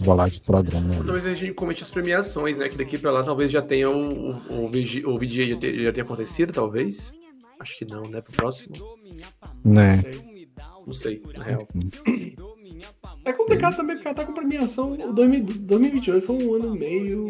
rolar 0.05 0.29
de 0.29 0.41
programa. 0.43 0.95
Talvez 0.97 1.27
a 1.27 1.35
gente 1.35 1.53
comente 1.55 1.83
as 1.83 1.91
premiações, 1.91 2.59
né? 2.59 2.69
Que 2.69 2.77
daqui 2.79 2.99
pra 2.99 3.11
lá 3.11 3.23
talvez 3.25 3.51
já 3.51 3.63
tenha 3.63 3.91
o, 3.91 4.33
o, 4.33 4.65
o, 4.65 4.69
VG, 4.69 5.05
o 5.07 5.17
VGA 5.19 5.49
já, 5.51 5.57
te- 5.59 5.85
já 5.85 5.93
tenha 5.93 6.05
acontecido, 6.05 6.53
talvez. 6.53 7.13
Acho 7.61 7.77
que 7.79 7.85
não, 7.87 8.03
né? 8.09 8.21
Pro 8.21 8.33
próximo. 8.33 8.75
Né? 9.65 10.03
Não 10.87 10.95
sei, 10.95 11.23
na 11.37 11.45
real. 11.45 11.67
É 13.25 13.33
complicado 13.33 13.77
também, 13.77 13.97
porque 13.97 14.09
até 14.09 14.25
com 14.25 14.33
premiação, 14.33 14.93
o 14.93 15.13
2000 15.13 15.45
2022 15.45 16.25
foi 16.25 16.43
um 16.43 16.55
ano 16.55 16.75
meio. 16.75 17.29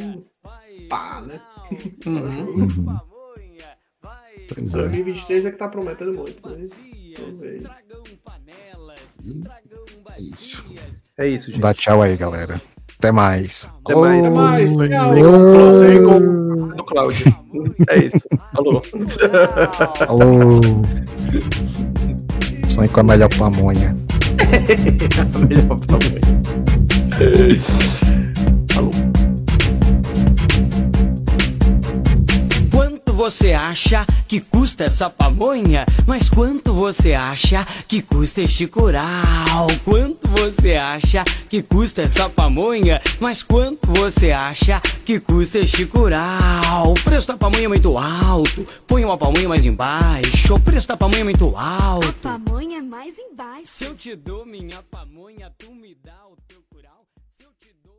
pá, 0.88 1.22
né? 1.26 1.40
Uhum. 2.06 2.54
Uhum. 2.54 2.98
Pois 4.54 4.74
é. 4.74 4.78
2023 4.78 5.44
é 5.44 5.50
que 5.50 5.56
tá 5.58 5.68
prometendo 5.68 6.12
muito, 6.12 6.48
né? 6.48 6.68
Vamos 7.18 7.40
ver. 7.40 7.62
É 10.16 10.20
isso. 10.20 10.64
É 11.16 11.28
isso, 11.28 11.50
gente. 11.50 11.60
Dá 11.60 11.74
tchau 11.74 12.02
aí, 12.02 12.16
galera. 12.16 12.60
Até 12.98 13.12
mais. 13.12 13.66
Até 13.84 13.94
mais. 13.94 14.26
Até 14.26 14.34
mais, 14.34 14.70
tchau. 14.70 15.14
Close 15.52 16.02
com 16.02 16.68
do 16.68 16.84
Cláudio. 16.84 17.26
É 17.88 17.98
isso. 17.98 18.28
Falou. 18.54 18.82
Alô. 20.08 20.60
Sonhe 22.68 22.88
com 22.88 23.00
a 23.00 23.02
melhor 23.02 23.28
pamonha. 23.36 23.96
Melhor 25.48 25.76
pra 25.86 25.98
você 33.28 33.52
acha 33.52 34.06
que 34.26 34.40
custa 34.40 34.84
essa 34.84 35.10
pamonha? 35.10 35.84
Mas 36.06 36.30
quanto 36.30 36.72
você 36.72 37.12
acha 37.12 37.62
que 37.86 38.00
custa 38.00 38.40
este 38.40 38.66
curau? 38.66 39.66
Quanto 39.84 40.30
você 40.30 40.76
acha 40.76 41.24
que 41.46 41.62
custa 41.62 42.00
essa 42.00 42.30
pamonha? 42.30 42.98
Mas 43.20 43.42
quanto 43.42 43.92
você 43.92 44.32
acha 44.32 44.80
que 45.04 45.20
custa 45.20 45.58
este 45.58 45.84
curau? 45.84 46.92
O 46.92 46.94
preço 46.94 47.28
da 47.28 47.36
pamonha 47.36 47.66
é 47.66 47.68
muito 47.68 47.98
alto. 47.98 48.64
Põe 48.86 49.04
uma 49.04 49.18
pamonha 49.18 49.46
mais 49.46 49.66
embaixo. 49.66 50.54
O 50.54 50.60
preço 50.60 50.88
da 50.88 50.96
pamonha 50.96 51.20
é 51.20 51.24
muito 51.24 51.54
alto. 51.54 52.14
Pamonha 52.22 52.78
é 52.78 52.82
mais 52.82 53.18
embaixo. 53.18 53.66
Se 53.66 53.84
eu 53.84 53.94
te 53.94 54.16
dou 54.16 54.46
minha 54.46 54.82
pamonha, 54.90 55.52
tu 55.58 55.70
me 55.70 55.94
dá 56.02 56.24
o 56.32 56.36
teu 56.48 56.62
curau. 56.72 57.04
Se 57.30 57.42
eu 57.42 57.50
te 57.58 57.74
dou 57.84 57.98